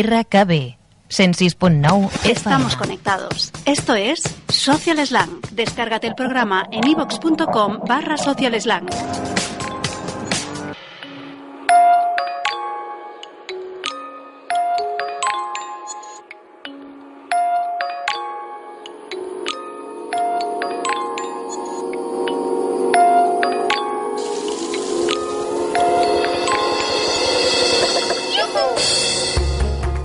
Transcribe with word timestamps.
RKB 0.00 0.78
106.9 1.10 2.08
Estamos 2.24 2.76
conectados. 2.76 3.52
Esto 3.66 3.94
es 3.94 4.22
Social 4.48 5.06
Slang. 5.06 5.42
Descárgate 5.50 6.06
el 6.06 6.14
programa 6.14 6.66
en 6.72 6.86
ivox.com 6.86 7.80
barra 7.86 8.16
Social 8.16 8.58
Slang. 8.58 8.88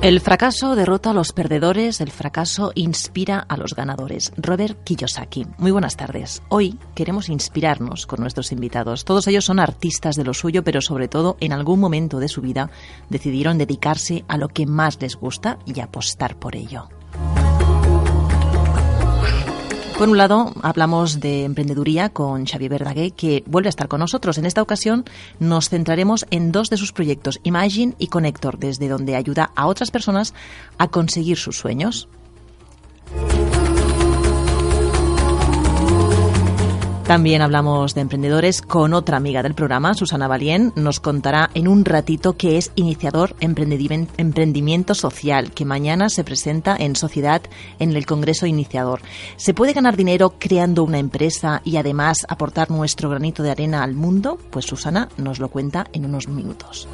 El 0.07 0.21
fracaso 0.21 0.77
derrota 0.77 1.09
a 1.09 1.13
los 1.13 1.33
perdedores, 1.33 1.99
el 1.99 2.11
fracaso 2.11 2.71
inspira 2.75 3.39
a 3.39 3.57
los 3.57 3.75
ganadores. 3.75 4.31
Robert 4.37 4.81
Kiyosaki. 4.85 5.45
Muy 5.57 5.71
buenas 5.71 5.97
tardes. 5.97 6.41
Hoy 6.47 6.79
queremos 6.95 7.27
inspirarnos 7.27 8.07
con 8.07 8.21
nuestros 8.21 8.53
invitados. 8.53 9.03
Todos 9.03 9.27
ellos 9.27 9.43
son 9.43 9.59
artistas 9.59 10.15
de 10.15 10.23
lo 10.23 10.33
suyo, 10.33 10.63
pero 10.63 10.79
sobre 10.79 11.09
todo 11.09 11.35
en 11.41 11.51
algún 11.51 11.81
momento 11.81 12.19
de 12.19 12.29
su 12.29 12.39
vida 12.39 12.69
decidieron 13.09 13.57
dedicarse 13.57 14.23
a 14.29 14.37
lo 14.37 14.47
que 14.47 14.65
más 14.65 14.97
les 15.01 15.17
gusta 15.17 15.59
y 15.65 15.81
apostar 15.81 16.39
por 16.39 16.55
ello. 16.55 16.87
Por 19.97 20.09
un 20.09 20.17
lado, 20.17 20.53
hablamos 20.61 21.19
de 21.19 21.43
emprendeduría 21.43 22.09
con 22.09 22.45
Xavier 22.45 22.69
Verdaguer, 22.69 23.13
que 23.13 23.43
vuelve 23.47 23.69
a 23.69 23.71
estar 23.71 23.87
con 23.87 23.99
nosotros. 23.99 24.37
En 24.37 24.45
esta 24.45 24.61
ocasión 24.61 25.05
nos 25.39 25.69
centraremos 25.69 26.27
en 26.29 26.51
dos 26.51 26.69
de 26.69 26.77
sus 26.77 26.91
proyectos, 26.91 27.39
Imagine 27.41 27.95
y 27.97 28.05
Connector, 28.05 28.59
desde 28.59 28.89
donde 28.89 29.15
ayuda 29.15 29.49
a 29.55 29.65
otras 29.65 29.89
personas 29.89 30.35
a 30.77 30.87
conseguir 30.89 31.37
sus 31.37 31.57
sueños. 31.57 32.07
También 37.07 37.41
hablamos 37.41 37.95
de 37.95 38.01
emprendedores 38.01 38.61
con 38.61 38.93
otra 38.93 39.15
amiga 39.15 39.41
del 39.41 39.53
programa, 39.53 39.93
Susana 39.93 40.27
Valien. 40.27 40.73
Nos 40.75 40.99
contará 40.99 41.49
en 41.53 41.69
un 41.69 41.85
ratito 41.85 42.33
que 42.33 42.57
es 42.57 42.73
iniciador 42.75 43.33
emprendimiento 43.39 44.93
social, 44.93 45.51
que 45.51 45.63
mañana 45.63 46.09
se 46.09 46.25
presenta 46.25 46.75
en 46.77 46.97
sociedad 46.97 47.41
en 47.79 47.95
el 47.95 48.05
Congreso 48.05 48.45
Iniciador. 48.45 48.99
¿Se 49.37 49.53
puede 49.53 49.71
ganar 49.71 49.95
dinero 49.95 50.33
creando 50.37 50.83
una 50.83 50.99
empresa 50.99 51.61
y 51.63 51.77
además 51.77 52.25
aportar 52.27 52.69
nuestro 52.71 53.09
granito 53.09 53.41
de 53.41 53.51
arena 53.51 53.83
al 53.83 53.93
mundo? 53.93 54.37
Pues 54.51 54.65
Susana 54.65 55.07
nos 55.15 55.39
lo 55.39 55.47
cuenta 55.47 55.87
en 55.93 56.03
unos 56.03 56.27
minutos. 56.27 56.89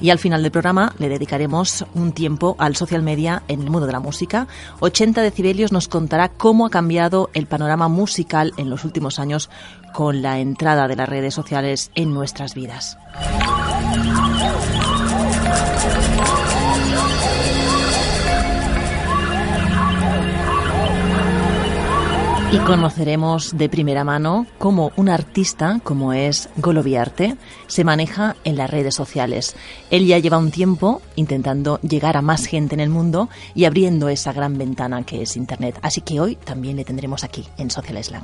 Y 0.00 0.10
al 0.10 0.18
final 0.18 0.42
del 0.42 0.52
programa 0.52 0.94
le 0.98 1.08
dedicaremos 1.08 1.84
un 1.94 2.12
tiempo 2.12 2.56
al 2.58 2.76
social 2.76 3.02
media 3.02 3.42
en 3.48 3.62
el 3.62 3.70
mundo 3.70 3.86
de 3.86 3.92
la 3.92 4.00
música. 4.00 4.46
80 4.80 5.22
decibelios 5.22 5.72
nos 5.72 5.88
contará 5.88 6.28
cómo 6.28 6.66
ha 6.66 6.70
cambiado 6.70 7.30
el 7.34 7.46
panorama 7.46 7.88
musical 7.88 8.52
en 8.56 8.70
los 8.70 8.84
últimos 8.84 9.18
años 9.18 9.50
con 9.92 10.22
la 10.22 10.38
entrada 10.38 10.88
de 10.88 10.96
las 10.96 11.08
redes 11.08 11.34
sociales 11.34 11.90
en 11.94 12.14
nuestras 12.14 12.54
vidas. 12.54 12.96
Y 22.50 22.56
conoceremos 22.60 23.58
de 23.58 23.68
primera 23.68 24.04
mano 24.04 24.46
cómo 24.56 24.90
un 24.96 25.10
artista 25.10 25.80
como 25.84 26.14
es 26.14 26.48
Goloviarte 26.56 27.36
se 27.66 27.84
maneja 27.84 28.36
en 28.44 28.56
las 28.56 28.70
redes 28.70 28.94
sociales. 28.94 29.54
Él 29.90 30.06
ya 30.06 30.18
lleva 30.18 30.38
un 30.38 30.50
tiempo 30.50 31.02
intentando 31.14 31.78
llegar 31.82 32.16
a 32.16 32.22
más 32.22 32.46
gente 32.46 32.74
en 32.74 32.80
el 32.80 32.88
mundo 32.88 33.28
y 33.54 33.66
abriendo 33.66 34.08
esa 34.08 34.32
gran 34.32 34.56
ventana 34.56 35.02
que 35.02 35.20
es 35.20 35.36
Internet. 35.36 35.78
Así 35.82 36.00
que 36.00 36.20
hoy 36.20 36.36
también 36.36 36.76
le 36.76 36.86
tendremos 36.86 37.22
aquí 37.22 37.46
en 37.58 37.70
Social 37.70 38.02
Slam. 38.02 38.22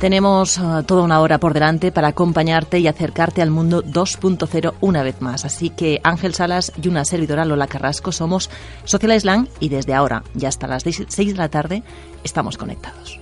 Tenemos 0.00 0.58
uh, 0.58 0.84
toda 0.84 1.02
una 1.02 1.20
hora 1.20 1.38
por 1.38 1.54
delante 1.54 1.90
para 1.90 2.08
acompañarte 2.08 2.78
y 2.78 2.86
acercarte 2.86 3.42
al 3.42 3.50
mundo 3.50 3.82
2.0 3.82 4.74
una 4.80 5.02
vez 5.02 5.20
más. 5.20 5.44
Así 5.44 5.70
que 5.70 6.00
Ángel 6.04 6.34
Salas 6.34 6.72
y 6.80 6.86
una 6.86 7.04
servidora 7.04 7.44
Lola 7.44 7.66
Carrasco 7.66 8.12
somos 8.12 8.48
Social 8.84 9.20
Slang 9.20 9.48
y 9.58 9.70
desde 9.70 9.94
ahora 9.94 10.22
y 10.38 10.44
hasta 10.46 10.68
las 10.68 10.84
6 10.84 11.16
de 11.16 11.34
la 11.34 11.48
tarde 11.48 11.82
estamos 12.22 12.56
conectados. 12.56 13.20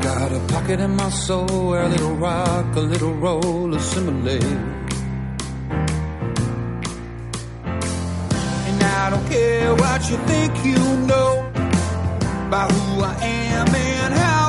Got 0.00 0.32
a 0.32 0.40
pocket 0.48 0.80
in 0.80 0.96
my 0.96 1.10
soul 1.10 1.68
where 1.68 1.82
a 1.82 1.88
little 1.88 2.14
rock, 2.14 2.76
a 2.76 2.80
little 2.80 3.14
roll 3.14 3.74
assimilate. 3.74 4.42
And 8.68 8.82
I 8.82 9.10
don't 9.10 9.26
care 9.28 9.74
what 9.74 10.00
you 10.10 10.16
think 10.30 10.52
you 10.64 10.78
know 11.06 11.50
about 12.48 12.70
who 12.72 13.02
I 13.02 13.14
am 13.24 13.68
and 13.74 14.14
how 14.14 14.41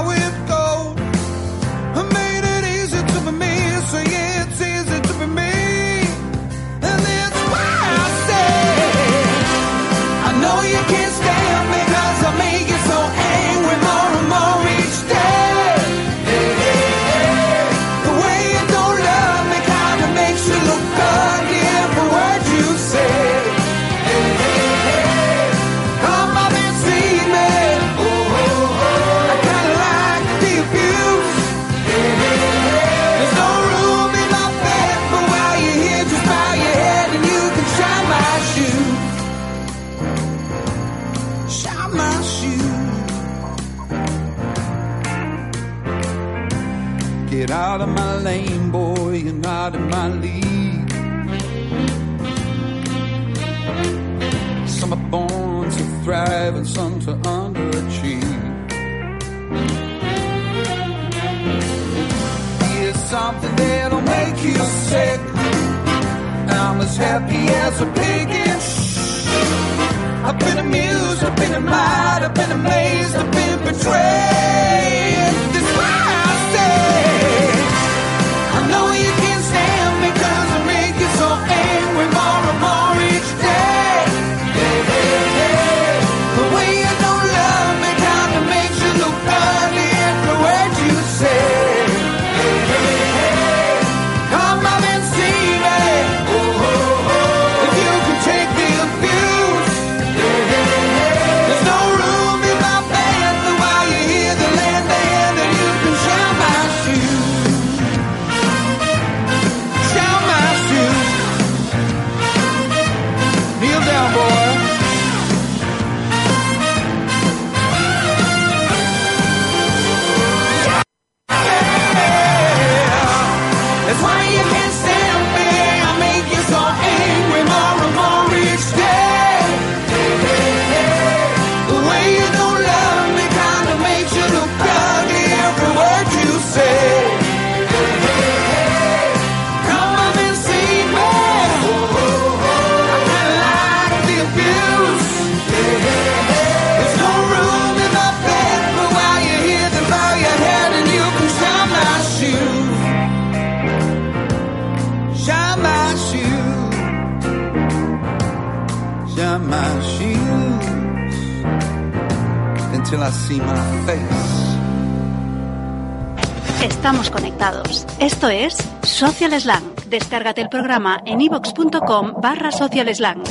Estamos 166.63 167.09
conectados. 167.09 167.85
Esto 167.99 168.29
es 168.29 168.57
Social 168.83 169.39
Slang. 169.39 169.63
Descárgate 169.87 170.41
el 170.41 170.49
programa 170.49 171.01
en 171.05 171.21
ivox.com 171.21 172.21
barra 172.21 172.51
Social 172.51 172.93
Slang. 172.95 173.21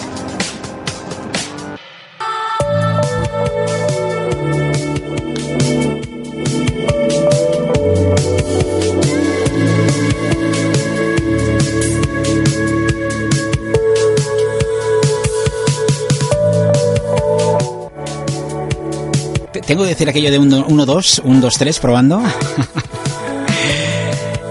Tengo 19.73 19.85
que 19.85 19.89
decir 19.89 20.07
aquello 20.07 20.31
de 20.31 20.39
1-2, 20.39 21.23
1-2-3, 21.23 21.81
probando. 21.81 22.23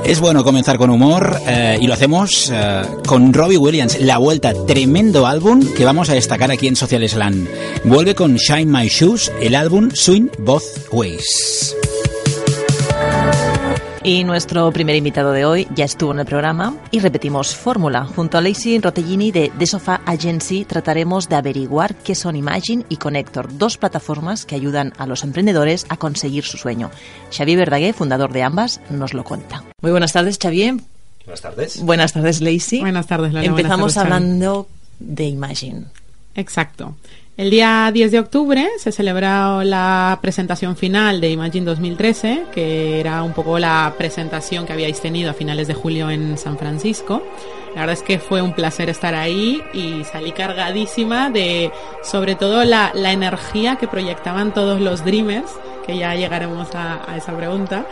Es 0.04 0.20
bueno 0.20 0.44
comenzar 0.44 0.80
con 0.80 0.90
humor 0.90 1.40
eh, 1.46 1.78
y 1.80 1.86
lo 1.86 1.94
hacemos 1.94 2.52
eh, 2.52 2.82
con 3.06 3.32
Robbie 3.32 3.58
Williams, 3.60 4.02
La 4.02 4.18
Vuelta, 4.18 4.52
tremendo 4.66 5.28
álbum 5.28 5.64
que 5.78 5.86
vamos 5.86 6.10
a 6.10 6.16
destacar 6.16 6.50
aquí 6.50 6.66
en 6.66 6.76
Social 6.76 7.08
Slam. 7.08 7.48
Vuelve 7.84 8.16
con 8.16 8.36
Shine 8.36 8.66
My 8.66 8.88
Shoes, 8.88 9.32
el 9.40 9.54
álbum 9.54 9.92
Swing 9.94 10.30
Both 10.40 10.92
Ways. 10.92 11.76
Y 14.04 14.24
nuestro 14.24 14.72
primer 14.72 14.96
invitado 14.96 15.32
de 15.32 15.46
hoy 15.46 15.68
ya 15.76 15.86
estuvo 15.86 16.12
en 16.12 16.20
el 16.20 16.26
programa 16.26 16.76
y 16.90 17.00
repetimos 17.00 17.56
fórmula. 17.56 18.06
Junto 18.06 18.40
a 18.40 18.42
Lacey 18.42 18.80
Rotellini 18.80 19.32
de 19.32 19.52
The 19.60 19.68
Sofa 19.68 20.02
Agency 20.08 20.66
trataremos 20.66 21.30
de 21.30 21.36
averiguar 21.36 21.94
qué 21.94 22.16
son 22.16 22.36
Imagine 22.36 22.84
y 22.90 22.98
Connector, 22.98 23.56
dos 23.56 23.78
plataformas 23.78 24.46
que 24.48 24.56
ayudan 24.56 24.94
a 24.98 25.06
los 25.06 25.24
emprendedores 25.24 25.86
a 25.90 25.98
conseguir 25.98 26.46
su 26.46 26.58
sueño. 26.58 26.90
Xavier 27.32 27.60
Verdaguer, 27.60 27.94
fundador 27.94 28.34
de 28.34 28.42
ambas, 28.42 28.82
nos 28.90 29.14
lo 29.14 29.24
cuenta. 29.24 29.64
Muy 29.82 29.92
buenas 29.92 30.14
tardes, 30.14 30.40
Xavier. 30.42 30.78
Buenas 31.26 31.42
tardes. 31.42 31.82
Buenas 31.84 32.14
tardes, 32.14 32.42
Lacey. 32.42 32.80
Buenas 32.80 33.06
tardes, 33.06 33.34
Lola. 33.34 33.46
Empezamos 33.46 33.94
Buenas 33.94 33.94
tardes, 33.94 34.10
Xavi. 34.10 34.24
hablando 34.24 34.68
de 35.00 35.26
Imagine. 35.26 35.86
Exacto. 36.34 36.96
El 37.42 37.50
día 37.50 37.90
10 37.92 38.12
de 38.12 38.20
octubre 38.20 38.70
se 38.78 38.92
celebró 38.92 39.64
la 39.64 40.20
presentación 40.22 40.78
final 40.78 41.20
de 41.20 41.32
Imagine 41.32 41.66
2013, 41.66 42.44
que 42.54 43.00
era 43.00 43.24
un 43.24 43.34
poco 43.34 43.58
la 43.58 43.96
presentación 43.98 44.68
que 44.68 44.74
habíais 44.74 45.02
tenido 45.02 45.32
a 45.32 45.34
finales 45.34 45.68
de 45.68 45.74
julio 45.74 46.12
en 46.12 46.38
San 46.38 46.56
Francisco. 46.60 47.24
La 47.74 47.82
verdad 47.82 47.94
es 47.94 48.04
que 48.04 48.20
fue 48.20 48.44
un 48.44 48.54
placer 48.54 48.90
estar 48.90 49.16
ahí 49.16 49.60
y 49.74 50.04
salí 50.04 50.34
cargadísima 50.34 51.32
de, 51.32 51.72
sobre 52.04 52.36
todo, 52.36 52.64
la, 52.64 52.92
la 52.94 53.12
energía 53.12 53.78
que 53.78 53.88
proyectaban 53.88 54.54
todos 54.54 54.80
los 54.80 55.04
Dreamers, 55.04 55.50
que 55.88 55.98
ya 55.98 56.14
llegaremos 56.14 56.68
a, 56.76 57.18
esa 57.18 57.36
pregunta. 57.36 57.88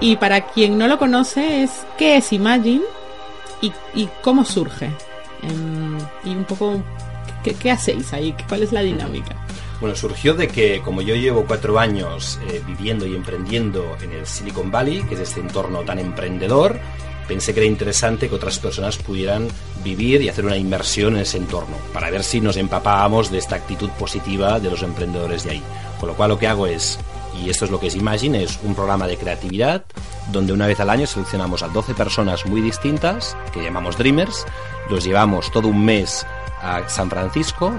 Y 0.00 0.16
para 0.16 0.48
quien 0.48 0.78
no 0.78 0.88
lo 0.88 0.98
conoce, 0.98 1.62
es 1.62 1.86
¿qué 1.96 2.16
es 2.16 2.32
Imagine 2.32 2.82
y, 3.62 3.72
y 3.94 4.08
cómo 4.20 4.44
surge? 4.44 4.90
Em, 5.44 5.96
y 6.24 6.30
un 6.30 6.44
poco 6.44 6.82
¿Qué, 7.42 7.70
hacéis 7.70 8.12
ahí? 8.12 8.34
¿Cuál 8.48 8.62
es 8.62 8.72
la 8.72 8.82
dinámica? 8.82 9.34
Bueno, 9.80 9.96
surgió 9.96 10.34
de 10.34 10.48
que 10.48 10.82
como 10.82 11.00
yo 11.00 11.14
llevo 11.14 11.46
cuatro 11.46 11.78
años 11.78 12.38
eh, 12.48 12.62
viviendo 12.66 13.06
y 13.06 13.14
emprendiendo 13.14 13.96
en 14.02 14.12
el 14.12 14.26
Silicon 14.26 14.70
Valley, 14.70 15.02
que 15.04 15.14
es 15.14 15.20
este 15.20 15.40
entorno 15.40 15.80
tan 15.80 15.98
emprendedor, 15.98 16.78
pensé 17.26 17.54
que 17.54 17.60
era 17.60 17.66
interesante 17.66 18.28
que 18.28 18.34
otras 18.34 18.58
personas 18.58 18.98
pudieran 18.98 19.48
vivir 19.82 20.20
y 20.20 20.28
hacer 20.28 20.44
una 20.44 20.56
inmersión 20.56 21.14
en 21.14 21.22
ese 21.22 21.38
entorno, 21.38 21.76
para 21.94 22.10
ver 22.10 22.24
si 22.24 22.40
nos 22.40 22.56
empapábamos 22.58 23.30
de 23.30 23.38
esta 23.38 23.56
actitud 23.56 23.88
positiva 23.90 24.60
de 24.60 24.70
los 24.70 24.82
emprendedores 24.82 25.44
de 25.44 25.52
ahí. 25.52 25.62
Con 25.98 26.10
lo 26.10 26.14
cual 26.14 26.30
lo 26.30 26.38
que 26.38 26.48
hago 26.48 26.66
es, 26.66 26.98
y 27.42 27.48
esto 27.48 27.64
es 27.64 27.70
lo 27.70 27.80
que 27.80 27.86
es 27.86 27.94
Imagine, 27.94 28.42
es 28.42 28.58
un 28.62 28.74
programa 28.74 29.06
de 29.06 29.16
creatividad 29.16 29.84
donde 30.30 30.52
una 30.52 30.66
vez 30.66 30.80
al 30.80 30.90
año 30.90 31.06
seleccionamos 31.06 31.62
a 31.62 31.68
12 31.68 31.94
personas 31.94 32.44
muy 32.46 32.60
distintas, 32.60 33.36
que 33.52 33.62
llamamos 33.62 33.96
Dreamers, 33.96 34.44
los 34.90 35.04
llevamos 35.04 35.50
todo 35.52 35.68
un 35.68 35.84
mes 35.84 36.26
a 36.62 36.88
San 36.88 37.08
Francisco, 37.10 37.72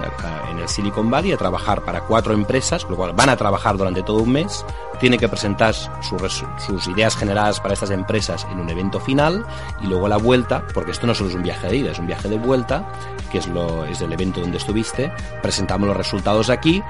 en 0.50 0.58
el 0.58 0.68
Silicon 0.68 1.10
Valley, 1.10 1.32
a 1.32 1.36
trabajar 1.36 1.82
para 1.82 2.00
cuatro 2.02 2.34
empresas, 2.34 2.84
con 2.84 2.92
lo 2.92 2.96
cual 2.96 3.12
van 3.14 3.28
a 3.28 3.36
trabajar 3.36 3.76
durante 3.76 4.02
todo 4.02 4.22
un 4.22 4.32
mes, 4.32 4.64
tienen 5.00 5.18
que 5.18 5.28
presentar 5.28 5.74
sus 5.74 6.88
ideas 6.88 7.16
generadas 7.16 7.60
para 7.60 7.74
estas 7.74 7.90
empresas 7.90 8.46
en 8.50 8.60
un 8.60 8.68
evento 8.68 9.00
final 9.00 9.44
y 9.82 9.86
luego 9.86 10.08
la 10.08 10.16
vuelta, 10.16 10.64
porque 10.74 10.92
esto 10.92 11.06
no 11.06 11.14
solo 11.14 11.30
es 11.30 11.36
un 11.36 11.42
viaje 11.42 11.68
de 11.68 11.76
ida, 11.76 11.92
es 11.92 11.98
un 11.98 12.06
viaje 12.06 12.28
de 12.28 12.38
vuelta, 12.38 12.86
que 13.30 13.38
es, 13.38 13.46
lo, 13.46 13.84
es 13.84 14.00
el 14.00 14.12
evento 14.12 14.40
donde 14.40 14.58
estuviste, 14.58 15.12
presentamos 15.42 15.88
los 15.88 15.96
resultados 15.96 16.50
aquí, 16.50 16.82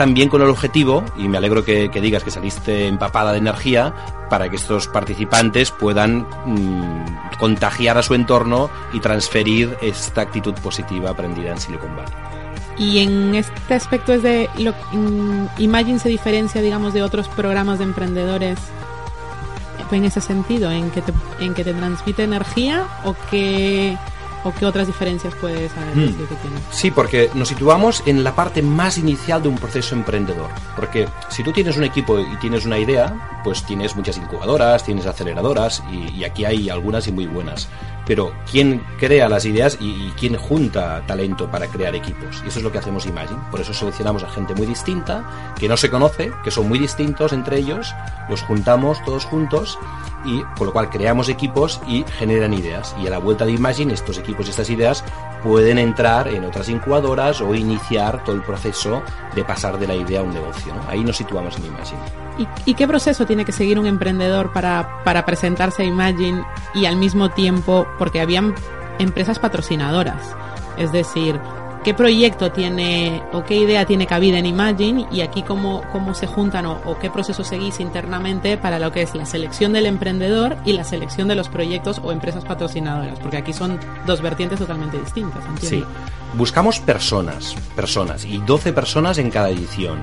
también 0.00 0.30
con 0.30 0.40
el 0.40 0.48
objetivo, 0.48 1.04
y 1.18 1.28
me 1.28 1.36
alegro 1.36 1.62
que, 1.62 1.90
que 1.90 2.00
digas 2.00 2.24
que 2.24 2.30
saliste 2.30 2.86
empapada 2.86 3.32
de 3.32 3.38
energía, 3.38 3.92
para 4.30 4.48
que 4.48 4.56
estos 4.56 4.88
participantes 4.88 5.70
puedan 5.70 6.26
mm, 6.46 7.36
contagiar 7.38 7.98
a 7.98 8.02
su 8.02 8.14
entorno 8.14 8.70
y 8.94 9.00
transferir 9.00 9.76
esta 9.82 10.22
actitud 10.22 10.54
positiva 10.54 11.10
aprendida 11.10 11.50
en 11.50 11.60
Silicon 11.60 11.94
Valley. 11.94 12.14
Y 12.78 13.00
en 13.00 13.34
este 13.34 13.74
aspecto 13.74 14.14
es 14.14 14.22
de 14.22 14.48
lo, 14.56 14.72
mm, 14.92 15.48
Imagine 15.58 15.98
se 15.98 16.08
diferencia, 16.08 16.62
digamos, 16.62 16.94
de 16.94 17.02
otros 17.02 17.28
programas 17.28 17.78
de 17.78 17.84
emprendedores 17.84 18.58
en 19.90 20.06
ese 20.06 20.22
sentido, 20.22 20.70
en 20.70 20.90
que 20.92 21.02
te, 21.02 21.12
en 21.40 21.52
que 21.52 21.62
te 21.62 21.74
transmite 21.74 22.22
energía 22.22 22.86
o 23.04 23.14
que 23.30 23.98
o 24.44 24.52
qué 24.52 24.66
otras 24.66 24.86
diferencias 24.86 25.34
puedes 25.34 25.70
saber 25.72 25.96
Mm. 25.96 26.00
decir 26.00 26.26
que 26.28 26.34
tiene. 26.36 26.56
Sí, 26.70 26.90
porque 26.90 27.30
nos 27.34 27.48
situamos 27.48 28.02
en 28.06 28.24
la 28.24 28.34
parte 28.34 28.62
más 28.62 28.98
inicial 28.98 29.42
de 29.42 29.48
un 29.48 29.56
proceso 29.56 29.94
emprendedor. 29.94 30.48
Porque 30.76 31.08
si 31.28 31.42
tú 31.42 31.52
tienes 31.52 31.76
un 31.76 31.84
equipo 31.84 32.18
y 32.18 32.36
tienes 32.40 32.64
una 32.66 32.78
idea, 32.78 33.40
pues 33.44 33.62
tienes 33.64 33.94
muchas 33.96 34.16
incubadoras, 34.16 34.84
tienes 34.84 35.06
aceleradoras 35.06 35.82
y, 35.92 36.10
y 36.18 36.24
aquí 36.24 36.44
hay 36.44 36.70
algunas 36.70 37.06
y 37.08 37.12
muy 37.12 37.26
buenas. 37.26 37.68
Pero 38.06 38.32
¿quién 38.50 38.82
crea 38.98 39.28
las 39.28 39.44
ideas 39.44 39.78
y, 39.80 40.10
quién 40.18 40.36
junta 40.36 41.04
talento 41.06 41.50
para 41.50 41.68
crear 41.68 41.94
equipos? 41.94 42.42
Y 42.44 42.48
eso 42.48 42.58
es 42.58 42.64
lo 42.64 42.72
que 42.72 42.78
hacemos 42.78 43.06
Imagine. 43.06 43.40
Por 43.50 43.60
eso 43.60 43.72
seleccionamos 43.72 44.22
a 44.22 44.30
gente 44.30 44.54
muy 44.54 44.66
distinta, 44.66 45.54
que 45.58 45.68
no 45.68 45.76
se 45.76 45.90
conoce, 45.90 46.32
que 46.42 46.50
son 46.50 46.68
muy 46.68 46.78
distintos 46.78 47.32
entre 47.32 47.58
ellos, 47.58 47.94
los 48.28 48.42
juntamos 48.42 49.02
todos 49.04 49.24
juntos 49.24 49.78
y 50.24 50.42
con 50.56 50.66
lo 50.66 50.72
cual 50.72 50.90
creamos 50.90 51.28
equipos 51.28 51.80
y 51.86 52.04
generan 52.18 52.52
ideas. 52.52 52.94
Y 53.02 53.06
a 53.06 53.10
la 53.10 53.18
vuelta 53.18 53.46
de 53.46 53.52
Imagine, 53.52 53.94
estos 53.94 54.18
equipos 54.18 54.46
y 54.46 54.50
estas 54.50 54.70
ideas 54.70 55.04
pueden 55.42 55.78
entrar 55.78 56.28
en 56.28 56.44
otras 56.44 56.68
incubadoras 56.68 57.40
o 57.40 57.54
iniciar 57.54 58.24
todo 58.24 58.36
el 58.36 58.42
proceso 58.42 59.02
de 59.34 59.44
pasar 59.44 59.78
de 59.78 59.86
la 59.86 59.94
idea 59.94 60.20
a 60.20 60.22
un 60.22 60.34
negocio. 60.34 60.74
¿no? 60.74 60.82
Ahí 60.88 61.02
nos 61.04 61.16
situamos 61.16 61.56
en 61.58 61.66
Imagine. 61.66 62.00
¿Y, 62.64 62.74
qué 62.74 62.86
proceso 62.86 63.26
tiene 63.26 63.44
que 63.44 63.52
seguir 63.52 63.78
un 63.78 63.86
emprendedor 63.86 64.52
para, 64.52 65.02
para 65.04 65.26
presentarse 65.26 65.82
a 65.82 65.86
Imagine 65.86 66.44
y 66.74 66.86
al 66.86 66.96
mismo 66.96 67.30
tiempo, 67.30 67.86
porque 67.98 68.20
habían 68.20 68.54
empresas 68.98 69.38
patrocinadoras? 69.38 70.34
Es 70.78 70.92
decir, 70.92 71.38
¿qué 71.84 71.94
proyecto 71.94 72.52
tiene 72.52 73.22
o 73.32 73.44
qué 73.44 73.56
idea 73.56 73.84
tiene 73.86 74.06
cabida 74.06 74.38
en 74.38 74.46
Imagine 74.46 75.06
y 75.10 75.20
aquí 75.22 75.42
cómo, 75.42 75.82
cómo 75.92 76.14
se 76.14 76.26
juntan 76.26 76.66
o, 76.66 76.80
o 76.84 76.98
qué 76.98 77.10
proceso 77.10 77.44
seguís 77.44 77.80
internamente 77.80 78.56
para 78.56 78.78
lo 78.78 78.92
que 78.92 79.02
es 79.02 79.14
la 79.14 79.26
selección 79.26 79.72
del 79.72 79.86
emprendedor 79.86 80.56
y 80.64 80.72
la 80.72 80.84
selección 80.84 81.28
de 81.28 81.34
los 81.34 81.48
proyectos 81.48 82.00
o 82.02 82.12
empresas 82.12 82.44
patrocinadoras? 82.44 83.18
Porque 83.18 83.38
aquí 83.38 83.52
son 83.52 83.78
dos 84.06 84.20
vertientes 84.20 84.58
totalmente 84.58 84.98
distintas, 84.98 85.42
Sí. 85.60 85.84
Buscamos 86.34 86.78
personas, 86.78 87.56
personas, 87.74 88.24
y 88.24 88.38
12 88.38 88.72
personas 88.72 89.18
en 89.18 89.30
cada 89.30 89.50
edición. 89.50 90.00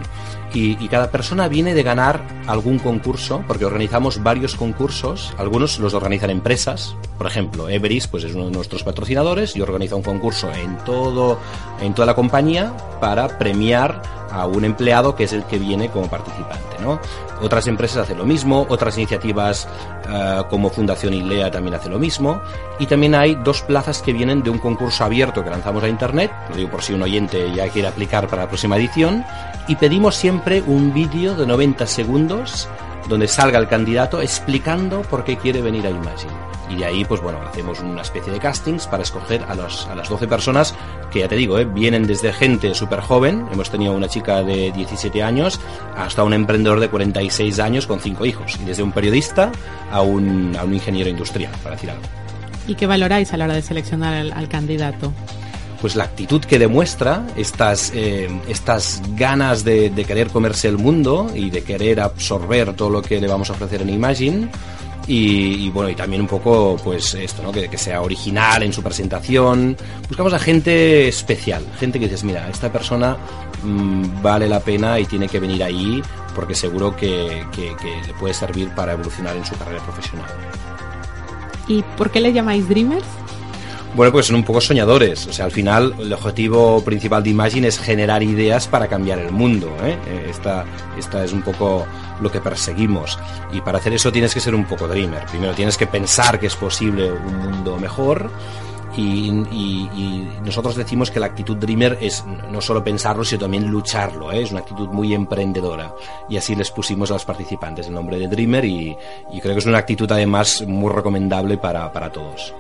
Y, 0.54 0.84
y 0.84 0.88
cada 0.88 1.10
persona 1.12 1.48
viene 1.48 1.74
de 1.74 1.84
ganar 1.84 2.22
algún 2.48 2.80
concurso, 2.80 3.44
porque 3.48 3.66
organizamos 3.66 4.22
varios 4.22 4.56
concursos. 4.56 5.34
Algunos 5.38 5.80
los 5.80 5.94
organizan 5.94 6.30
empresas. 6.30 6.96
Por 7.18 7.28
ejemplo, 7.28 7.70
Everis 7.70 8.08
pues 8.08 8.24
es 8.24 8.34
uno 8.34 8.46
de 8.46 8.52
nuestros 8.52 8.84
patrocinadores 8.84 9.56
y 9.56 9.62
organiza 9.62 9.96
un 9.96 10.04
concurso 10.04 10.52
en 10.54 10.78
todo, 10.80 11.40
en 11.82 11.94
toda 11.94 12.06
la 12.06 12.16
compañía 12.16 12.74
para 13.00 13.38
premiar 13.38 14.02
a 14.38 14.46
un 14.46 14.66
empleado 14.66 15.16
que 15.16 15.24
es 15.24 15.34
el 15.34 15.44
que 15.44 15.58
viene 15.58 15.90
como 15.90 16.08
participante, 16.10 16.78
¿no? 16.82 17.00
Otras 17.42 17.68
empresas 17.68 18.04
hacen 18.04 18.18
lo 18.18 18.26
mismo, 18.26 18.66
otras 18.70 18.98
iniciativas 18.98 19.68
eh, 20.10 20.42
como 20.50 20.70
Fundación 20.70 21.14
ILEA 21.14 21.52
también 21.52 21.76
hacen 21.76 21.92
lo 21.92 22.00
mismo 22.00 22.42
y 22.80 22.86
también 22.86 23.16
hay 23.16 23.36
dos 23.36 23.62
plazas 23.62 24.02
que 24.02 24.14
vienen 24.14 24.44
de 24.44 24.50
un 24.50 24.60
concurso 24.60 25.04
abierto 25.04 25.44
que 25.44 25.50
lanzamos 25.50 25.84
a 25.84 25.90
internet, 25.90 26.32
lo 26.50 26.56
digo 26.56 26.70
por 26.70 26.82
si 26.82 26.94
un 26.94 27.02
oyente 27.02 27.52
ya 27.54 27.68
quiere 27.70 27.88
aplicar 27.88 28.28
para 28.28 28.44
la 28.44 28.48
próxima 28.48 28.78
edición 28.78 29.26
y 29.68 29.76
pedimos 29.76 30.16
siempre 30.16 30.62
un 30.62 30.94
vídeo 30.94 31.36
de 31.36 31.46
90 31.46 31.86
segundos 31.88 32.68
donde 33.08 33.28
salga 33.28 33.60
el 33.60 33.68
candidato 33.68 34.22
explicando 34.22 35.02
por 35.04 35.24
qué 35.24 35.38
quiere 35.38 35.62
venir 35.62 35.86
a 35.88 35.90
Imagine. 35.90 36.34
Y 36.70 36.76
de 36.76 36.86
ahí, 36.86 37.06
pues 37.06 37.22
bueno, 37.22 37.40
hacemos 37.48 37.80
una 37.80 38.02
especie 38.02 38.34
de 38.34 38.40
castings 38.40 38.88
para 38.88 39.04
escoger 39.04 39.44
a, 39.44 39.54
a 39.54 39.96
las 39.96 40.10
12 40.10 40.28
personas 40.28 40.76
que 41.12 41.20
ya 41.20 41.30
te 41.30 41.36
digo, 41.36 41.58
¿eh? 41.58 41.66
vienen 41.66 42.06
desde 42.06 42.34
gente 42.34 42.74
súper 42.76 43.00
joven, 43.00 43.48
hemos 43.54 43.70
tenido 43.70 43.94
una 43.94 44.10
chica 44.10 44.44
de 44.44 44.72
17 44.74 45.24
años, 45.24 45.62
hasta 45.96 46.24
un 46.24 46.34
emprendedor 46.34 46.82
de 46.82 46.90
46 46.90 47.60
años 47.60 47.88
con 47.88 48.02
5 48.02 48.26
hijos, 48.26 48.58
y 48.62 48.66
desde 48.66 48.84
un 48.84 48.92
periodista 48.92 49.52
a 49.92 50.02
un, 50.02 50.56
a 50.60 50.66
un 50.66 50.74
ingeniero 50.74 51.10
industrial, 51.10 51.54
para 51.64 51.76
decir 51.76 51.92
algo. 51.92 52.04
¿Y 52.68 52.76
qué 52.76 52.86
valoráis 52.86 53.32
a 53.32 53.38
la 53.38 53.46
hora 53.46 53.54
de 53.54 53.62
seleccionar 53.62 54.14
al 54.14 54.50
candidato? 54.50 55.14
Pues 55.82 55.96
la 55.96 56.06
actitud 56.06 56.42
que 56.42 56.60
demuestra, 56.60 57.26
estas, 57.36 57.92
eh, 57.94 58.30
estas 58.48 59.02
ganas 59.16 59.64
de, 59.64 59.92
querer 60.08 60.28
comerse 60.30 60.68
el 60.68 60.78
mundo 60.78 61.28
y 61.34 61.50
de 61.50 61.64
querer 61.64 62.00
absorber 62.00 62.74
todo 62.74 62.90
lo 62.90 63.02
que 63.02 63.20
le 63.20 63.28
vamos 63.28 63.50
a 63.50 63.54
ofrecer 63.54 63.82
en 63.82 63.90
Imagine, 63.90 64.50
y, 65.08 65.66
y, 65.66 65.70
bueno 65.70 65.90
y 65.90 65.96
también 65.96 66.22
un 66.22 66.28
poco 66.28 66.78
pues 66.84 67.14
esto 67.14 67.42
no 67.42 67.52
que, 67.52 67.70
que, 67.70 67.78
sea 67.78 68.02
original 68.02 68.64
en 68.64 68.74
su 68.74 68.84
presentación. 68.84 69.78
Buscamos 70.08 70.34
a 70.34 70.40
gente 70.40 71.08
especial 71.08 71.66
gente 71.80 71.98
que 71.98 72.06
dices 72.06 72.26
mira 72.26 72.50
esta 72.50 72.72
persona 72.72 73.16
mmm, 73.64 74.22
vale 74.22 74.50
la 74.50 74.60
pena 74.60 75.00
y 75.00 75.06
tiene 75.06 75.30
que 75.30 75.40
venir 75.40 75.64
ahí 75.64 76.02
porque 76.36 76.54
seguro 76.54 76.96
que, 76.96 77.46
le 77.56 78.14
puede 78.20 78.34
servir 78.34 78.70
para 78.76 78.94
evolucionar 78.94 79.36
en 79.38 79.46
su 79.46 79.56
carrera 79.58 79.82
profesional 79.84 80.30
y 81.68 81.82
por 81.98 82.12
qué 82.12 82.20
le 82.20 82.34
llamáis 82.34 82.68
dreamers 82.68 83.06
bueno, 83.96 84.12
pues 84.12 84.28
son 84.28 84.36
un 84.36 84.44
poco 84.44 84.62
soñadores. 84.62 85.28
O 85.28 85.34
sea, 85.34 85.46
al 85.46 85.52
final 85.52 85.96
el 86.00 86.14
objetivo 86.14 86.84
principal 86.84 87.24
de 87.24 87.32
Imagine 87.32 87.68
es 87.68 87.80
generar 87.80 88.22
ideas 88.24 88.68
para 88.68 88.88
cambiar 88.88 89.20
el 89.20 89.32
mundo. 89.32 89.76
¿eh? 89.84 89.98
Esta, 90.30 90.66
esta 90.98 91.24
es 91.24 91.34
un 91.34 91.42
poco 91.42 91.86
lo 92.22 92.32
que 92.32 92.40
perseguimos. 92.40 93.18
Y 93.52 93.62
para 93.62 93.80
hacer 93.80 93.94
eso 93.94 94.12
tienes 94.12 94.34
que 94.34 94.40
ser 94.40 94.56
un 94.56 94.66
poco 94.66 94.88
dreamer. 94.88 95.26
Primero 95.26 95.54
tienes 95.54 95.78
que 95.78 95.88
pensar 95.88 96.40
que 96.40 96.48
es 96.48 96.56
posible 96.56 97.12
un 97.12 97.38
mundo 97.38 97.78
mejor. 97.78 98.30
Y, 98.96 99.30
nosotros 100.44 100.76
decimos 100.76 101.12
que 101.12 101.20
la 101.20 101.28
actitud 101.28 101.58
dreamer 101.58 102.00
es 102.02 102.24
no 102.52 102.62
solo 102.62 102.84
pensarlo, 102.84 103.24
sino 103.24 103.42
también 103.42 103.68
lucharlo, 103.68 104.32
¿eh? 104.32 104.42
es 104.42 104.52
una 104.52 104.62
actitud 104.62 104.88
muy 104.88 105.14
emprendedora. 105.14 105.94
Y 106.30 106.38
así 106.38 106.56
les 106.56 106.72
pusimos 106.72 107.12
a 107.12 107.14
los 107.14 107.26
participantes 107.26 107.88
el 107.88 107.94
nombre 107.94 108.18
de 108.18 108.28
dreamer 108.28 108.66
y, 108.66 108.98
creo 109.40 109.54
que 109.54 109.60
es 109.60 109.66
una 109.68 109.78
actitud 109.78 110.12
además 110.12 110.64
muy 110.66 110.92
recomendable 110.92 111.58
para 111.58 112.12
todos. 112.12 112.56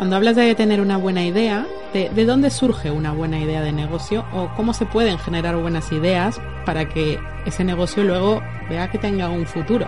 Cuando 0.00 0.16
hablas 0.16 0.34
de 0.34 0.54
tener 0.54 0.80
una 0.80 0.96
buena 0.96 1.24
idea, 1.24 1.66
¿de, 1.92 2.08
¿de, 2.08 2.24
dónde 2.24 2.50
surge 2.50 2.90
una 2.90 3.12
buena 3.12 3.38
idea 3.38 3.60
de 3.60 3.70
negocio 3.70 4.24
o 4.32 4.48
cómo 4.56 4.72
se 4.72 4.86
pueden 4.86 5.18
generar 5.18 5.56
buenas 5.56 5.92
ideas 5.92 6.40
para 6.64 6.88
que 6.88 7.20
ese 7.44 7.64
negocio 7.64 8.02
luego 8.02 8.40
vea 8.70 8.90
que 8.90 8.96
tenga 8.96 9.28
un 9.28 9.44
futuro? 9.44 9.86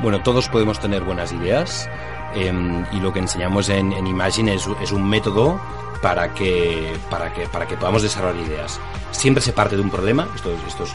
Bueno, 0.00 0.22
todos 0.22 0.48
podemos 0.48 0.78
tener 0.78 1.02
buenas 1.02 1.32
ideas 1.32 1.90
eh, 2.36 2.52
y 2.92 3.00
lo 3.00 3.12
que 3.12 3.18
enseñamos 3.18 3.68
en, 3.68 3.90
Imagine 4.06 4.54
es, 4.54 4.92
un 4.92 5.10
método 5.10 5.60
para 6.02 6.32
que, 6.34 6.92
para, 7.10 7.34
que, 7.34 7.48
para 7.48 7.66
que 7.66 7.76
podamos 7.76 8.02
desarrollar 8.02 8.40
ideas. 8.46 8.78
Siempre 9.10 9.42
se 9.42 9.52
parte 9.52 9.74
de 9.74 9.82
un 9.82 9.90
problema, 9.90 10.28
esto 10.36 10.52
es 10.52 10.92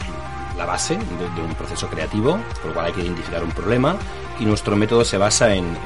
la 0.56 0.66
base 0.66 0.96
de, 0.96 1.42
un 1.42 1.54
proceso 1.54 1.88
creativo, 1.88 2.38
por 2.60 2.66
lo 2.66 2.74
cual 2.74 2.86
hay 2.86 2.92
que 2.92 3.02
identificar 3.02 3.42
un 3.42 3.50
problema 3.50 3.96
y 4.38 4.44
nuestro 4.44 4.76
método 4.76 5.04
se 5.04 5.16
basa 5.16 5.54
en, 5.54 5.76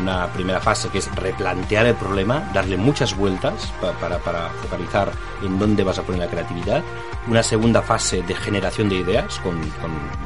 una 0.00 0.26
primera 0.32 0.60
fase 0.60 0.88
que 0.88 0.98
es 0.98 1.14
replantear 1.14 1.86
el 1.86 1.94
problema, 1.94 2.50
darle 2.52 2.76
muchas 2.76 3.16
vueltas 3.16 3.72
pa, 3.80 3.92
para, 3.92 4.18
focalizar 4.62 5.10
en 5.42 5.58
dónde 5.58 5.84
vas 5.84 5.98
a 5.98 6.02
poner 6.02 6.20
la 6.20 6.28
creatividad, 6.28 6.82
una 7.26 7.42
segunda 7.42 7.82
fase 7.82 8.22
de 8.22 8.34
generación 8.34 8.88
de 8.88 8.96
ideas 8.96 9.40
con 9.40 9.58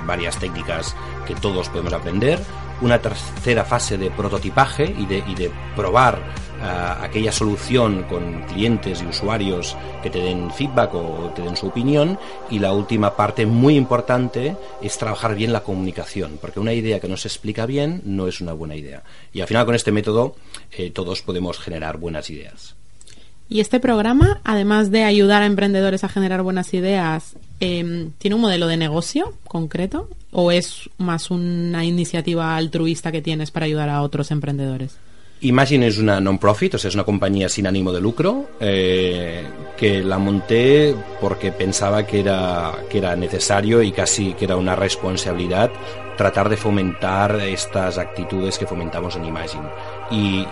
varias 0.07 0.39
técnicas 0.39 0.97
que 1.27 1.35
todos 1.35 1.69
podemos 1.69 1.93
aprender, 1.93 2.41
una 2.83 3.01
tercera 3.01 3.65
fase 3.65 3.99
de 3.99 4.11
prototipaje 4.11 4.85
y 4.85 5.07
de, 5.07 5.23
y 5.27 5.35
de 5.35 5.51
probar 5.77 6.19
uh, 6.19 7.05
aquella 7.05 7.33
solución 7.33 8.05
con 8.05 8.43
clientes 8.45 9.03
y 9.03 9.07
usuarios 9.07 9.77
que 10.03 10.11
te 10.11 10.21
den 10.21 10.51
feedback 10.51 10.95
o 10.95 11.33
te 11.35 11.43
den 11.43 11.57
su 11.57 11.67
opinión 11.67 12.19
y 12.51 12.59
la 12.59 12.73
última 12.73 13.17
parte 13.17 13.47
muy 13.47 13.77
importante 13.77 14.57
es 14.83 14.99
trabajar 14.99 15.35
bien 15.35 15.53
la 15.53 15.63
comunicación 15.63 16.39
porque 16.41 16.61
una 16.61 16.73
idea 16.73 17.01
que 17.01 17.09
no 17.09 17.17
se 17.17 17.29
explica 17.29 17.67
bien 17.67 18.03
no 18.05 18.27
es 18.27 18.41
una 18.41 18.53
buena 18.53 18.77
idea 18.77 19.03
y 19.33 19.41
al 19.41 19.49
final 19.49 19.67
con 19.67 19.75
este 19.75 19.93
método 19.93 20.37
eh, 20.73 20.91
todos 20.91 21.23
podemos 21.23 21.59
generar 21.59 21.99
buenas 21.99 22.31
ideas. 22.31 22.80
Y 23.51 23.59
este 23.59 23.81
programa, 23.81 24.41
además 24.45 24.93
de 24.93 25.03
ayudar 25.03 25.43
a 25.43 25.47
emprendedores 25.47 26.05
a 26.05 26.09
generar 26.09 26.43
buenas 26.43 26.73
ideas, 26.73 27.35
eh, 27.59 28.09
¿tiene 28.19 28.37
un 28.37 28.41
modelo 28.41 28.69
de 28.69 28.77
negocio 28.77 29.35
concreto 29.43 30.09
o 30.31 30.53
es 30.53 30.89
más 30.99 31.33
una 31.33 31.85
iniciativa 31.85 32.57
altruista 32.57 33.11
que 33.11 33.23
tienes 33.23 33.51
para 33.51 33.67
ayudar 33.67 33.89
a 33.89 34.03
otros 34.03 34.31
emprendedores? 34.31 34.97
Imagine 35.41 35.89
es 35.89 35.99
una 35.99 36.21
non-profit, 36.21 36.75
o 36.75 36.79
sea, 36.79 36.91
es 36.91 36.95
una 36.95 37.03
compañía 37.03 37.49
sin 37.49 37.67
ánimo 37.67 37.93
de 37.93 38.01
lucro, 38.01 38.51
eh, 38.61 39.43
que 39.77 40.05
la 40.05 40.19
monté 40.19 40.95
porque 41.21 41.51
pensaba 41.51 42.07
que 42.07 42.21
era, 42.21 42.73
que 42.89 42.99
era 42.99 43.17
necesario 43.17 43.83
y 43.83 43.91
casi 43.91 44.35
que 44.35 44.45
era 44.45 44.57
una 44.57 44.77
responsabilidad 44.77 45.73
tratar 46.21 46.51
de 46.51 46.59
fomentar 46.59 47.41
estas 47.41 47.97
actitudes 47.97 48.59
que 48.59 48.67
fomentamos 48.67 49.17
en 49.17 49.25
Imagine. 49.25 49.67
Y, 50.11 50.47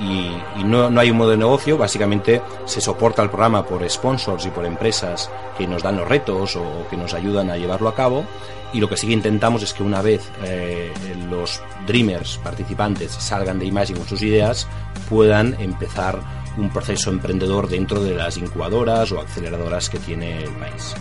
no, 0.65 0.89
no, 0.89 0.99
hay 0.99 1.11
un 1.11 1.19
modo 1.19 1.33
de 1.33 1.37
negocio, 1.37 1.77
básicamente 1.77 2.41
se 2.65 2.81
soporta 2.81 3.23
el 3.23 3.29
programa 3.29 3.67
por 3.67 3.87
sponsors 3.91 4.47
y 4.47 4.49
por 4.49 4.65
empresas 4.65 5.31
que 5.59 5.67
nos 5.67 5.83
dan 5.83 5.99
los 5.99 6.09
retos 6.09 6.57
o, 6.57 6.87
que 6.89 6.97
nos 6.97 7.13
ayudan 7.13 7.51
a 7.51 7.59
llevarlo 7.59 7.91
a 7.91 7.95
cabo 7.95 8.25
y 8.73 8.81
lo 8.81 8.89
que 8.89 8.97
sí 8.97 9.13
intentamos 9.13 9.63
es 9.63 9.75
que 9.75 9.83
una 9.83 10.01
vez 10.01 10.31
eh, 10.43 10.91
los 11.29 11.61
Dreamers 11.87 12.39
participantes 12.43 13.13
salgan 13.13 13.59
de 13.59 13.67
Imagine 13.67 13.99
con 13.99 14.09
sus 14.09 14.23
ideas, 14.23 14.67
puedan 15.11 15.55
empezar 15.61 16.19
un 16.57 16.71
proceso 16.71 17.11
emprendedor 17.11 17.69
dentro 17.69 18.03
de 18.03 18.15
las 18.15 18.39
incubadoras 18.39 19.13
o 19.13 19.21
aceleradoras 19.21 19.91
que 19.91 19.99
tiene 19.99 20.45
el 20.45 20.51
país. 20.53 20.95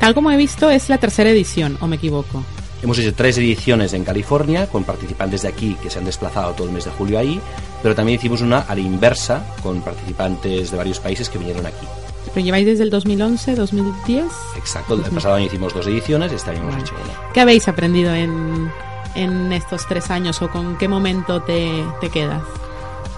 Tal 0.00 0.14
como 0.14 0.32
he 0.32 0.36
visto, 0.36 0.68
es 0.68 0.88
la 0.88 0.98
tercera 0.98 1.30
edición, 1.30 1.78
¿o 1.80 1.86
me 1.86 1.94
equivoco? 1.94 2.44
Hemos 2.82 2.98
hecho 2.98 3.14
tres 3.14 3.36
ediciones 3.36 3.92
en 3.92 4.04
California 4.04 4.66
con 4.66 4.84
participantes 4.84 5.42
de 5.42 5.48
aquí 5.48 5.76
que 5.82 5.90
se 5.90 5.98
han 5.98 6.06
desplazado 6.06 6.54
todo 6.54 6.66
el 6.66 6.72
mes 6.72 6.86
de 6.86 6.90
julio 6.90 7.18
ahí, 7.18 7.38
pero 7.82 7.94
también 7.94 8.18
hicimos 8.18 8.40
una 8.40 8.60
a 8.60 8.74
la 8.74 8.80
inversa 8.80 9.44
con 9.62 9.82
participantes 9.82 10.70
de 10.70 10.76
varios 10.76 10.98
países 10.98 11.28
que 11.28 11.38
vinieron 11.38 11.66
aquí. 11.66 11.86
¿Pero 12.32 12.44
lleváis 12.44 12.66
desde 12.66 12.84
el 12.84 12.90
2011, 12.90 13.54
2010? 13.54 14.24
Exacto, 14.56 14.94
el 14.94 15.02
pasado 15.02 15.34
año 15.34 15.46
hicimos 15.46 15.74
dos 15.74 15.86
ediciones, 15.86 16.32
este 16.32 16.50
año 16.50 16.60
hemos 16.60 16.82
hecho 16.82 16.94
una. 16.94 17.32
¿Qué 17.34 17.40
habéis 17.40 17.68
aprendido 17.68 18.14
en, 18.14 18.70
en 19.14 19.52
estos 19.52 19.86
tres 19.86 20.10
años 20.10 20.40
o 20.40 20.48
con 20.48 20.78
qué 20.78 20.88
momento 20.88 21.42
te, 21.42 21.84
te 22.00 22.08
quedas? 22.08 22.42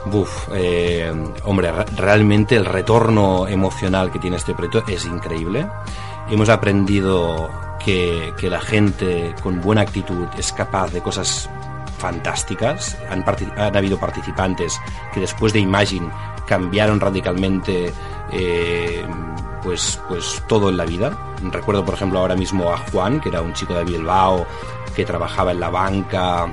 Buf, 0.07 0.49
eh, 0.53 1.13
hombre, 1.45 1.71
realmente 1.97 2.57
el 2.57 2.65
retorno 2.65 3.47
emocional 3.47 4.11
que 4.11 4.19
tiene 4.19 4.37
este 4.37 4.55
proyecto 4.55 4.83
es 4.91 5.05
increíble. 5.07 5.69
Hemos 6.29 6.49
aprendido 6.49 7.49
que, 7.85 8.33
la 8.43 8.61
gente 8.61 9.35
con 9.43 9.61
buena 9.61 9.83
actitud 9.83 10.27
es 10.39 10.53
capaz 10.53 10.93
de 10.93 11.01
cosas 11.01 11.49
fantásticas. 11.99 12.99
Han, 13.11 13.25
han, 13.57 13.77
habido 13.77 13.99
participantes 13.99 14.79
que 15.13 15.21
después 15.21 15.53
de 15.53 15.61
Imagine 15.61 16.11
cambiaron 16.47 17.01
radicalmente 17.01 17.93
eh, 18.33 19.07
pues, 19.63 20.01
pues 20.09 20.43
todo 20.49 20.69
en 20.69 20.77
la 20.77 20.85
vida. 20.85 21.17
Recuerdo, 21.51 21.85
por 21.85 21.95
ejemplo, 21.95 22.19
ahora 22.19 22.37
mismo 22.37 22.73
a 22.73 22.79
Juan, 22.79 23.21
que 23.21 23.29
era 23.29 23.41
un 23.41 23.53
chico 23.53 23.75
de 23.75 23.85
Bilbao 23.85 24.47
que 24.95 25.05
trabajaba 25.05 25.53
en 25.53 25.61
la 25.61 25.71
banca 25.71 26.49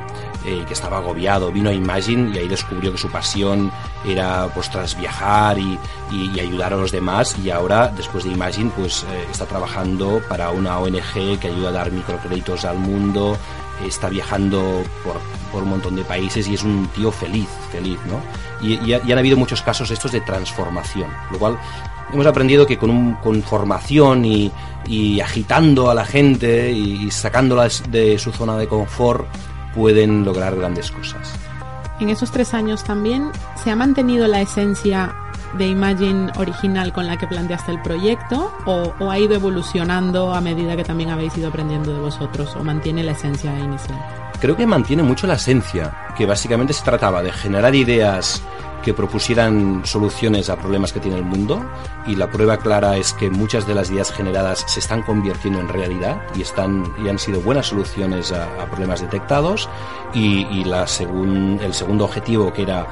eh, 0.46 0.64
que 0.66 0.74
estaba 0.74 1.00
agobiado, 1.00 1.52
vino 1.52 1.70
a 1.70 1.74
Imagine 1.74 2.34
y 2.34 2.38
ahí 2.38 2.48
descubrió 2.48 2.94
que 2.94 2.98
su 2.98 3.10
pasión 3.10 3.70
era 4.06 4.50
pues 4.54 4.70
tras 4.70 4.98
viajar 4.98 5.60
y, 5.60 5.78
y, 6.12 6.40
ayudar 6.40 6.72
a 6.72 6.78
los 6.78 6.94
demás 6.94 7.36
y 7.44 7.50
ahora 7.50 7.90
después 7.90 8.24
de 8.24 8.32
Imagine 8.32 8.72
pues 8.74 9.04
eh, 9.04 9.28
está 9.30 9.46
trabajando 9.46 10.22
para 10.30 10.52
una 10.52 10.80
ONG 10.80 11.40
que 11.42 11.48
ayuda 11.48 11.70
a 11.70 11.74
dar 11.74 11.92
microcréditos 11.92 12.64
al 12.64 12.78
mundo, 12.78 13.38
está 13.86 14.08
viajando 14.08 14.82
por, 15.04 15.18
por, 15.52 15.64
un 15.64 15.72
montón 15.72 15.98
de 15.98 16.04
países 16.04 16.48
y 16.48 16.54
es 16.54 16.64
un 16.64 16.88
tío 16.96 17.12
feliz, 17.12 17.50
feliz, 17.70 18.00
¿no? 18.08 18.22
Y, 18.66 18.76
y, 18.90 18.94
han 18.94 19.18
habido 19.18 19.36
muchos 19.36 19.62
casos 19.62 19.92
estos 19.92 20.14
de 20.14 20.22
transformación, 20.22 21.10
lo 21.32 21.40
cual 21.40 21.60
hemos 22.14 22.26
aprendido 22.26 22.66
que 22.66 22.78
con, 22.78 22.90
un, 22.90 23.14
con 23.16 23.44
formación 23.44 24.24
y, 24.24 24.52
y, 24.88 25.20
agitando 25.20 25.90
a 25.90 25.94
la 25.94 26.06
gente 26.06 26.72
y, 26.72 27.08
y 27.08 27.12
sacándola 27.12 27.68
de 27.90 28.18
su 28.18 28.32
zona 28.32 28.58
de 28.58 28.68
confort 28.68 29.28
pueden 29.74 30.26
lograr 30.26 30.56
grandes 30.56 30.92
cosas. 30.92 31.34
En 32.00 32.10
esos 32.10 32.32
tres 32.32 32.54
años 32.54 32.84
también 32.84 33.32
se 33.62 33.72
ha 33.72 33.76
mantenido 33.76 34.28
la 34.28 34.42
esencia 34.42 35.14
de 35.58 35.68
Imagine 35.68 36.32
original 36.38 36.94
con 36.94 37.08
la 37.08 37.18
que 37.18 37.28
planteaste 37.28 37.72
el 37.72 37.82
proyecto 37.82 38.54
o, 38.66 38.94
o, 39.00 39.12
ha 39.12 39.20
ido 39.20 39.36
evolucionando 39.36 40.34
a 40.34 40.42
medida 40.42 40.76
que 40.76 40.84
también 40.84 41.10
habéis 41.10 41.36
ido 41.38 41.50
aprendiendo 41.50 41.94
de 41.94 42.00
vosotros 42.00 42.56
o 42.56 42.64
mantiene 42.64 43.04
la 43.04 43.14
esencia 43.14 43.58
inicial? 43.60 44.00
Creo 44.40 44.56
que 44.56 44.66
mantiene 44.66 45.04
mucho 45.04 45.28
la 45.28 45.34
esencia, 45.34 45.94
que 46.16 46.26
básicamente 46.26 46.72
se 46.72 46.84
trataba 46.84 47.22
de 47.22 47.32
generar 47.32 47.76
ideas 47.76 48.42
que 48.84 48.94
propusieran 48.94 49.82
soluciones 49.86 50.50
a 50.50 50.58
problemas 50.58 50.94
que 50.94 51.00
tiene 51.00 51.18
el 51.18 51.24
mundo 51.24 51.64
y 52.08 52.16
la 52.16 52.30
prueba 52.30 52.58
clara 52.58 52.98
es 52.98 53.14
que 53.14 53.30
muchas 53.30 53.68
de 53.68 53.76
las 53.76 53.92
ideas 53.92 54.12
generadas 54.12 54.64
se 54.68 54.80
están 54.80 55.02
convirtiendo 55.04 55.60
en 55.60 55.68
realidad 55.68 56.22
y 56.36 56.42
están 56.42 56.94
y 57.04 57.10
han 57.10 57.20
sido 57.20 57.42
buenas 57.42 57.68
soluciones 57.68 58.32
a, 58.32 58.46
a 58.62 58.66
problemas 58.68 59.02
detectados 59.02 59.70
y, 60.14 60.46
y 60.48 60.64
la 60.64 60.88
segun, 60.88 61.60
el 61.62 61.74
segundo 61.74 62.06
objetivo 62.06 62.54
que 62.54 62.64
era 62.64 62.88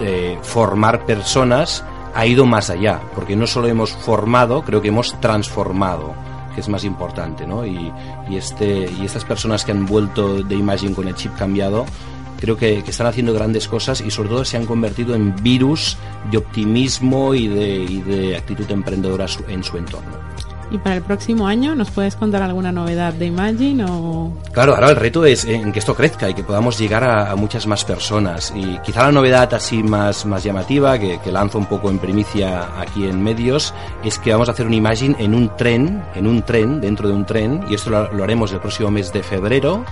eh, 0.00 0.38
formar 0.42 1.04
personas 1.06 1.84
ha 2.14 2.26
ido 2.26 2.44
más 2.46 2.70
allá 2.70 3.00
porque 3.14 3.36
no 3.36 3.46
solo 3.46 3.68
hemos 3.68 3.92
formado 3.92 4.62
creo 4.62 4.82
que 4.82 4.88
hemos 4.88 5.18
transformado 5.20 6.14
que 6.54 6.60
es 6.60 6.68
más 6.68 6.84
importante 6.84 7.46
¿no? 7.46 7.64
y, 7.64 7.92
y, 8.28 8.36
este, 8.36 8.90
y 8.90 9.04
estas 9.04 9.24
personas 9.24 9.64
que 9.64 9.72
han 9.72 9.86
vuelto 9.86 10.42
de 10.42 10.54
Imagine 10.54 10.94
con 10.94 11.08
el 11.08 11.14
chip 11.14 11.34
cambiado 11.36 11.86
creo 12.42 12.56
que, 12.56 12.78
están 12.78 13.06
haciendo 13.06 13.32
grandes 13.32 13.68
cosas 13.68 14.00
y 14.00 14.10
sobre 14.10 14.28
todo 14.28 14.44
se 14.44 14.56
han 14.56 14.66
convertido 14.66 15.14
en 15.14 15.32
virus 15.44 15.96
de 16.32 16.38
optimismo 16.38 17.34
y 17.34 17.46
de, 17.46 18.36
actitud 18.36 18.68
emprendedora 18.68 19.26
en 19.48 19.62
su 19.62 19.78
entorno. 19.78 20.31
¿Y 20.72 20.78
para 20.78 20.96
el 20.96 21.02
próximo 21.02 21.46
año 21.46 21.74
nos 21.74 21.90
puedes 21.90 22.16
contar 22.16 22.40
alguna 22.40 22.72
novedad 22.72 23.12
de 23.12 23.26
Imagine 23.26 23.84
o 23.86 24.32
Claro, 24.52 24.74
ahora 24.74 24.88
el 24.88 24.96
reto 24.96 25.26
es 25.26 25.44
en 25.44 25.70
que 25.70 25.80
esto 25.80 25.94
crezca 25.94 26.30
y 26.30 26.34
que 26.34 26.42
podamos 26.44 26.78
llegar 26.78 27.04
a, 27.04 27.36
muchas 27.36 27.66
más 27.66 27.84
personas. 27.84 28.54
Y 28.56 28.78
quizá 28.78 29.02
la 29.04 29.12
novedad 29.12 29.52
así 29.52 29.82
más, 29.82 30.24
más 30.24 30.42
llamativa, 30.42 30.98
que, 30.98 31.20
lanzo 31.30 31.58
un 31.58 31.66
poco 31.66 31.90
en 31.90 31.98
primicia 31.98 32.68
aquí 32.80 33.04
en 33.06 33.22
medios, 33.22 33.74
es 34.02 34.18
que 34.18 34.32
vamos 34.32 34.48
a 34.48 34.52
hacer 34.52 34.66
un 34.66 34.72
Imagine 34.72 35.14
en 35.18 35.34
un 35.34 35.54
tren, 35.56 36.02
en 36.14 36.26
un 36.26 36.40
tren, 36.40 36.80
dentro 36.80 37.06
de 37.06 37.14
un 37.14 37.26
tren, 37.26 37.64
y 37.68 37.74
esto 37.74 37.90
lo, 37.90 38.24
haremos 38.24 38.50
el 38.52 38.60
próximo 38.60 38.90
mes 38.90 39.12
de 39.12 39.22
febrero, 39.22 39.84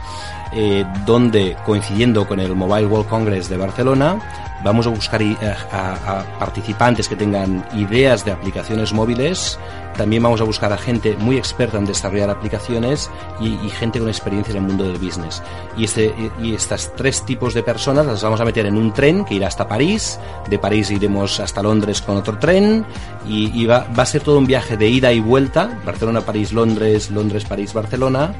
eh, 0.54 0.86
donde, 1.04 1.58
coincidiendo 1.66 2.26
con 2.26 2.40
el 2.40 2.54
Mobile 2.56 2.86
World 2.86 3.08
Congress 3.08 3.50
de 3.50 3.58
Barcelona, 3.58 4.18
vamos 4.64 4.86
a 4.86 4.90
buscar 4.90 5.22
a- 5.22 5.92
a 6.18 6.38
participantes 6.38 7.08
que 7.08 7.16
tengan 7.16 7.64
ideas 7.74 8.24
de 8.24 8.32
aplicaciones 8.32 8.92
móviles. 8.92 9.58
También 9.96 10.22
vamos 10.22 10.40
a 10.40 10.44
buscar 10.44 10.72
a 10.72 10.78
gente 10.78 11.16
muy 11.18 11.36
experta 11.36 11.78
en 11.78 11.84
desarrollar 11.84 12.30
aplicaciones 12.30 13.10
y, 13.40 13.56
gente 13.70 13.98
con 13.98 14.08
experiencia 14.08 14.52
en 14.52 14.58
el 14.58 14.62
mundo 14.62 14.84
del 14.84 14.98
business. 14.98 15.42
Y, 15.76 15.84
este, 15.84 16.14
y 16.42 16.54
estas 16.54 16.94
tres 16.96 17.24
tipos 17.24 17.54
de 17.54 17.62
personas 17.62 18.06
las 18.06 18.22
vamos 18.22 18.40
a 18.40 18.44
meter 18.44 18.66
en 18.66 18.76
un 18.76 18.92
tren 18.92 19.24
que 19.24 19.34
irá 19.34 19.48
hasta 19.48 19.68
París. 19.68 20.18
De 20.48 20.58
París 20.58 20.90
iremos 20.90 21.40
hasta 21.40 21.62
Londres 21.62 22.02
con 22.02 22.16
otro 22.16 22.38
tren. 22.38 22.84
Y, 23.26 23.66
va, 23.66 23.86
va 23.96 24.02
a 24.02 24.06
ser 24.06 24.22
todo 24.22 24.38
un 24.38 24.46
viaje 24.46 24.76
de 24.76 24.88
ida 24.88 25.12
y 25.12 25.20
vuelta. 25.20 25.78
Barcelona, 25.84 26.22
París, 26.22 26.52
Londres, 26.52 27.10
Londres, 27.10 27.44
París, 27.44 27.72
Barcelona 27.72 28.34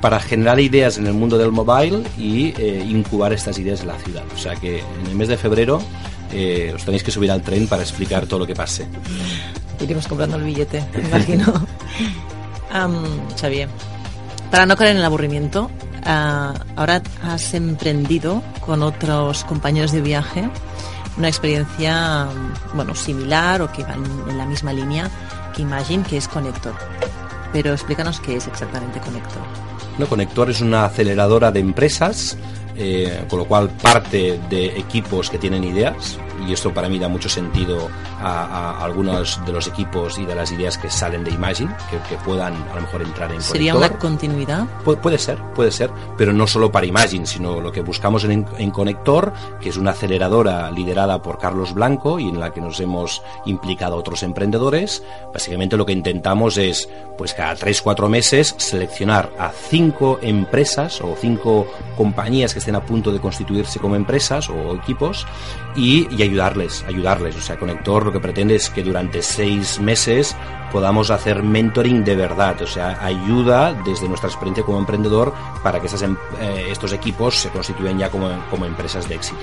para 0.00 0.18
generar 0.18 0.58
ideas 0.60 0.98
en 0.98 1.06
el 1.06 1.12
mundo 1.12 1.36
del 1.36 1.52
mobile 1.52 2.02
y 2.16 2.54
eh, 2.58 2.84
incubar 2.88 3.32
estas 3.32 3.58
ideas 3.58 3.82
en 3.82 3.88
la 3.88 3.98
ciudad. 3.98 4.22
O 4.34 4.38
sea 4.38 4.56
que 4.56 4.78
en 4.78 5.06
el 5.06 5.14
mes 5.14 5.28
de 5.28 5.36
febrero 5.36 5.80
eh, 6.32 6.72
os 6.74 6.84
tenéis 6.84 7.02
que 7.02 7.10
subir 7.10 7.30
al 7.30 7.42
tren 7.42 7.66
para 7.66 7.82
explicar 7.82 8.26
todo 8.26 8.40
lo 8.40 8.46
que 8.46 8.54
pase. 8.54 8.86
Iremos 9.80 10.06
comprando 10.06 10.36
el 10.36 10.44
billete, 10.44 10.84
me 10.94 11.08
imagino. 11.08 11.66
Am, 12.72 13.04
Xavier, 13.38 13.68
para 14.50 14.66
no 14.66 14.76
caer 14.76 14.92
en 14.92 14.98
el 14.98 15.04
aburrimiento, 15.04 15.70
ah, 16.04 16.54
ahora 16.76 17.02
has 17.22 17.54
emprendido 17.54 18.42
con 18.64 18.82
otros 18.82 19.44
compañeros 19.44 19.92
de 19.92 20.00
viaje 20.00 20.48
una 21.16 21.28
experiencia 21.28 22.28
bueno, 22.74 22.94
similar 22.94 23.62
o 23.62 23.70
que 23.72 23.84
va 23.84 23.94
en, 23.94 24.38
la 24.38 24.46
misma 24.46 24.72
línea 24.72 25.10
que 25.54 25.62
Imagine, 25.62 26.02
que 26.04 26.16
es 26.16 26.28
Connector. 26.28 26.74
Pero 27.52 27.72
explícanos 27.72 28.20
qué 28.20 28.36
es 28.36 28.46
exactamente 28.46 29.00
Connector. 29.00 29.42
No, 29.98 30.06
Conector 30.06 30.50
es 30.50 30.60
una 30.60 30.86
aceleradora 30.86 31.50
de 31.52 31.60
empresas, 31.60 32.36
eh, 32.82 33.24
con 33.28 33.40
lo 33.40 33.44
cual 33.44 33.68
parte 33.68 34.40
de 34.48 34.78
equipos 34.78 35.28
que 35.28 35.36
tienen 35.36 35.64
ideas, 35.64 36.18
y 36.46 36.52
esto 36.52 36.72
para 36.72 36.88
mí 36.88 36.98
da 36.98 37.08
mucho 37.08 37.28
sentido 37.28 37.88
a, 38.20 38.44
a 38.78 38.84
algunos 38.84 39.40
de 39.46 39.52
los 39.52 39.66
equipos 39.66 40.18
y 40.18 40.24
de 40.24 40.34
las 40.34 40.50
ideas 40.52 40.78
que 40.78 40.90
salen 40.90 41.24
de 41.24 41.30
Imagine, 41.30 41.74
que, 41.90 41.98
que 42.08 42.16
puedan 42.24 42.54
a 42.70 42.74
lo 42.76 42.80
mejor 42.82 43.02
entrar 43.02 43.32
en 43.32 43.40
¿Sería 43.42 43.74
una 43.74 43.88
continuidad? 43.98 44.66
Pu- 44.84 44.96
puede 44.98 45.18
ser, 45.18 45.38
puede 45.54 45.70
ser, 45.72 45.90
pero 46.16 46.32
no 46.32 46.46
solo 46.46 46.70
para 46.72 46.86
Imagine, 46.86 47.26
sino 47.26 47.60
lo 47.60 47.72
que 47.72 47.80
buscamos 47.82 48.24
en, 48.24 48.46
en 48.58 48.70
Conector, 48.70 49.32
que 49.60 49.68
es 49.68 49.76
una 49.76 49.90
aceleradora 49.92 50.70
liderada 50.70 51.22
por 51.22 51.38
Carlos 51.38 51.74
Blanco 51.74 52.18
y 52.18 52.28
en 52.28 52.40
la 52.40 52.52
que 52.52 52.60
nos 52.60 52.80
hemos 52.80 53.22
implicado 53.46 53.96
otros 53.96 54.22
emprendedores. 54.22 55.02
Básicamente 55.32 55.76
lo 55.76 55.86
que 55.86 55.92
intentamos 55.92 56.56
es, 56.58 56.88
pues 57.16 57.34
cada 57.34 57.54
3-4 57.56 58.08
meses, 58.08 58.54
seleccionar 58.58 59.30
a 59.38 59.50
cinco 59.50 60.18
empresas 60.22 61.00
o 61.00 61.14
cinco 61.20 61.66
compañías 61.96 62.52
que 62.52 62.58
estén 62.60 62.74
a 62.76 62.80
punto 62.84 63.12
de 63.12 63.20
constituirse 63.20 63.78
como 63.78 63.96
empresas 63.96 64.48
o 64.48 64.74
equipos 64.74 65.26
y, 65.76 66.08
y 66.14 66.22
ayudarles, 66.30 66.84
ayudarles. 66.86 67.36
O 67.36 67.40
sea, 67.40 67.58
Conector 67.58 68.06
lo 68.06 68.12
que 68.12 68.20
pretende 68.20 68.54
es 68.54 68.70
que 68.70 68.82
durante 68.82 69.20
seis 69.22 69.80
meses 69.80 70.36
podamos 70.70 71.10
hacer 71.10 71.42
mentoring 71.42 72.04
de 72.04 72.14
verdad, 72.14 72.62
o 72.62 72.66
sea, 72.66 73.04
ayuda 73.04 73.74
desde 73.84 74.08
nuestra 74.08 74.28
experiencia 74.28 74.64
como 74.64 74.78
emprendedor 74.78 75.34
para 75.64 75.80
que 75.80 75.88
esas 75.88 76.02
em- 76.02 76.16
eh, 76.40 76.68
estos 76.70 76.92
equipos 76.92 77.34
se 77.34 77.48
constituyan 77.50 77.98
ya 77.98 78.08
como, 78.08 78.28
como 78.48 78.64
empresas 78.66 79.08
de 79.08 79.16
éxito. 79.16 79.40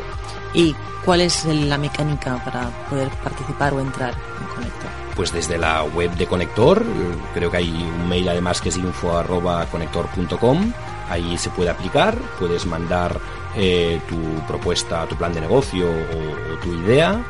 ¿Y 0.53 0.73
cuál 1.03 1.19
es 1.21 1.43
la 1.45 1.77
mecánica 1.77 2.41
para 2.45 2.69
poder 2.89 3.09
participar 3.23 3.73
o 3.73 3.81
entrar 3.81 4.13
en 4.13 4.47
Connector? 4.55 4.89
Pues 5.17 5.33
desde 5.33 5.57
la 5.57 5.83
web 5.83 6.11
de 6.15 6.27
Conector, 6.27 6.85
creo 7.33 7.51
que 7.51 7.57
hay 7.57 7.69
un 7.99 8.07
mail 8.07 8.29
además 8.29 8.61
que 8.61 8.69
es 8.69 8.77
info 8.77 9.17
arroba 9.17 9.65
conector.com, 9.65 10.71
ahí 11.09 11.37
se 11.37 11.49
puede 11.49 11.69
aplicar, 11.71 12.15
puedes 12.39 12.65
mandar 12.65 13.19
eh, 13.57 13.99
tu 14.07 14.17
propuesta, 14.47 15.07
tu 15.07 15.15
plan 15.15 15.33
de 15.33 15.41
negocio 15.41 15.87
o, 15.89 16.57
tu 16.61 16.73
idea 16.73 17.25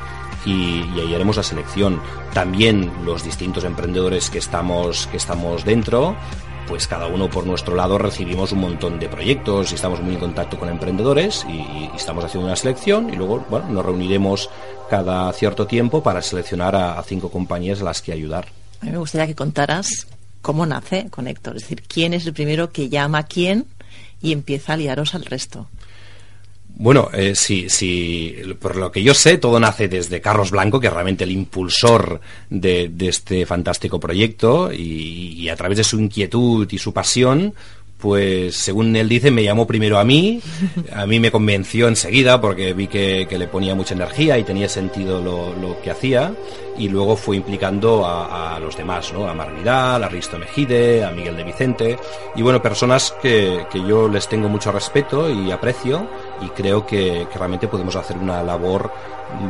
y, 0.46 0.82
ahí 1.00 1.16
haremos 1.16 1.38
la 1.38 1.44
selección. 1.44 2.02
También 2.34 2.92
los 3.06 3.24
distintos 3.24 3.64
emprendedores 3.64 4.30
que 4.30 4.38
estamos, 4.38 5.08
que 5.08 5.18
estamos 5.18 5.64
dentro, 5.64 6.18
pues 6.68 6.86
cada 6.86 7.08
uno 7.08 7.30
por 7.30 7.46
nuestro 7.46 7.76
lado 7.76 7.98
recibimos 7.98 8.52
un 8.52 8.60
montón 8.60 9.00
de 9.00 9.08
proyectos 9.08 9.72
y 9.72 9.76
estamos 9.76 10.02
muy 10.02 10.16
en 10.16 10.20
contacto 10.20 10.60
con 10.60 10.68
emprendedores 10.68 11.46
y, 11.50 11.90
estamos 11.96 12.26
haciendo 12.26 12.48
una 12.48 12.56
selección 12.58 13.10
y 13.12 13.16
luego 13.16 13.46
bueno, 13.50 13.70
nos 13.70 13.86
reuniremos 13.86 14.50
cada 14.90 15.32
cierto 15.34 15.66
tiempo 15.66 16.04
para 16.04 16.22
seleccionar 16.22 16.76
a, 16.76 17.02
cinco 17.04 17.32
compañías 17.32 17.82
las 17.82 18.02
que 18.02 18.12
ayudar. 18.12 18.48
A 18.82 18.86
mí 18.86 18.92
me 18.92 18.98
gustaría 18.98 19.28
que 19.28 19.36
contaras 19.36 20.08
cómo 20.42 20.66
nace 20.66 21.08
Connector, 21.10 21.56
es 21.56 21.64
decir, 21.64 21.84
quién 21.88 22.14
es 22.14 22.26
el 22.26 22.34
primero 22.34 22.70
que 22.72 22.90
llama 22.90 23.20
a 23.20 23.24
quién 23.24 23.66
y 24.22 24.34
empieza 24.34 24.74
a 24.74 24.78
liaros 24.78 25.16
al 25.16 25.26
resto. 25.26 25.68
Bueno, 26.80 27.10
eh, 27.12 27.34
sí, 27.34 27.70
sí, 27.70 28.36
por 28.60 28.76
lo 28.76 28.92
que 28.92 29.02
yo 29.02 29.16
sé, 29.16 29.40
todo 29.40 29.60
nace 29.60 29.88
desde 29.88 30.22
Carlos 30.22 30.52
Blanco, 30.52 30.80
que 30.80 30.88
es 30.88 30.94
realmente 30.94 31.24
el 31.24 31.32
impulsor 31.32 32.22
de, 32.52 32.92
este 33.00 33.48
fantástico 33.48 34.00
proyecto, 34.00 34.72
y, 34.72 35.50
a 35.50 35.56
través 35.56 35.80
de 35.80 35.84
su 35.84 36.00
inquietud 36.00 36.68
y 36.72 36.78
su 36.78 36.94
pasión, 36.94 37.56
pues 37.98 38.56
según 38.56 38.96
él 38.96 39.10
dice, 39.10 39.32
me 39.32 39.44
llamó 39.44 39.66
primero 39.66 39.98
a 39.98 40.04
mí, 40.04 40.40
a 40.94 41.08
mí 41.08 41.20
me 41.20 41.32
convenció 41.32 41.88
enseguida 41.88 42.40
porque 42.40 42.74
vi 42.74 42.88
que, 42.88 43.28
le 43.28 43.48
ponía 43.48 43.74
mucha 43.74 43.96
energía 43.96 44.38
y 44.38 44.44
tenía 44.44 44.70
sentido 44.70 45.20
lo, 45.20 45.82
que 45.82 45.90
hacía, 45.90 46.32
y 46.78 46.90
luego 46.90 47.16
fue 47.16 47.38
implicando 47.38 48.06
a, 48.06 48.60
los 48.60 48.78
demás, 48.78 49.12
¿no? 49.14 49.28
A 49.28 49.34
Mar 49.34 49.56
Vidal, 49.56 50.04
a 50.04 50.10
Risto 50.10 50.38
Mejide, 50.38 51.04
a 51.04 51.10
Miguel 51.10 51.38
de 51.38 51.44
Vicente, 51.44 51.98
y 52.36 52.44
bueno, 52.44 52.62
personas 52.62 53.16
que 53.20 53.66
yo 53.74 54.08
les 54.08 54.28
tengo 54.30 54.48
mucho 54.48 54.72
respeto 54.72 55.28
y 55.28 55.50
aprecio, 55.50 56.08
y 56.42 56.48
creo 56.50 56.86
que, 56.86 57.28
realmente 57.36 57.68
podemos 57.68 57.96
hacer 57.96 58.18
una 58.18 58.44
labor 58.44 58.92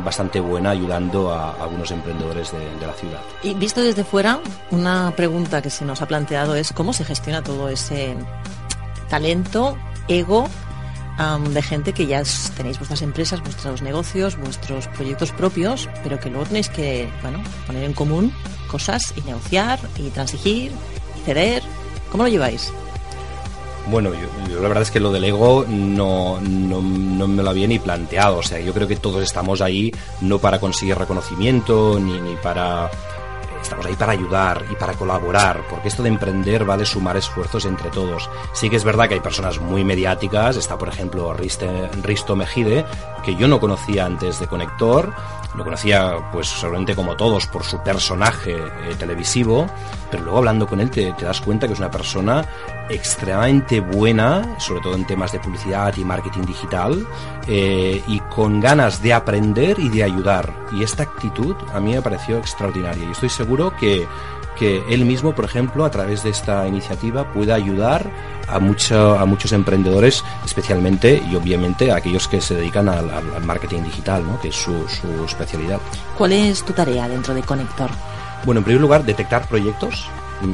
bastante 0.04 0.40
buena 0.40 0.70
ayudando 0.70 1.32
a, 1.32 1.52
algunos 1.52 1.90
emprendedores 1.90 2.52
de, 2.52 2.86
la 2.86 2.92
ciudad. 2.92 3.20
Y 3.42 3.54
visto 3.54 3.80
desde 3.80 4.04
fuera, 4.04 4.40
una 4.70 5.12
pregunta 5.16 5.62
que 5.62 5.70
se 5.70 5.84
nos 5.84 6.02
ha 6.02 6.06
planteado 6.06 6.54
es 6.54 6.72
cómo 6.72 6.92
se 6.92 7.04
gestiona 7.04 7.42
todo 7.42 7.68
ese 7.68 8.16
talento, 9.08 9.76
ego 10.08 10.48
de 11.50 11.62
gente 11.62 11.92
que 11.92 12.06
ya 12.06 12.22
tenéis 12.56 12.78
vuestras 12.78 13.02
empresas, 13.02 13.42
vuestros 13.42 13.82
negocios, 13.82 14.36
vuestros 14.36 14.86
proyectos 14.88 15.32
propios, 15.32 15.88
pero 16.04 16.20
que 16.20 16.30
luego 16.30 16.46
tenéis 16.46 16.68
que 16.68 17.08
bueno, 17.22 17.42
poner 17.66 17.82
en 17.82 17.92
común 17.92 18.32
cosas 18.70 19.12
y 19.16 19.22
negociar 19.22 19.80
y 19.96 20.10
transigir 20.10 20.70
y 21.16 21.20
ceder. 21.24 21.62
¿Cómo 22.12 22.22
lo 22.22 22.28
lleváis? 22.28 22.72
Bueno, 23.90 24.10
yo, 24.12 24.60
la 24.60 24.68
verdad 24.68 24.82
es 24.82 24.90
que 24.90 25.00
lo 25.00 25.10
del 25.10 25.24
ego 25.24 25.64
no, 25.66 26.38
no, 26.40 26.82
no 26.82 27.28
me 27.28 27.42
lo 27.42 27.50
había 27.50 27.66
ni 27.66 27.78
planteado. 27.78 28.38
O 28.38 28.42
sea, 28.42 28.60
yo 28.60 28.74
creo 28.74 28.86
que 28.86 28.96
todos 28.96 29.22
estamos 29.22 29.62
ahí 29.62 29.92
no 30.20 30.38
para 30.38 30.60
conseguir 30.60 30.98
reconocimiento 30.98 31.98
ni, 31.98 32.20
ni 32.20 32.36
para... 32.36 32.90
Estamos 33.62 33.86
ahí 33.86 33.94
para 33.94 34.12
ayudar 34.12 34.64
y 34.70 34.76
para 34.76 34.92
colaborar, 34.94 35.62
porque 35.68 35.88
esto 35.88 36.02
de 36.02 36.08
emprender 36.08 36.68
va 36.68 36.76
de 36.76 36.86
sumar 36.86 37.16
esfuerzos 37.16 37.64
entre 37.64 37.90
todos. 37.90 38.30
Sí 38.52 38.70
que 38.70 38.76
es 38.76 38.84
verdad 38.84 39.08
que 39.08 39.14
hay 39.14 39.20
personas 39.20 39.60
muy 39.60 39.84
mediáticas, 39.84 40.56
está 40.56 40.78
por 40.78 40.88
ejemplo 40.88 41.34
Risto 41.34 42.36
Mejide, 42.36 42.86
que 43.24 43.34
yo 43.34 43.48
no 43.48 43.58
conocía 43.58 44.06
antes 44.06 44.38
de 44.38 44.46
Conector, 44.46 45.12
lo 45.58 45.64
conocía 45.64 46.30
pues 46.32 46.48
seguramente 46.48 46.94
como 46.94 47.16
todos 47.16 47.46
por 47.46 47.64
su 47.64 47.82
personaje 47.82 48.52
eh, 48.52 48.94
televisivo, 48.98 49.68
pero 50.10 50.22
luego 50.22 50.38
hablando 50.38 50.66
con 50.66 50.80
él 50.80 50.90
te, 50.90 51.12
das 51.12 51.40
cuenta 51.40 51.66
que 51.66 51.74
es 51.74 51.78
una 51.78 51.90
persona 51.90 52.46
extremadamente 52.88 53.80
buena, 53.80 54.58
sobre 54.58 54.80
todo 54.80 54.94
en 54.94 55.06
temas 55.06 55.32
de 55.32 55.40
publicidad 55.40 55.94
y 55.96 56.04
marketing 56.04 56.46
digital, 56.46 57.06
eh, 57.46 58.02
y 58.06 58.20
con 58.20 58.60
ganas 58.60 59.02
de 59.02 59.12
aprender 59.12 59.78
y 59.78 59.88
de 59.90 60.04
ayudar. 60.04 60.54
Y 60.72 60.82
esta 60.82 61.02
actitud 61.02 61.56
a 61.74 61.80
mí 61.80 61.92
me 61.92 62.02
pareció 62.02 62.38
extraordinaria 62.38 63.04
y 63.06 63.10
estoy 63.10 63.28
seguro 63.28 63.74
que, 63.76 64.06
que 64.58 64.82
él 64.88 65.04
mismo, 65.04 65.34
por 65.34 65.44
ejemplo, 65.44 65.84
a 65.84 65.90
través 65.90 66.22
de 66.22 66.30
esta 66.30 66.66
iniciativa 66.66 67.32
pueda 67.32 67.54
ayudar 67.54 68.10
a, 68.48 68.58
mucho, 68.58 69.18
a 69.18 69.24
muchos 69.24 69.52
emprendedores, 69.52 70.24
especialmente 70.44 71.22
y 71.30 71.36
obviamente 71.36 71.90
a 71.90 71.96
aquellos 71.96 72.28
que 72.28 72.40
se 72.40 72.54
dedican 72.54 72.88
al, 72.88 73.08
marketing 73.44 73.82
digital, 73.82 74.24
¿no? 74.26 74.40
que 74.40 74.48
es 74.48 74.56
su, 74.56 74.72
su 74.88 75.24
especialidad. 75.24 75.80
¿Cuál 76.16 76.32
es 76.32 76.62
tu 76.64 76.72
tarea 76.72 77.08
dentro 77.08 77.34
de 77.34 77.42
Connector? 77.42 77.90
Bueno, 78.44 78.60
en 78.60 78.64
primer 78.64 78.80
lugar, 78.80 79.04
detectar 79.04 79.46
proyectos. 79.48 80.08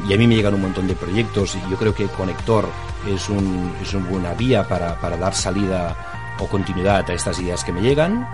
Y 0.09 0.15
a 0.15 0.17
mí 0.17 0.27
me 0.27 0.35
llegan 0.35 0.55
un 0.55 0.63
montón 0.63 0.87
de 0.89 0.95
proyectos 0.95 1.57
y 1.57 1.71
yo 1.71 1.77
creo 1.77 1.95
que 1.95 2.07
Conector 2.07 2.67
es, 3.07 3.29
un, 3.29 3.75
es 3.83 3.93
una 3.93 4.09
buena 4.09 4.35
vía 4.35 4.67
para, 4.67 4.99
para 4.99 5.17
dar 5.19 5.35
salida 5.35 6.35
o 6.39 6.47
continuidad 6.47 7.09
a 7.09 7.13
estas 7.13 7.39
ideas 7.39 7.65
que 7.65 7.73
me 7.73 7.83
llegan. 7.83 8.27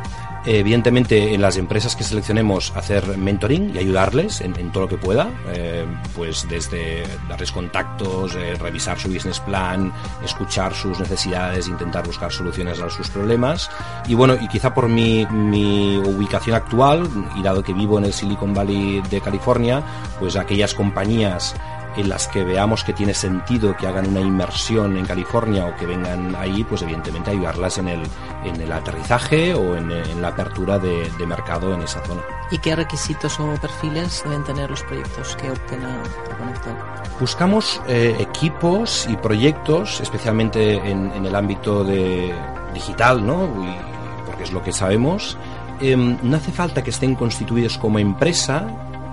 Evidentemente, 0.47 1.35
en 1.35 1.43
las 1.43 1.59
empresas 1.59 1.95
que 1.95 2.03
seleccionemos, 2.03 2.73
hacer 2.75 3.19
mentoring 3.19 3.75
y 3.75 3.79
ayudarles 3.79 4.41
en, 4.41 4.55
todo 4.73 4.85
lo 4.85 4.89
que 4.89 4.97
pueda, 4.97 5.29
eh, 5.53 5.85
pues 6.17 6.47
desde 6.49 7.05
darles 7.29 7.53
contactos, 7.53 8.35
eh, 8.37 8.55
revisar 8.55 8.99
su 8.99 9.09
business 9.09 9.39
plan, 9.41 9.93
escuchar 10.25 10.75
sus 10.75 10.99
necesidades, 10.99 11.69
intentar 11.69 12.07
buscar 12.07 12.33
soluciones 12.33 12.81
a 12.81 12.89
sus 12.89 13.11
problemas. 13.11 13.71
Y 14.09 14.15
bueno, 14.15 14.37
y 14.41 14.49
quizá 14.49 14.73
por 14.73 14.89
mi, 14.89 15.27
mi 15.27 15.99
ubicación 15.99 16.57
actual, 16.57 17.07
y 17.37 17.43
dado 17.43 17.63
que 17.63 17.75
vivo 17.75 17.99
en 17.99 18.07
el 18.07 18.13
Silicon 18.15 18.55
Valley 18.55 19.03
de 19.11 19.21
California, 19.21 19.83
pues 20.19 20.37
aquellas 20.37 20.75
compañías 20.75 21.55
en 21.97 22.09
las 22.09 22.29
que 22.29 22.45
veamos 22.45 22.85
que 22.85 22.93
tiene 22.93 23.15
sentido 23.15 23.77
que 23.77 23.87
hagan 23.87 24.09
una 24.09 24.21
inmersión 24.21 24.97
en 24.97 25.05
California 25.07 25.67
o 25.67 25.77
que 25.77 25.87
vengan 25.87 26.35
ahí, 26.37 26.65
pues 26.65 26.83
evidentemente 26.83 27.31
ayudarlas 27.31 27.79
en 27.79 27.89
el, 27.89 28.03
en 28.45 28.61
el 28.61 28.73
aterrizaje 28.73 29.55
o 29.55 29.77
en, 29.77 29.91
en 29.91 30.23
la 30.23 30.29
apertura 30.29 30.79
de, 30.79 31.11
de 31.19 31.27
mercado 31.27 31.75
en 31.75 31.83
esa 31.83 32.01
zona. 32.05 32.21
¿Y 32.51 32.59
qué 32.59 32.75
requisitos 32.77 33.39
o 33.41 33.55
perfiles 33.61 34.23
deben 34.25 34.45
tener 34.45 34.71
los 34.71 34.83
proyectos 34.83 35.37
que 35.37 35.51
opten 35.51 35.85
a, 35.85 36.03
a 36.03 36.37
Conector? 36.39 36.75
Buscamos 37.21 37.81
eh, 37.89 38.17
equipos 38.19 39.07
y 39.09 39.17
proyectos, 39.17 40.01
especialmente 40.01 40.75
en, 40.75 41.13
en 41.13 41.27
el 41.27 41.35
ámbito 41.35 41.85
de 41.85 42.35
digital, 42.75 43.27
¿no? 43.27 43.45
Y- 43.65 43.91
porque 44.27 44.45
es 44.45 44.53
lo 44.53 44.63
que 44.63 44.73
sabemos. 44.73 45.37
Em, 45.81 46.19
no 46.23 46.37
hace 46.37 46.53
falta 46.53 46.83
que 46.85 46.91
estén 46.91 47.15
constituidos 47.15 47.79
como 47.79 47.99
empresa, 47.99 48.67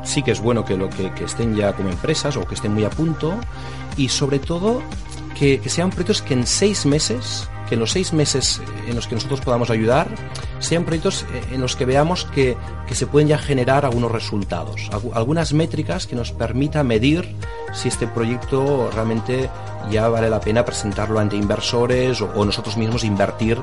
sí 0.08 0.24
que 0.24 0.32
es 0.32 0.40
bueno 0.42 0.64
que, 0.64 0.76
lo, 0.78 0.90
que, 0.90 1.12
que 1.14 1.26
estén 1.26 1.54
ya 1.56 1.74
como 1.74 1.90
empresas 1.90 2.38
o 2.38 2.48
que 2.48 2.56
estén 2.56 2.74
muy 2.74 2.86
a 2.86 2.90
punto, 2.90 3.36
y 3.98 4.08
sobre 4.10 4.40
todo 4.40 4.82
que, 5.38 5.60
que 5.60 5.70
sean 5.70 5.90
proyectos 5.90 6.22
que 6.22 6.34
en 6.34 6.48
seis 6.48 6.86
meses, 6.86 7.48
que 7.68 7.76
en 7.76 7.82
los 7.82 7.92
seis 7.92 8.14
meses 8.14 8.62
en 8.88 8.96
los 8.96 9.06
que 9.08 9.16
nosotros 9.16 9.42
podamos 9.42 9.70
ayudar, 9.70 10.08
sean 10.60 10.86
proyectos 10.86 11.26
eh, 11.34 11.44
en 11.52 11.62
los 11.62 11.76
que 11.76 11.86
veamos 11.86 12.24
que, 12.26 12.56
que 12.88 12.96
se 12.96 13.06
pueden 13.06 13.28
ya 13.28 13.38
generar 13.38 13.86
algunos 13.86 14.12
resultados, 14.12 14.90
algu- 14.92 15.12
algunas 15.14 15.52
métricas 15.54 16.08
que 16.08 16.16
nos 16.16 16.32
permita 16.32 16.82
medir 16.84 17.36
si 17.74 17.90
este 17.90 18.08
proyecto 18.08 18.90
realmente 18.96 19.50
ya 19.92 20.08
vale 20.08 20.30
la 20.30 20.40
pena 20.40 20.64
presentarlo 20.66 21.20
ante 21.20 21.36
inversores 21.36 22.22
o, 22.22 22.32
o 22.34 22.46
nosotros 22.46 22.78
mismos 22.78 23.04
invertir 23.04 23.62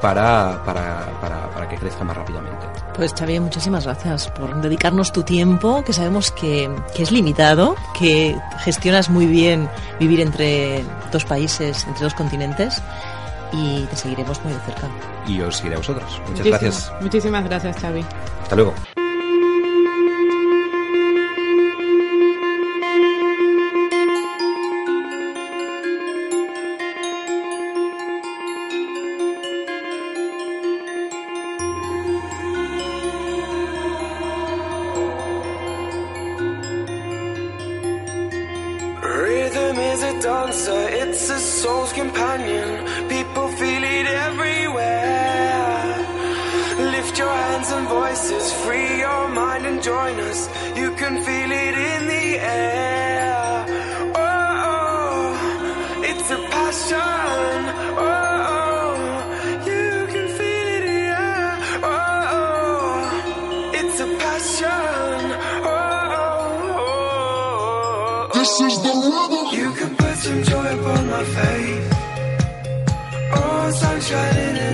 para, 0.00 0.62
para, 0.64 1.12
para, 1.20 1.50
para 1.50 1.68
que 1.68 1.76
crezca 1.76 2.02
más 2.02 2.16
rápidamente. 2.16 2.66
Pues 2.94 3.14
Xavier, 3.18 3.40
muchísimas 3.40 3.84
gracias 3.84 4.28
por 4.28 4.54
dedicarnos 4.60 5.12
tu 5.12 5.22
tiempo, 5.22 5.82
que 5.82 5.92
sabemos 5.94 6.30
que, 6.30 6.70
que 6.94 7.02
es 7.02 7.10
limitado, 7.10 7.74
que 7.98 8.36
gestionas 8.60 9.08
muy 9.08 9.26
bien 9.26 9.68
vivir 9.98 10.20
entre 10.20 10.84
dos 11.10 11.24
países, 11.24 11.86
entre 11.86 12.04
dos 12.04 12.14
continentes, 12.14 12.82
y 13.52 13.84
te 13.86 13.96
seguiremos 13.96 14.42
muy 14.44 14.52
de 14.52 14.60
cerca. 14.60 14.88
Y 15.26 15.40
os 15.40 15.56
seguiré 15.56 15.76
a 15.76 15.78
vosotros. 15.78 16.04
Muchas 16.28 16.28
Muchísimas- 16.46 16.60
gracias. 16.60 16.92
Muchísimas 17.00 17.44
gracias, 17.44 17.76
Xavi. 17.78 18.04
Hasta 18.42 18.56
luego. 18.56 18.74
Some 70.22 70.40
joy 70.44 70.78
upon 70.78 71.10
my 71.10 71.24
face. 71.24 71.90
Oh, 73.34 73.70
sunshine 73.74 74.36
in 74.36 74.56
it. 74.56 74.71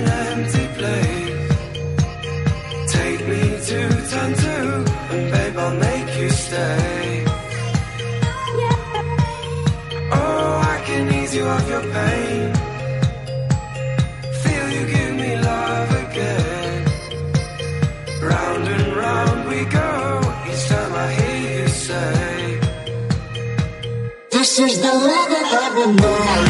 This 24.59 24.73
is 24.73 24.81
the 24.81 24.89
rhythm 24.89 25.45
of 25.57 25.73
the 25.73 26.01
night. 26.01 26.48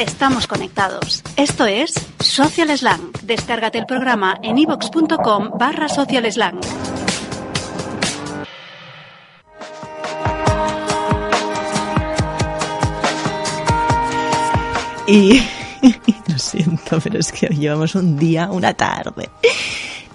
Estamos 0.00 0.46
conectados. 0.46 1.22
Esto 1.36 1.64
es 1.64 1.94
Social 2.20 2.76
Slang. 2.76 3.12
Descárgate 3.22 3.78
el 3.78 3.86
programa 3.86 4.38
en 4.42 4.58
ivox.com 4.58 5.52
barra 5.58 5.88
Social. 5.88 6.30
Y 15.06 15.40
lo 16.28 16.38
siento, 16.38 17.00
pero 17.02 17.18
es 17.18 17.32
que 17.32 17.46
llevamos 17.46 17.94
un 17.94 18.18
día, 18.18 18.50
una 18.50 18.74
tarde 18.74 19.30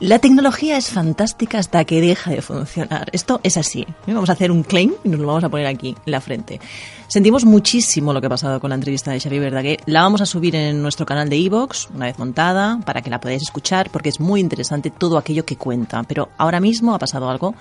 La 0.02 0.18
tecnología 0.18 0.78
es 0.78 0.90
fantástica 0.90 1.60
hasta 1.60 1.86
que 1.86 2.02
deja 2.02 2.32
de 2.32 2.42
funcionar. 2.42 3.08
Esto 3.12 3.40
es 3.44 3.56
así. 3.56 3.86
Vamos 4.08 4.32
a 4.32 4.34
hacer 4.34 4.50
un 4.50 4.64
claim 4.64 4.94
y 5.04 5.10
nos 5.10 5.20
lo 5.20 5.28
vamos 5.28 5.44
a 5.44 5.50
poner 5.50 5.68
aquí 5.68 5.90
en 5.90 6.12
la 6.12 6.20
frente. 6.20 6.60
Sentimos 7.08 7.46
muchísimo 7.46 8.12
lo 8.12 8.20
que 8.20 8.26
ha 8.26 8.32
pasado 8.32 8.60
con 8.60 8.70
la 8.70 8.76
entrevista 8.78 9.12
de 9.12 9.20
Xavi 9.20 9.38
Verdaguer. 9.38 9.80
La 9.86 10.02
vamos 10.02 10.20
a 10.22 10.26
subir 10.26 10.56
en 10.56 10.82
nuestro 10.82 11.06
canal 11.06 11.30
de 11.30 11.38
iVoox, 11.38 11.92
una 11.94 12.08
vez 12.08 12.18
montada, 12.18 12.80
para 12.84 13.04
que 13.04 13.12
la 13.12 13.22
podáis 13.22 13.44
escuchar, 13.44 13.92
porque 13.92 14.10
es 14.10 14.20
muy 14.20 14.40
interesante 14.40 14.90
todo 14.90 15.20
aquello 15.20 15.46
que 15.46 15.56
cuenta. 15.56 16.02
Pero 16.02 16.30
ahora 16.40 16.60
mismo 16.60 16.96
ha 16.96 17.00
pasado 17.00 17.30
algo 17.30 17.54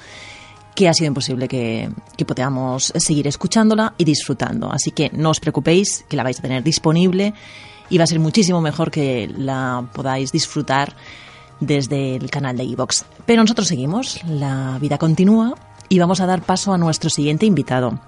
que 0.74 0.88
ha 0.88 0.94
sido 0.94 1.09
imposible 1.09 1.46
que, 1.46 1.90
que 2.16 2.24
podamos 2.24 2.90
seguir 2.96 3.26
escuchándola 3.26 3.92
y 3.98 4.05
disfrutando. 4.05 4.72
Así 4.72 4.92
que 4.92 5.11
no 5.12 5.29
os 5.29 5.40
preocupéis, 5.40 6.07
que 6.09 6.16
la 6.16 6.22
vais 6.22 6.38
a 6.38 6.42
tener 6.42 6.62
disponible 6.62 7.35
y 7.90 7.98
va 7.98 8.05
a 8.05 8.07
ser 8.07 8.18
muchísimo 8.18 8.62
mejor 8.62 8.90
que 8.90 9.31
la 9.37 9.87
podáis 9.92 10.33
disfrutar 10.33 10.94
desde 11.61 12.16
el 12.16 12.31
canal 12.31 12.57
de 12.57 12.64
iVox. 12.64 13.05
Pero 13.27 13.42
nosotros 13.42 13.68
seguimos, 13.68 14.23
la 14.25 14.79
vida 14.81 14.99
continúa 14.99 15.55
y 15.88 15.99
vamos 15.99 16.20
a 16.20 16.27
dar 16.27 16.42
paso 16.42 16.73
a 16.73 16.79
nuestro 16.79 17.11
siguiente 17.11 17.46
invitado. 17.46 18.01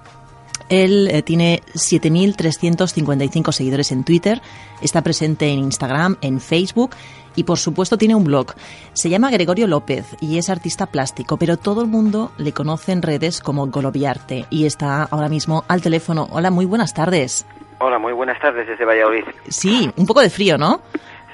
Él 0.69 1.09
eh, 1.11 1.23
tiene 1.23 1.61
7.355 1.75 3.53
seguidores 3.53 3.93
en 3.93 4.05
Twitter, 4.05 4.41
está 4.81 5.03
presente 5.03 5.51
en 5.51 5.59
Instagram, 5.59 6.17
en 6.23 6.41
Facebook 6.41 6.93
y 7.37 7.45
por 7.45 7.59
supuesto 7.59 7.99
tiene 7.99 8.15
un 8.15 8.25
blog. 8.25 8.55
Se 8.95 9.11
llama 9.11 9.31
Gregorio 9.31 9.67
López 9.67 10.07
y 10.21 10.39
es 10.39 10.49
artista 10.49 10.87
plástico, 10.87 11.37
pero 11.37 11.57
todo 11.57 11.83
el 11.83 11.89
mundo 11.89 12.33
le 12.39 12.53
conoce 12.53 12.93
en 12.93 13.03
redes 13.03 13.41
como 13.41 13.67
Golobiarte 13.67 14.47
y 14.49 14.65
está 14.65 15.03
ahora 15.05 15.29
mismo 15.29 15.65
al 15.69 15.83
teléfono. 15.83 16.29
Hola, 16.31 16.51
muy 16.51 16.65
buenas 16.65 16.95
tardes. 16.95 17.45
Hola, 17.79 17.99
muy 17.99 18.13
buenas 18.13 18.41
tardes 18.41 18.67
desde 18.67 18.85
Valladolid. 18.85 19.25
Sí, 19.49 19.91
un 19.97 20.07
poco 20.07 20.21
de 20.21 20.31
frío, 20.31 20.57
¿no? 20.57 20.81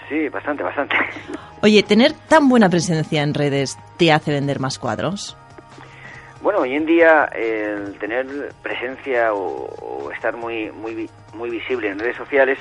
Sí, 0.09 0.29
bastante, 0.29 0.62
bastante. 0.62 0.97
Oye, 1.62 1.83
¿tener 1.83 2.12
tan 2.12 2.49
buena 2.49 2.68
presencia 2.68 3.23
en 3.23 3.35
redes 3.35 3.79
te 3.97 4.12
hace 4.12 4.33
vender 4.33 4.61
más 4.61 4.79
cuadros? 4.79 5.37
Bueno, 6.40 6.61
hoy 6.61 6.75
en 6.75 6.87
día 6.87 7.25
el 7.35 7.99
tener 7.99 8.27
presencia 8.62 9.35
o, 9.35 9.66
o 9.66 10.11
estar 10.12 10.37
muy, 10.37 10.71
muy, 10.71 11.11
muy 11.35 11.51
visible 11.51 11.88
en 11.88 11.99
redes 11.99 12.16
sociales 12.16 12.59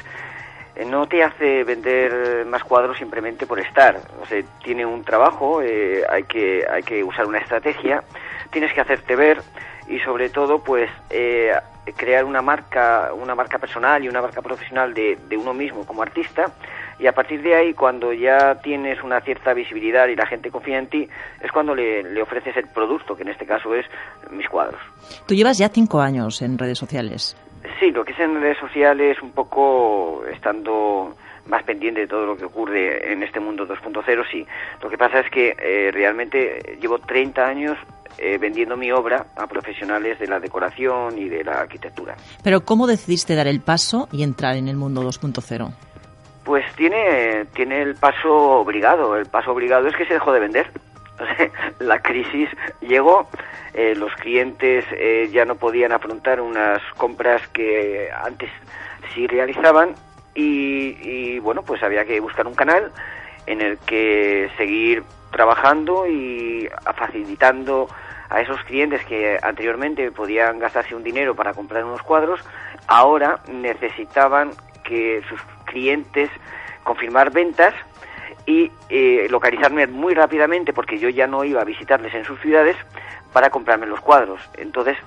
eh, 0.78 0.86
no 0.86 1.08
te 1.08 1.24
hace 1.24 1.64
vender 1.64 2.46
más 2.46 2.64
cuadros 2.64 2.98
simplemente 2.98 3.48
por 3.48 3.60
estar. 3.60 4.00
O 4.22 4.26
sea, 4.26 4.44
tiene 4.64 4.86
un 4.86 5.04
trabajo, 5.04 5.62
eh, 5.62 6.04
hay, 6.08 6.24
que, 6.24 6.66
hay 6.70 6.84
que 6.84 7.04
usar 7.04 7.26
una 7.26 7.40
estrategia, 7.40 8.04
tienes 8.52 8.74
que 8.74 8.82
hacerte 8.82 9.16
ver 9.16 9.42
y 9.88 10.00
sobre 10.00 10.30
todo 10.30 10.60
pues 10.60 10.90
eh, 11.10 11.52
crear 11.96 12.26
una 12.26 12.42
marca, 12.42 13.12
una 13.14 13.34
marca 13.34 13.58
personal 13.58 14.04
y 14.04 14.10
una 14.10 14.22
marca 14.22 14.42
profesional 14.42 14.94
de, 14.94 15.18
de 15.28 15.38
uno 15.38 15.54
mismo 15.54 15.86
como 15.86 16.04
artista 16.04 16.52
y 17.00 17.08
a 17.08 17.14
partir 17.14 17.42
de 17.42 17.56
ahí 17.56 17.74
cuando 17.74 18.14
ya 18.14 18.56
tienes 18.62 19.04
una 19.04 19.22
cierta 19.22 19.54
visibilidad 19.54 20.08
y 20.08 20.16
la 20.16 20.26
gente 20.26 20.52
confía 20.52 20.80
en 20.80 20.88
ti 20.88 21.08
es 21.42 21.52
cuando 21.52 21.76
le, 21.76 22.04
le 22.04 22.22
ofreces 22.22 22.56
el 22.58 22.68
producto 22.68 23.16
que 23.16 23.24
en 23.24 23.30
este 23.30 23.46
caso 23.46 23.74
es 23.76 23.86
mis 24.32 24.48
cuadros. 24.48 24.80
Tú 25.28 25.36
llevas 25.36 25.58
ya 25.58 25.70
cinco 25.70 26.02
años 26.02 26.42
en 26.42 26.58
redes 26.58 26.78
sociales. 26.78 27.38
Sí, 27.80 27.92
lo 27.92 28.06
que 28.06 28.14
es 28.14 28.20
en 28.20 28.40
redes 28.42 28.58
sociales, 28.60 29.22
un 29.22 29.32
poco 29.32 30.24
estando 30.32 31.16
más 31.48 31.64
pendiente 31.64 32.02
de 32.02 32.08
todo 32.08 32.26
lo 32.26 32.38
que 32.38 32.46
ocurre 32.46 33.12
en 33.12 33.24
este 33.24 33.40
mundo 33.40 33.68
2.0, 33.68 34.26
sí. 34.32 34.46
Lo 34.82 34.90
que 34.90 34.98
pasa 34.98 35.20
es 35.20 35.30
que 35.32 35.56
eh, 35.58 35.92
realmente 35.92 36.78
llevo 36.82 37.00
30 37.00 37.46
años 37.46 37.78
eh, 38.18 38.38
vendiendo 38.38 38.76
mi 38.76 38.92
obra 38.92 39.28
a 39.36 39.48
profesionales 39.48 40.20
de 40.20 40.28
la 40.28 40.40
decoración 40.40 41.18
y 41.18 41.30
de 41.30 41.44
la 41.44 41.62
arquitectura. 41.62 42.16
Pero 42.44 42.62
¿cómo 42.62 42.88
decidiste 42.88 43.36
dar 43.36 43.48
el 43.48 43.62
paso 43.62 44.08
y 44.12 44.24
entrar 44.24 44.56
en 44.56 44.68
el 44.68 44.76
mundo 44.76 45.04
2.0? 45.04 45.72
Pues 46.48 46.64
tiene, 46.78 47.44
tiene 47.54 47.82
el 47.82 47.96
paso 47.96 48.34
obligado. 48.34 49.18
El 49.18 49.26
paso 49.26 49.52
obligado 49.52 49.90
es 49.90 49.96
que 49.98 50.06
se 50.06 50.14
dejó 50.14 50.32
de 50.32 50.40
vender. 50.40 50.72
La 51.80 52.00
crisis 52.00 52.50
llegó, 52.80 53.28
eh, 53.74 53.94
los 53.98 54.14
clientes 54.16 54.86
eh, 54.92 55.30
ya 55.30 55.44
no 55.44 55.56
podían 55.56 55.92
afrontar 55.92 56.40
unas 56.40 56.82
compras 56.96 57.46
que 57.50 58.10
antes 58.24 58.50
sí 59.14 59.28
realizaban 59.28 59.96
y, 60.34 61.38
bueno, 61.40 61.64
pues 61.64 61.84
había 61.84 62.06
que 62.06 62.18
buscar 62.22 62.48
un 62.48 62.56
canal 62.56 62.94
en 63.46 63.60
el 63.60 63.78
que 63.80 64.50
seguir 64.56 65.04
trabajando 65.32 66.08
y 66.08 66.70
facilitando 66.96 67.90
a 68.30 68.40
esos 68.40 68.64
clientes 68.64 69.04
que 69.06 69.38
anteriormente 69.42 70.12
podían 70.12 70.60
gastarse 70.60 70.96
un 70.96 71.04
dinero 71.04 71.36
para 71.36 71.54
comprar 71.54 71.84
unos 71.84 72.04
cuadros, 72.04 72.40
ahora 72.88 73.40
necesitaban 73.52 74.52
que 74.88 75.21
sus 75.30 75.39
clientes 75.65 76.30
confirmar 76.84 77.32
ventas 77.32 77.73
y 78.45 78.71
eh, 78.89 79.28
localizarme 79.30 79.86
muy 79.88 80.13
rápidamente 80.13 80.71
porque 80.71 80.97
yo 80.97 81.10
ya 81.10 81.28
no 81.28 81.43
iba 81.43 81.62
a 81.62 81.65
visitarles 81.65 82.13
en 82.13 82.23
sus 82.23 82.39
ciudades 82.39 82.78
para 83.34 83.50
comprarme 83.50 83.86
los 83.86 84.00
cuadros. 84.00 84.39
Entonces 84.58 84.97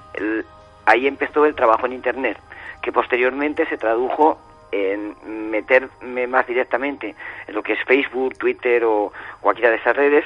ahí 0.84 1.06
empezó 1.06 1.46
el 1.46 1.54
trabajo 1.54 1.86
en 1.86 1.94
Internet, 1.94 2.38
que 2.82 2.92
posteriormente 2.92 3.66
se 3.66 3.78
tradujo 3.78 4.38
en 4.72 5.16
meterme 5.50 6.26
más 6.26 6.46
directamente 6.46 7.14
en 7.48 7.54
lo 7.54 7.62
que 7.62 7.72
es 7.72 7.82
Facebook, 7.84 8.38
Twitter 8.38 8.84
o 8.84 9.12
cualquiera 9.40 9.70
de 9.70 9.76
esas 9.76 9.96
redes, 9.96 10.24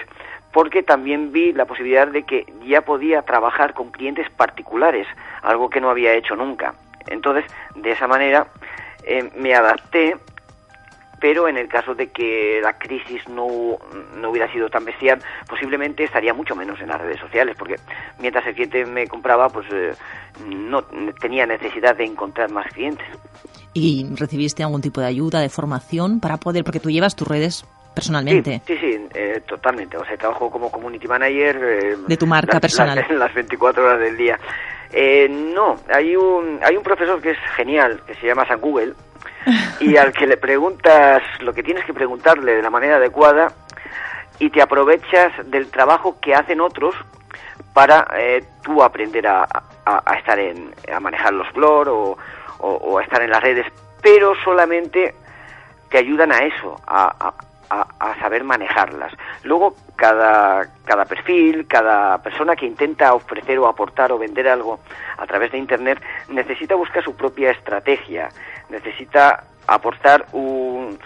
porque 0.53 0.83
también 0.83 1.33
vi 1.33 1.53
la 1.53 1.65
posibilidad 1.65 2.09
de 2.09 2.25
que 2.25 2.47
ya 2.67 2.83
podía 2.83 3.23
trabajar 3.23 3.75
con 3.75 3.91
clientes 3.91 4.29
particulares, 4.31 5.07
algo 5.43 5.71
que 5.71 5.81
no 5.81 5.89
había 5.89 6.13
hecho 6.15 6.37
nunca. 6.37 6.75
Entonces, 7.09 7.45
de 7.75 7.91
esa 7.91 8.07
manera 8.07 8.47
eh, 9.07 9.31
me 9.37 9.55
adapté 9.55 10.17
pero 11.21 11.49
en 11.49 11.57
el 11.57 11.69
caso 11.69 11.95
de 11.95 12.09
que 12.09 12.61
la 12.63 12.75
crisis 12.77 13.27
no, 13.31 13.79
no 14.17 14.29
hubiera 14.31 14.53
sido 14.53 14.69
tan 14.69 14.85
bestial, 14.85 15.23
posiblemente 15.49 16.05
estaría 16.05 16.35
mucho 16.35 16.55
menos 16.55 16.79
en 16.83 16.89
las 16.89 17.01
redes 17.01 17.19
sociales, 17.19 17.57
porque 17.59 17.77
mientras 18.19 18.47
el 18.47 18.55
cliente 18.55 18.85
me 18.85 19.07
compraba, 19.07 19.49
pues 19.49 19.67
eh, 19.73 19.95
no 20.55 20.83
tenía 21.23 21.47
necesidad 21.47 21.97
de 21.97 22.05
encontrar 22.05 22.51
más 22.51 22.67
clientes. 22.75 23.07
¿Y 23.73 24.07
recibiste 24.17 24.63
algún 24.65 24.83
tipo 24.83 25.01
de 25.01 25.07
ayuda, 25.07 25.41
de 25.41 25.49
formación 25.49 26.21
para 26.21 26.37
poder, 26.37 26.63
porque 26.63 26.81
tú 26.81 26.91
llevas 26.91 27.17
tus 27.17 27.27
redes 27.27 27.65
personalmente? 27.95 28.61
Sí, 28.67 28.77
sí, 28.77 28.81
sí, 28.93 29.07
eh, 29.15 29.41
totalmente. 29.49 29.97
O 29.97 30.05
sea, 30.05 30.19
trabajo 30.19 30.51
como 30.51 30.71
community 30.71 31.09
manager. 31.09 31.57
eh, 31.57 31.97
De 32.07 32.17
tu 32.19 32.27
marca 32.27 32.53
las- 32.55 32.61
personal. 32.61 32.99
Las, 32.99 33.11
las 33.11 33.35
24 33.35 33.83
horas 33.83 34.01
del 34.01 34.17
día. 34.19 34.39
Eh, 34.97 35.29
no, 35.29 35.77
hay 35.93 36.15
un, 36.15 36.61
hay 36.63 36.77
un 36.77 36.83
profesor 36.85 37.21
que 37.21 37.31
es 37.33 37.39
genial, 37.57 38.01
que 38.07 38.15
se 38.15 38.27
llama 38.29 38.47
San 38.47 38.61
Google, 38.61 38.95
y 39.81 39.97
al 39.97 40.13
que 40.13 40.27
le 40.27 40.37
preguntas 40.37 41.21
lo 41.41 41.53
que 41.53 41.63
tienes 41.65 41.85
que 41.85 41.93
preguntarle 41.93 42.55
de 42.57 42.63
la 42.63 42.71
manera 42.71 42.97
adecuada 42.97 43.53
y 44.39 44.51
te 44.51 44.63
aprovechas 44.63 45.33
del 45.51 45.71
trabajo 45.71 46.17
que 46.21 46.35
hacen 46.35 46.61
otros 46.61 46.95
para 47.73 48.07
eh, 48.17 48.45
tú 48.63 48.83
aprender 48.83 49.27
a, 49.27 49.43
a- 49.85 50.15
estar 50.17 50.39
en, 50.39 50.73
a 50.93 51.01
manejar 51.01 51.33
los 51.35 51.49
flor 51.49 51.89
o, 51.89 52.17
o- 52.59 52.69
o 52.75 52.99
a 52.99 53.03
estar 53.03 53.21
en 53.21 53.31
las 53.31 53.43
redes, 53.43 53.67
pero 54.01 54.33
solamente 54.45 55.15
te 55.91 55.99
ayudan 55.99 56.33
a 56.33 56.39
eso, 56.39 56.81
a, 56.87 57.35
a- 57.83 58.15
saber 58.21 58.45
manejarlas. 58.45 59.13
Luego, 59.43 59.75
cada, 59.97 60.67
cada 60.85 61.05
perfil, 61.05 61.67
cada 61.67 62.23
persona 62.23 62.57
que 62.57 62.67
intenta 62.67 63.13
ofrecer 63.15 63.59
o 63.59 63.67
aportar 63.67 64.13
o 64.13 64.19
vender 64.19 64.49
algo 64.49 64.81
a 65.19 65.27
través 65.27 65.53
de 65.53 65.59
Internet 65.59 66.01
necesita 66.29 66.75
buscar 66.75 67.03
su 67.03 67.15
propia 67.17 67.51
estrategia, 67.51 68.29
necesita 68.71 69.45
aportar 69.67 70.27
un, 70.33 70.99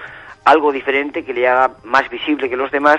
algo 0.44 0.72
diferente 0.72 1.24
que 1.24 1.34
le 1.34 1.48
haga 1.48 1.70
más 1.84 2.08
visible 2.10 2.48
que 2.48 2.56
los 2.56 2.70
demás 2.70 2.98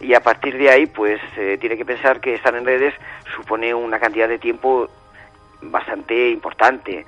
y 0.00 0.14
a 0.14 0.20
partir 0.20 0.56
de 0.58 0.70
ahí 0.70 0.86
pues 0.86 1.20
eh, 1.36 1.58
tiene 1.60 1.76
que 1.76 1.84
pensar 1.84 2.20
que 2.20 2.34
estar 2.34 2.54
en 2.54 2.64
redes 2.64 2.94
supone 3.36 3.74
una 3.74 3.98
cantidad 3.98 4.28
de 4.28 4.38
tiempo 4.38 4.88
bastante 5.62 6.30
importante 6.30 7.04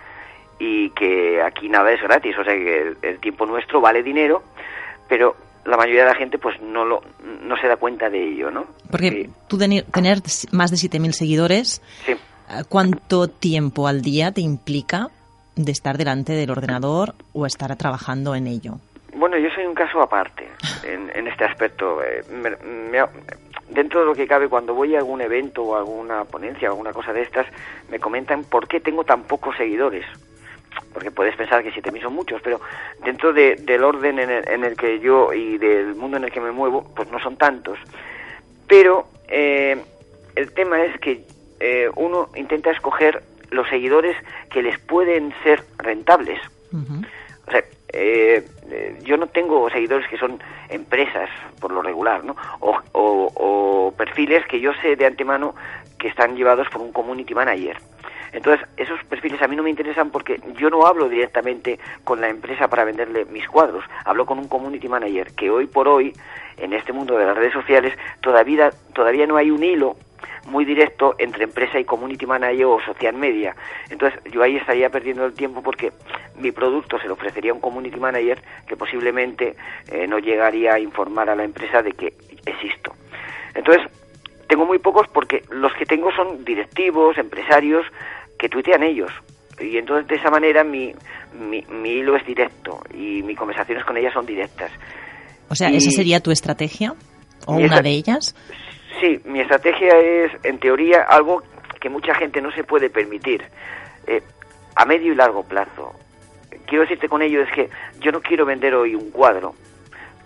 y 0.59 0.90
que 0.90 1.42
aquí 1.42 1.68
nada 1.68 1.90
es 1.92 2.03
gratis, 2.03 2.37
o 2.38 2.44
sea 2.44 2.55
que 2.55 2.94
el 3.03 3.18
tiempo 3.20 3.46
nuestro 3.46 3.81
vale 3.81 4.03
dinero, 4.03 4.42
pero 5.09 5.35
la 5.64 5.77
mayoría 5.77 6.03
de 6.05 6.09
la 6.11 6.14
gente 6.16 6.38
pues 6.38 6.61
no 6.62 6.85
lo 6.85 7.03
no 7.42 7.57
se 7.59 7.66
da 7.68 7.77
cuenta 7.77 8.09
de 8.11 8.23
ello, 8.33 8.51
¿no? 8.51 8.66
Porque 8.90 9.29
tú 9.49 9.59
teni- 9.59 9.85
tener 9.85 10.18
más 10.53 10.70
de 10.70 10.77
7.000 10.77 11.12
seguidores, 11.12 11.83
Sí. 12.07 12.14
¿cuánto 12.68 13.29
tiempo 13.29 13.87
al 13.88 14.03
día 14.03 14.33
te 14.33 14.40
implica 14.40 15.09
de 15.57 15.73
estar 15.73 15.99
delante 15.99 16.33
del 16.33 16.51
ordenador 16.51 17.14
o 17.33 17.46
estar 17.46 17.75
trabajando 17.77 18.35
en 18.35 18.46
ello? 18.46 18.79
Bueno, 19.14 19.37
yo 19.38 19.49
soy 19.55 19.66
un 19.66 19.75
caso 19.75 20.01
aparte 20.01 20.49
en, 20.85 21.11
en 21.14 21.29
este 21.29 21.44
aspecto. 21.44 22.03
Eh, 22.03 22.25
me- 22.31 22.57
me- 22.90 23.05
dentro 23.68 24.01
de 24.01 24.07
lo 24.07 24.14
que 24.14 24.27
cabe, 24.27 24.49
cuando 24.49 24.75
voy 24.75 24.94
a 24.94 24.99
algún 24.99 25.20
evento 25.20 25.62
o 25.62 25.77
alguna 25.77 26.25
ponencia 26.25 26.68
o 26.68 26.73
alguna 26.73 26.92
cosa 26.92 27.12
de 27.12 27.23
estas, 27.23 27.46
me 27.90 27.99
comentan 27.99 28.44
por 28.44 28.66
qué 28.66 28.81
tengo 28.81 29.05
tan 29.05 29.23
pocos 29.25 29.57
seguidores. 29.57 30.05
Porque 30.92 31.11
puedes 31.11 31.37
pensar 31.37 31.62
que 31.62 31.72
7.000 31.72 32.02
son 32.02 32.14
muchos, 32.14 32.40
pero 32.42 32.61
dentro 33.04 33.33
de- 33.33 33.56
del 33.56 33.83
orden 33.85 34.18
en 34.18 34.30
el, 34.30 34.48
en 34.48 34.64
el 34.64 34.76
que 34.76 35.00
yo 35.00 35.33
y 35.33 35.59
del 35.59 35.94
mundo 35.94 36.16
en 36.16 36.24
el 36.24 36.30
que 36.33 36.40
me 36.40 36.50
muevo, 36.52 36.85
pues 36.94 37.11
no 37.11 37.18
son 37.20 37.37
tantos. 37.37 37.78
Pero 38.66 39.09
eh, 39.28 39.80
el 40.37 40.52
tema 40.52 40.83
es 40.85 40.98
que 41.00 41.24
eh, 41.61 41.88
uno 41.96 42.28
intenta 42.37 42.70
escoger 42.70 43.22
los 43.50 43.68
seguidores 43.68 44.16
que 44.50 44.62
les 44.62 44.78
pueden 44.78 45.35
ser 45.42 45.62
rentables. 45.78 46.40
O 47.46 47.50
sea, 47.50 47.64
eh, 47.92 48.44
eh, 48.70 48.98
yo 49.02 49.16
no 49.16 49.26
tengo 49.26 49.68
seguidores 49.70 50.06
que 50.09 50.16
son 50.18 50.40
empresas 50.68 51.28
por 51.61 51.72
lo 51.72 51.83
regular, 51.83 52.22
¿no? 52.24 52.37
O, 52.61 52.78
o- 52.92 53.33
o 53.35 53.92
perfiles 53.96 54.46
que 54.46 54.61
yo 54.61 54.72
sé 54.80 54.94
de 54.94 55.06
antemano 55.06 55.54
que 55.98 56.09
están 56.09 56.37
llevados 56.37 56.68
por 56.68 56.80
un 56.80 56.92
community 56.92 57.35
manager. 57.35 57.76
Entonces, 58.33 58.66
esos 58.77 59.03
perfiles 59.05 59.40
a 59.43 59.49
mí 59.49 59.57
no 59.57 59.62
me 59.62 59.71
interesan 59.71 60.11
porque 60.11 60.40
yo 60.57 60.71
no 60.71 60.87
hablo 60.87 61.09
directamente 61.09 61.79
con 62.05 62.21
la 62.21 62.29
empresa 62.29 62.69
para 62.69 62.85
venderle 62.85 63.25
mis 63.25 63.47
cuadros, 63.49 63.85
hablo 64.05 64.27
con 64.27 64.38
un 64.38 64.49
community 64.49 64.88
manager 64.88 65.33
que 65.35 65.51
hoy 65.51 65.66
por 65.66 65.88
hoy, 65.88 66.12
en 66.57 66.73
este 66.73 66.93
mundo 66.93 67.16
de 67.16 67.27
las 67.27 67.37
redes 67.37 67.53
sociales, 67.53 67.95
todavía, 68.21 68.71
todavía 68.95 69.27
no 69.27 69.37
hay 69.37 69.51
un 69.51 69.64
hilo 69.64 69.97
muy 70.47 70.64
directo 70.64 71.14
entre 71.19 71.45
empresa 71.45 71.79
y 71.79 71.85
community 71.85 72.27
manager 72.27 72.66
o 72.66 72.81
social 72.81 73.14
media. 73.14 73.55
Entonces, 73.88 74.21
yo 74.33 74.43
ahí 74.43 74.57
estaría 74.57 74.90
perdiendo 74.90 75.25
el 75.27 75.35
tiempo 75.35 75.62
porque 75.62 75.93
mi 76.37 76.53
producto 76.53 76.99
se 76.99 77.09
lo 77.09 77.14
ofrecería 77.14 77.53
a 77.53 77.55
un 77.55 77.61
community 77.61 77.99
manager 77.99 78.43
que 78.66 78.77
posiblemente 78.77 79.57
eh, 79.90 80.07
no 80.07 80.19
llegaría 80.19 80.75
a 80.75 80.79
informar 80.79 81.31
a 81.31 81.35
la 81.35 81.45
empresa 81.45 81.83
de 81.83 81.93
que 81.93 82.14
existo. 82.47 82.95
Entonces, 83.55 83.87
tengo 84.49 84.66
muy 84.66 84.79
pocos 84.79 85.07
porque 85.09 85.45
los 85.51 85.73
que 85.75 85.87
tengo 85.87 86.11
son 86.12 86.45
directivos, 86.45 87.16
empresarios, 87.19 87.87
que 88.40 88.48
tuitean 88.48 88.83
ellos. 88.83 89.11
Y 89.61 89.76
entonces 89.76 90.09
de 90.09 90.16
esa 90.16 90.31
manera 90.31 90.64
mi, 90.64 90.94
mi, 91.38 91.62
mi 91.68 91.90
hilo 91.90 92.16
es 92.16 92.24
directo 92.26 92.81
y 92.94 93.22
mis 93.22 93.37
conversaciones 93.37 93.85
con 93.85 93.96
ellas 93.98 94.14
son 94.14 94.24
directas. 94.24 94.72
O 95.50 95.55
sea, 95.55 95.70
Y- 95.70 95.76
¿esa 95.76 95.90
sería 95.90 96.20
tu 96.20 96.31
estrategia? 96.31 96.94
¿O 97.46 97.57
una 97.57 97.83
de 97.83 97.90
ellas? 97.90 98.35
Sí, 99.00 99.20
mi 99.26 99.40
estrategia 99.40 99.98
es, 99.98 100.33
en 100.44 100.59
teoría, 100.59 101.03
algo 101.03 101.42
que 101.81 101.90
mucha 101.90 102.14
gente 102.14 102.40
no 102.40 102.50
se 102.53 102.64
puede 102.64 102.88
permitir. 102.90 103.42
Eh, 104.07 104.22
a 104.76 104.87
medio 104.87 105.12
y 105.12 105.16
largo 105.16 105.42
plazo. 105.42 105.92
Quiero 106.66 106.83
decirte 106.85 107.09
con 107.09 107.20
ello 107.20 107.42
es 107.42 107.50
que 107.53 107.68
yo 108.00 108.12
no 108.12 108.20
quiero 108.22 108.46
vender 108.46 108.74
hoy 108.74 108.94
un 108.94 109.11
cuadro. 109.11 109.55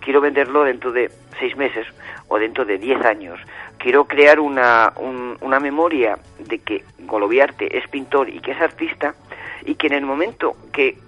Quiero 0.04 0.20
venderlo 0.20 0.64
dentro 0.64 0.92
de 0.92 1.10
seis 1.38 1.56
meses 1.56 1.86
o 2.28 2.38
dentro 2.38 2.64
de 2.64 2.76
diez 2.78 3.02
años. 3.04 3.40
Quiero 3.78 4.04
crear 4.04 4.38
una, 4.38 4.92
un- 4.96 5.36
una 5.40 5.58
memoria 5.60 6.18
de 6.38 6.58
que 6.58 6.84
Golobiarte 7.00 7.76
es 7.78 7.88
pintor 7.88 8.28
y 8.28 8.40
que 8.40 8.52
es 8.52 8.60
artista 8.60 9.14
y 9.64 9.74
que 9.76 9.86
en 9.86 9.94
el 9.94 10.04
momento 10.04 10.56
que 10.72 10.98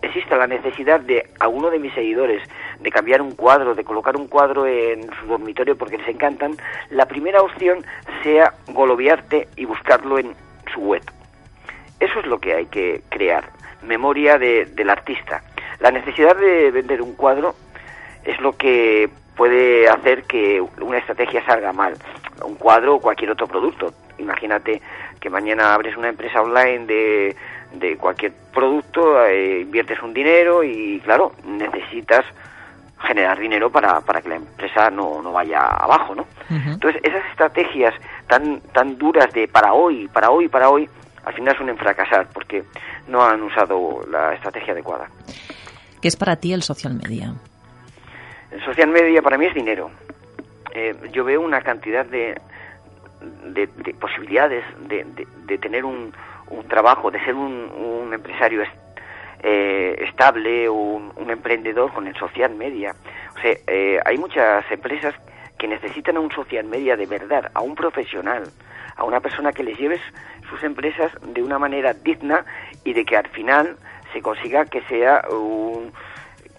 exista 0.00 0.36
la 0.36 0.46
necesidad 0.46 1.00
de 1.00 1.28
alguno 1.40 1.70
de 1.70 1.78
mis 1.78 1.92
seguidores 1.94 2.42
de 2.80 2.90
cambiar 2.90 3.20
un 3.22 3.32
cuadro, 3.32 3.74
de 3.74 3.84
colocar 3.84 4.16
un 4.16 4.26
cuadro 4.28 4.66
en 4.66 5.08
su 5.20 5.26
dormitorio 5.26 5.76
porque 5.76 5.98
les 5.98 6.08
encantan, 6.08 6.56
la 6.90 7.06
primera 7.06 7.40
opción 7.42 7.84
sea 8.22 8.54
golobiarte 8.68 9.48
y 9.56 9.64
buscarlo 9.66 10.18
en 10.18 10.34
su 10.72 10.80
web. 10.80 11.02
Eso 12.00 12.18
es 12.18 12.26
lo 12.26 12.38
que 12.40 12.54
hay 12.54 12.66
que 12.66 13.02
crear, 13.10 13.50
memoria 13.82 14.38
de- 14.38 14.64
del 14.66 14.90
artista. 14.90 15.42
La 15.80 15.90
necesidad 15.92 16.34
de 16.36 16.70
vender 16.72 17.00
un 17.02 17.14
cuadro 17.14 17.54
es 18.24 18.40
lo 18.40 18.52
que 18.56 19.10
puede 19.36 19.88
hacer 19.88 20.24
que 20.24 20.60
una 20.80 20.98
estrategia 20.98 21.44
salga 21.44 21.72
mal. 21.72 21.94
Un 22.44 22.54
cuadro 22.56 22.96
o 22.96 23.00
cualquier 23.00 23.30
otro 23.30 23.46
producto. 23.46 23.92
Imagínate 24.18 24.80
que 25.20 25.30
mañana 25.30 25.74
abres 25.74 25.96
una 25.96 26.08
empresa 26.08 26.42
online 26.42 26.86
de, 26.86 27.36
de 27.74 27.96
cualquier 27.96 28.32
producto, 28.52 29.24
eh, 29.24 29.60
inviertes 29.60 30.02
un 30.02 30.12
dinero 30.12 30.62
y, 30.62 31.00
claro, 31.00 31.32
necesitas 31.44 32.24
generar 33.00 33.38
dinero 33.38 33.70
para, 33.70 34.00
para 34.00 34.20
que 34.20 34.28
la 34.28 34.36
empresa 34.36 34.90
no, 34.90 35.20
no 35.22 35.32
vaya 35.32 35.60
abajo, 35.60 36.14
¿no? 36.14 36.26
Entonces, 36.50 37.00
esas 37.02 37.24
estrategias 37.30 37.94
tan, 38.28 38.60
tan 38.72 38.98
duras 38.98 39.32
de 39.32 39.48
para 39.48 39.72
hoy, 39.72 40.06
para 40.08 40.30
hoy, 40.30 40.48
para 40.48 40.68
hoy, 40.68 40.88
al 41.24 41.34
final 41.34 41.56
suelen 41.56 41.78
fracasar 41.78 42.28
porque 42.32 42.62
no 43.08 43.24
han 43.24 43.42
usado 43.42 44.04
la 44.10 44.34
estrategia 44.34 44.72
adecuada. 44.72 45.08
¿Qué 46.00 46.08
es 46.08 46.16
para 46.16 46.36
ti 46.36 46.52
el 46.52 46.62
social 46.62 46.94
media? 46.94 47.34
Social 48.64 48.88
media 48.88 49.22
para 49.22 49.38
mí 49.38 49.46
es 49.46 49.54
dinero. 49.54 49.90
Eh, 50.74 50.94
yo 51.12 51.24
veo 51.24 51.40
una 51.40 51.60
cantidad 51.62 52.04
de, 52.06 52.38
de, 53.44 53.66
de 53.66 53.94
posibilidades 53.94 54.64
de, 54.88 55.04
de- 55.46 55.58
tener 55.58 55.84
un, 55.84 56.12
un 56.48 56.68
trabajo, 56.68 57.10
de 57.10 57.22
ser 57.24 57.34
un, 57.34 57.70
un 57.70 58.12
empresario 58.14 58.62
eh, 59.42 59.96
estable, 60.08 60.68
un, 60.68 61.12
un 61.16 61.30
emprendedor 61.30 61.92
con 61.92 62.06
el 62.06 62.16
social 62.16 62.54
media. 62.54 62.94
O 63.36 63.40
sea, 63.40 63.54
eh, 63.66 64.00
hay 64.04 64.16
muchas 64.18 64.64
empresas 64.70 65.14
que 65.58 65.68
necesitan 65.68 66.16
a 66.16 66.20
un 66.20 66.30
social 66.30 66.64
media 66.64 66.96
de 66.96 67.06
verdad, 67.06 67.50
a 67.54 67.60
un 67.60 67.74
profesional, 67.74 68.50
a 68.96 69.04
una 69.04 69.20
persona 69.20 69.52
que 69.52 69.62
les 69.62 69.78
lleve 69.78 70.00
sus 70.48 70.62
empresas 70.62 71.12
de 71.22 71.42
una 71.42 71.58
manera 71.58 71.92
digna 71.94 72.44
y 72.84 72.92
de 72.94 73.04
que 73.04 73.16
al 73.16 73.28
final 73.28 73.76
se 74.12 74.20
consiga 74.20 74.64
que 74.66 74.82
sea 74.82 75.22
un, 75.30 75.92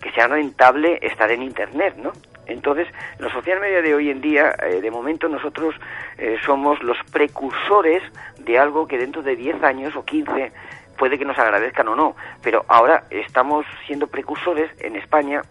que 0.04 0.12
sea 0.12 0.28
rentable 0.28 1.00
estar 1.02 1.32
en 1.32 1.42
internet, 1.42 1.96
¿no? 1.98 2.12
Entonces, 2.46 2.88
los 3.20 3.32
social 3.32 3.62
media 3.62 3.82
de 3.82 3.96
hoy 3.96 4.10
en 4.10 4.20
día, 4.20 4.54
eh, 4.62 4.82
de 4.82 4.92
momento 4.92 5.30
nosotros 5.30 5.74
eh, 6.18 6.38
somos 6.46 6.84
los 6.84 6.98
precursores 7.12 8.04
de 8.40 8.60
algo 8.60 8.86
que 8.86 8.98
dentro 8.98 9.24
de 9.24 9.38
10 9.38 9.64
años 9.64 9.96
o 9.96 10.04
15 10.04 10.52
puede 10.98 11.18
que 11.18 11.24
nos 11.24 11.40
agradezcan 11.40 11.88
o 11.88 11.96
no, 11.96 12.16
pero 12.42 12.66
ahora 12.68 13.06
estamos 13.10 13.66
siendo 13.88 14.08
precursores 14.08 14.70
en 14.80 14.98
España 14.98 15.42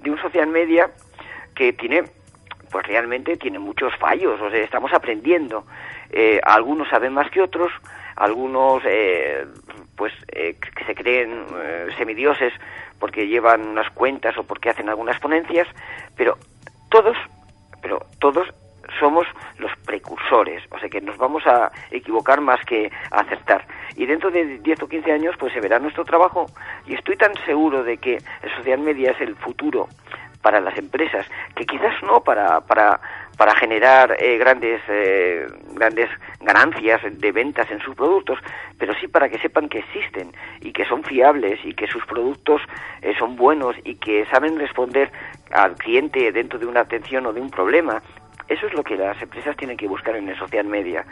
de 0.00 0.10
un 0.10 0.18
social 0.20 0.46
media 0.46 0.90
que 1.54 1.74
tiene 1.74 2.04
pues 2.70 2.86
realmente 2.86 3.36
tiene 3.36 3.58
muchos 3.58 3.94
fallos, 3.96 4.38
o 4.40 4.50
sea, 4.50 4.60
estamos 4.60 4.92
aprendiendo. 4.92 5.64
Eh, 6.10 6.38
algunos 6.44 6.88
saben 6.88 7.14
más 7.14 7.30
que 7.30 7.40
otros, 7.40 7.72
algunos 8.18 8.82
eh, 8.84 9.46
pues 9.96 10.12
eh, 10.28 10.56
se 10.86 10.94
creen 10.94 11.46
eh, 11.56 11.88
semidioses 11.96 12.52
porque 12.98 13.26
llevan 13.26 13.66
unas 13.68 13.90
cuentas 13.90 14.36
o 14.38 14.44
porque 14.44 14.70
hacen 14.70 14.88
algunas 14.88 15.18
ponencias, 15.20 15.68
pero 16.16 16.36
todos, 16.90 17.16
pero 17.80 18.04
todos 18.18 18.48
somos 18.98 19.26
los 19.58 19.70
precursores, 19.84 20.62
o 20.70 20.78
sea 20.78 20.88
que 20.88 21.00
nos 21.00 21.16
vamos 21.18 21.46
a 21.46 21.70
equivocar 21.90 22.40
más 22.40 22.64
que 22.64 22.90
a 23.10 23.20
acertar. 23.20 23.66
Y 23.96 24.06
dentro 24.06 24.30
de 24.30 24.58
10 24.58 24.82
o 24.82 24.88
15 24.88 25.12
años 25.12 25.36
pues 25.38 25.52
se 25.52 25.60
verá 25.60 25.78
nuestro 25.78 26.04
trabajo 26.04 26.46
y 26.86 26.94
estoy 26.94 27.16
tan 27.16 27.34
seguro 27.44 27.84
de 27.84 27.98
que 27.98 28.18
el 28.42 28.54
social 28.56 28.80
media 28.80 29.12
es 29.12 29.20
el 29.20 29.36
futuro 29.36 29.88
para 30.42 30.60
las 30.60 30.76
empresas, 30.78 31.26
que 31.54 31.66
quizás 31.66 31.94
no 32.02 32.22
para, 32.22 32.60
para, 32.60 33.00
para 33.36 33.54
generar 33.56 34.16
eh, 34.18 34.38
grandes, 34.38 34.80
eh, 34.88 35.46
grandes 35.72 36.08
ganancias 36.40 37.00
de 37.10 37.32
ventas 37.32 37.70
en 37.70 37.80
sus 37.80 37.94
productos, 37.94 38.38
pero 38.78 38.94
sí 38.94 39.08
para 39.08 39.28
que 39.28 39.38
sepan 39.38 39.68
que 39.68 39.78
existen 39.78 40.32
y 40.60 40.72
que 40.72 40.84
son 40.84 41.02
fiables 41.04 41.58
y 41.64 41.74
que 41.74 41.86
sus 41.86 42.04
productos 42.06 42.62
eh, 43.02 43.14
son 43.18 43.36
buenos 43.36 43.76
y 43.84 43.96
que 43.96 44.26
saben 44.26 44.58
responder 44.58 45.10
al 45.50 45.74
cliente 45.76 46.30
dentro 46.32 46.58
de 46.58 46.66
una 46.66 46.80
atención 46.80 47.26
o 47.26 47.32
de 47.32 47.40
un 47.40 47.50
problema. 47.50 48.02
Eso 48.48 48.66
es 48.66 48.74
lo 48.74 48.82
que 48.82 48.96
las 48.96 49.20
empresas 49.20 49.56
tienen 49.56 49.76
que 49.76 49.88
buscar 49.88 50.16
en 50.16 50.28
el 50.28 50.38
social 50.38 50.66
media, 50.66 51.04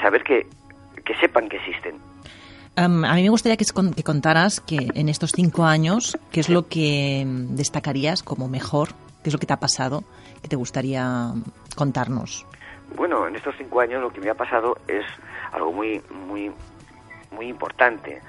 saber 0.00 0.22
que, 0.22 0.46
que 1.04 1.14
sepan 1.16 1.48
que 1.48 1.58
existen. 1.58 1.98
A 2.76 2.88
mí 2.88 3.22
me 3.22 3.28
gustaría 3.28 3.56
que, 3.56 3.64
que 3.96 4.02
contaras 4.02 4.60
que 4.60 4.88
en 4.94 5.08
estos 5.08 5.32
cinco 5.32 5.64
años, 5.64 6.16
¿qué 6.30 6.40
es 6.40 6.48
lo 6.48 6.68
que 6.68 7.24
mm, 7.26 7.56
destacarías 7.56 8.22
como 8.22 8.48
mejor? 8.48 8.90
¿Qué 9.22 9.28
es 9.28 9.32
lo 9.34 9.38
que 9.38 9.46
te 9.46 9.52
ha 9.52 9.60
pasado? 9.60 10.04
que 10.42 10.48
te 10.48 10.56
gustaría 10.56 11.04
mm, 11.04 11.42
contarnos? 11.76 12.46
Bueno, 12.96 13.26
en 13.26 13.36
estos 13.36 13.54
cinco 13.56 13.80
años 13.80 14.02
lo 14.02 14.10
que 14.10 14.20
me 14.20 14.30
ha 14.30 14.34
pasado 14.34 14.76
es 14.88 15.04
algo 15.52 15.72
muy, 15.72 16.02
muy, 16.10 16.50
muy 17.30 17.48
importante. 17.48 18.20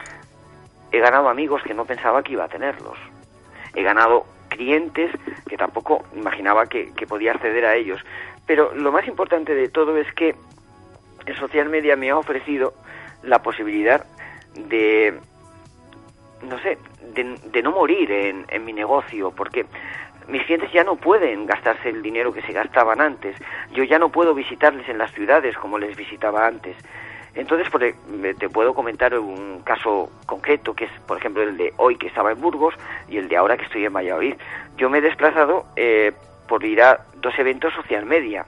He 0.92 1.00
ganado 1.00 1.30
amigos 1.30 1.62
que 1.64 1.74
no 1.74 1.86
pensaba 1.86 2.22
que 2.22 2.34
iba 2.34 2.46
a 2.46 2.50
tenerlos. 2.50 2.98
He 3.74 3.84
ganado 3.84 4.26
clientes 4.50 5.12
que 5.48 5.58
tampoco 5.58 6.04
imaginaba 6.16 6.66
que, 6.66 6.92
que 6.94 7.08
podía 7.08 7.32
acceder 7.32 7.66
a 7.66 7.76
ellos. 7.76 8.02
Pero 8.46 8.76
lo 8.76 8.92
más 8.92 9.08
importante 9.08 9.56
de 9.56 9.70
todo 9.70 9.98
es 9.98 10.12
que 10.14 10.36
el 11.26 11.38
social 11.38 11.70
media 11.70 11.96
me 11.96 12.10
ha 12.10 12.18
ofrecido 12.18 12.74
la 13.24 13.42
posibilidad 13.42 14.06
de, 14.56 15.20
no 16.44 16.60
sé, 16.60 16.78
de, 17.14 17.36
de 17.52 17.62
no 17.64 17.72
morir 17.72 18.12
en, 18.12 18.46
en 18.50 18.66
mi 18.66 18.74
negocio, 18.74 19.32
porque 19.32 19.66
mis 20.28 20.44
clientes 20.44 20.72
ya 20.72 20.84
no 20.84 20.96
pueden 20.96 21.46
gastarse 21.46 21.90
el 21.90 22.02
dinero 22.02 22.34
que 22.34 22.42
se 22.44 22.54
gastaban 22.54 23.02
antes. 23.02 23.36
Yo 23.74 23.84
ya 23.84 24.00
no 24.00 24.10
puedo 24.10 24.34
visitarles 24.34 24.88
en 24.90 24.98
las 24.98 25.12
ciudades 25.14 25.58
como 25.58 25.78
les 25.78 25.96
visitaba 25.96 26.46
antes. 26.48 26.76
Entonces, 27.34 27.70
por 27.70 27.84
e- 27.84 27.96
me- 28.10 28.34
te 28.34 28.50
puedo 28.50 28.74
comentar 28.74 29.18
un 29.18 29.62
caso 29.64 30.12
concreto, 30.26 30.74
que 30.74 30.86
es, 30.86 30.92
por 31.08 31.18
ejemplo, 31.18 31.42
el 31.44 31.56
de 31.58 31.74
hoy 31.78 31.96
que 31.96 32.08
estaba 32.08 32.32
en 32.34 32.42
Burgos 32.42 32.76
y 33.08 33.18
el 33.18 33.30
de 33.30 33.38
ahora 33.38 33.56
que 33.58 33.64
estoy 33.66 33.86
en 33.86 33.94
Valladolid. 33.94 34.36
Yo 34.78 34.90
me 34.90 34.98
he 34.98 35.02
desplazado 35.02 35.66
eh, 35.78 36.12
por 36.48 36.64
ir 36.66 36.82
a 36.82 37.06
dos 37.16 37.38
eventos 37.40 37.74
social 37.74 38.06
media. 38.06 38.46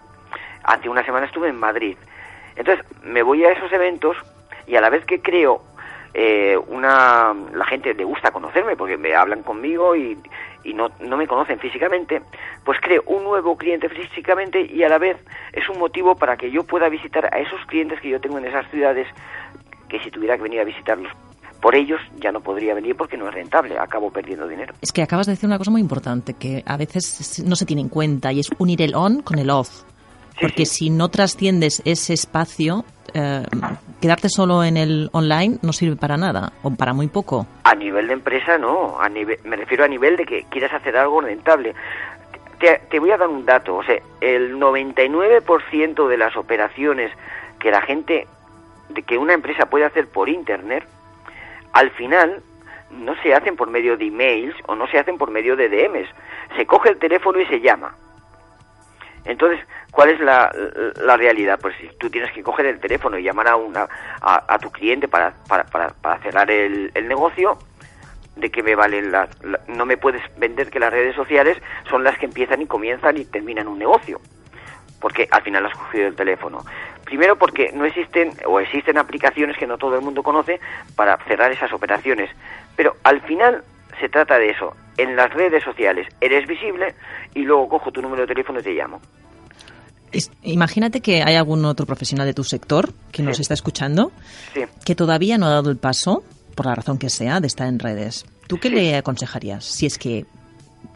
Hace 0.63 0.89
una 0.89 1.03
semana 1.05 1.25
estuve 1.27 1.47
en 1.49 1.57
Madrid. 1.57 1.97
Entonces, 2.55 2.85
me 3.03 3.23
voy 3.23 3.43
a 3.45 3.51
esos 3.51 3.71
eventos 3.71 4.17
y 4.67 4.75
a 4.75 4.81
la 4.81 4.89
vez 4.89 5.05
que 5.05 5.21
creo 5.21 5.63
eh, 6.13 6.57
una 6.67 7.33
la 7.53 7.65
gente 7.65 7.93
le 7.93 8.03
gusta 8.03 8.31
conocerme 8.31 8.75
porque 8.75 8.97
me 8.97 9.15
hablan 9.15 9.43
conmigo 9.43 9.95
y, 9.95 10.17
y 10.63 10.73
no, 10.73 10.89
no 10.99 11.17
me 11.17 11.27
conocen 11.27 11.59
físicamente, 11.59 12.21
pues 12.63 12.79
creo 12.81 13.03
un 13.07 13.23
nuevo 13.23 13.57
cliente 13.57 13.89
físicamente 13.89 14.61
y 14.61 14.83
a 14.83 14.89
la 14.89 14.97
vez 14.97 15.17
es 15.51 15.67
un 15.69 15.79
motivo 15.79 16.15
para 16.15 16.37
que 16.37 16.51
yo 16.51 16.63
pueda 16.63 16.89
visitar 16.89 17.33
a 17.33 17.39
esos 17.39 17.65
clientes 17.65 17.99
que 17.99 18.09
yo 18.09 18.21
tengo 18.21 18.37
en 18.37 18.45
esas 18.45 18.69
ciudades 18.69 19.07
que 19.89 19.99
si 19.99 20.11
tuviera 20.11 20.37
que 20.37 20.43
venir 20.43 20.61
a 20.61 20.65
visitarlos 20.65 21.11
por 21.63 21.75
ellos 21.75 22.01
ya 22.19 22.33
no 22.33 22.41
podría 22.41 22.73
venir 22.73 22.97
porque 22.97 23.15
no 23.15 23.29
es 23.29 23.33
rentable, 23.33 23.79
acabo 23.79 24.11
perdiendo 24.11 24.49
dinero. 24.49 24.73
Es 24.81 24.91
que 24.91 25.01
acabas 25.01 25.27
de 25.27 25.31
decir 25.31 25.47
una 25.47 25.57
cosa 25.57 25.71
muy 25.71 25.79
importante 25.79 26.33
que 26.33 26.61
a 26.65 26.75
veces 26.75 27.41
no 27.45 27.55
se 27.55 27.65
tiene 27.65 27.81
en 27.81 27.87
cuenta 27.87 28.33
y 28.33 28.41
es 28.41 28.49
unir 28.57 28.81
el 28.81 28.93
on 28.93 29.21
con 29.21 29.39
el 29.39 29.49
off. 29.49 29.83
Porque 30.39 30.65
si 30.65 30.89
no 30.89 31.09
trasciendes 31.09 31.81
ese 31.85 32.13
espacio, 32.13 32.85
eh, 33.13 33.43
quedarte 34.01 34.29
solo 34.29 34.63
en 34.63 34.77
el 34.77 35.09
online 35.13 35.57
no 35.61 35.73
sirve 35.73 35.95
para 35.95 36.17
nada 36.17 36.53
o 36.63 36.71
para 36.71 36.93
muy 36.93 37.07
poco. 37.07 37.47
A 37.63 37.75
nivel 37.75 38.07
de 38.07 38.13
empresa 38.13 38.57
no, 38.57 38.99
a 38.99 39.09
nivel, 39.09 39.37
me 39.43 39.55
refiero 39.55 39.83
a 39.83 39.87
nivel 39.87 40.17
de 40.17 40.25
que 40.25 40.45
quieras 40.49 40.73
hacer 40.73 40.97
algo 40.97 41.21
rentable. 41.21 41.73
Te, 42.59 42.81
te 42.89 42.99
voy 42.99 43.11
a 43.11 43.17
dar 43.17 43.27
un 43.27 43.45
dato, 43.45 43.75
o 43.75 43.83
sea, 43.83 43.97
el 44.21 44.55
99% 44.55 46.07
de 46.07 46.17
las 46.17 46.35
operaciones 46.35 47.11
que 47.59 47.71
la 47.71 47.81
gente, 47.81 48.27
que 49.05 49.17
una 49.17 49.33
empresa 49.33 49.65
puede 49.67 49.85
hacer 49.85 50.07
por 50.07 50.29
internet, 50.29 50.85
al 51.73 51.91
final 51.91 52.41
no 52.91 53.15
se 53.21 53.33
hacen 53.33 53.55
por 53.55 53.69
medio 53.69 53.97
de 53.97 54.07
emails 54.07 54.55
o 54.67 54.75
no 54.75 54.87
se 54.87 54.99
hacen 54.99 55.17
por 55.17 55.31
medio 55.31 55.55
de 55.55 55.69
DMs. 55.69 56.07
Se 56.55 56.65
coge 56.65 56.89
el 56.89 56.99
teléfono 56.99 57.39
y 57.39 57.45
se 57.47 57.59
llama. 57.59 57.95
Entonces, 59.25 59.59
¿cuál 59.91 60.09
es 60.09 60.19
la, 60.19 60.51
la 61.01 61.15
realidad? 61.17 61.59
Pues 61.61 61.75
si 61.79 61.87
tú 61.97 62.09
tienes 62.09 62.31
que 62.31 62.43
coger 62.43 62.65
el 62.65 62.79
teléfono 62.79 63.17
y 63.17 63.23
llamar 63.23 63.47
a, 63.47 63.55
una, 63.55 63.87
a, 64.21 64.57
tu 64.59 64.69
cliente 64.71 65.07
para, 65.07 65.33
para, 65.47 65.63
para, 65.65 65.89
para 65.89 66.19
cerrar 66.21 66.51
el, 66.51 66.91
el 66.93 67.07
negocio, 67.07 67.57
¿de 68.35 68.49
qué 68.49 68.63
me 68.63 68.75
valen 68.75 69.11
las... 69.11 69.29
la- 69.43 69.61
no 69.67 69.85
me 69.85 69.97
puedes 69.97 70.21
vender 70.37 70.69
que 70.69 70.79
las 70.79 70.91
redes 70.91 71.15
sociales 71.15 71.57
son 71.89 72.03
las 72.03 72.17
que 72.17 72.25
empiezan 72.25 72.61
y 72.61 72.65
comienzan 72.67 73.17
y 73.17 73.25
terminan 73.25 73.67
un 73.67 73.79
negocio. 73.79 74.19
Porque 74.99 75.27
al 75.31 75.41
final 75.41 75.65
has 75.65 75.73
cogido 75.75 76.07
el 76.07 76.15
teléfono. 76.15 76.59
Primero 77.05 77.37
porque 77.37 77.71
no 77.73 77.85
existen 77.85 78.31
o 78.45 78.59
existen 78.59 78.97
aplicaciones 78.97 79.57
que 79.57 79.67
no 79.67 79.77
todo 79.77 79.95
el 79.95 80.01
mundo 80.01 80.23
conoce 80.23 80.59
para 80.95 81.17
cerrar 81.27 81.51
esas 81.51 81.71
operaciones. 81.73 82.29
Pero 82.75 82.95
al 83.03 83.21
final 83.21 83.63
se 83.99 84.09
trata 84.09 84.37
de 84.37 84.49
eso. 84.49 84.75
En 84.97 85.15
las 85.15 85.31
redes 85.33 85.63
sociales 85.63 86.07
eres 86.21 86.47
visible 86.47 86.93
y 87.33 87.41
luego 87.43 87.67
cojo 87.69 87.91
tu 87.91 88.01
número 88.01 88.21
de 88.21 88.27
teléfono 88.27 88.59
y 88.59 88.63
te 88.63 88.73
llamo. 88.73 89.01
Imagínate 90.43 91.01
que 91.01 91.23
hay 91.23 91.35
algún 91.35 91.65
otro 91.65 91.85
profesional 91.87 92.27
de 92.27 92.35
tu 92.35 92.43
sector 92.43 92.89
que 93.11 93.23
nos 93.23 93.39
está 93.39 93.55
escuchando 93.55 94.11
Sí. 94.53 94.61
que 94.85 94.93
todavía 94.93 95.37
no 95.39 95.47
ha 95.47 95.49
dado 95.49 95.71
el 95.71 95.77
paso, 95.77 96.23
por 96.55 96.67
la 96.67 96.75
razón 96.75 96.99
que 96.99 97.09
sea, 97.09 97.39
de 97.39 97.47
estar 97.47 97.67
en 97.67 97.79
redes. 97.79 98.25
¿Tú 98.47 98.59
qué 98.59 98.69
Sí. 98.69 98.75
le 98.75 98.95
aconsejarías 98.95 99.65
si 99.65 99.87
es 99.87 99.97
que 99.97 100.25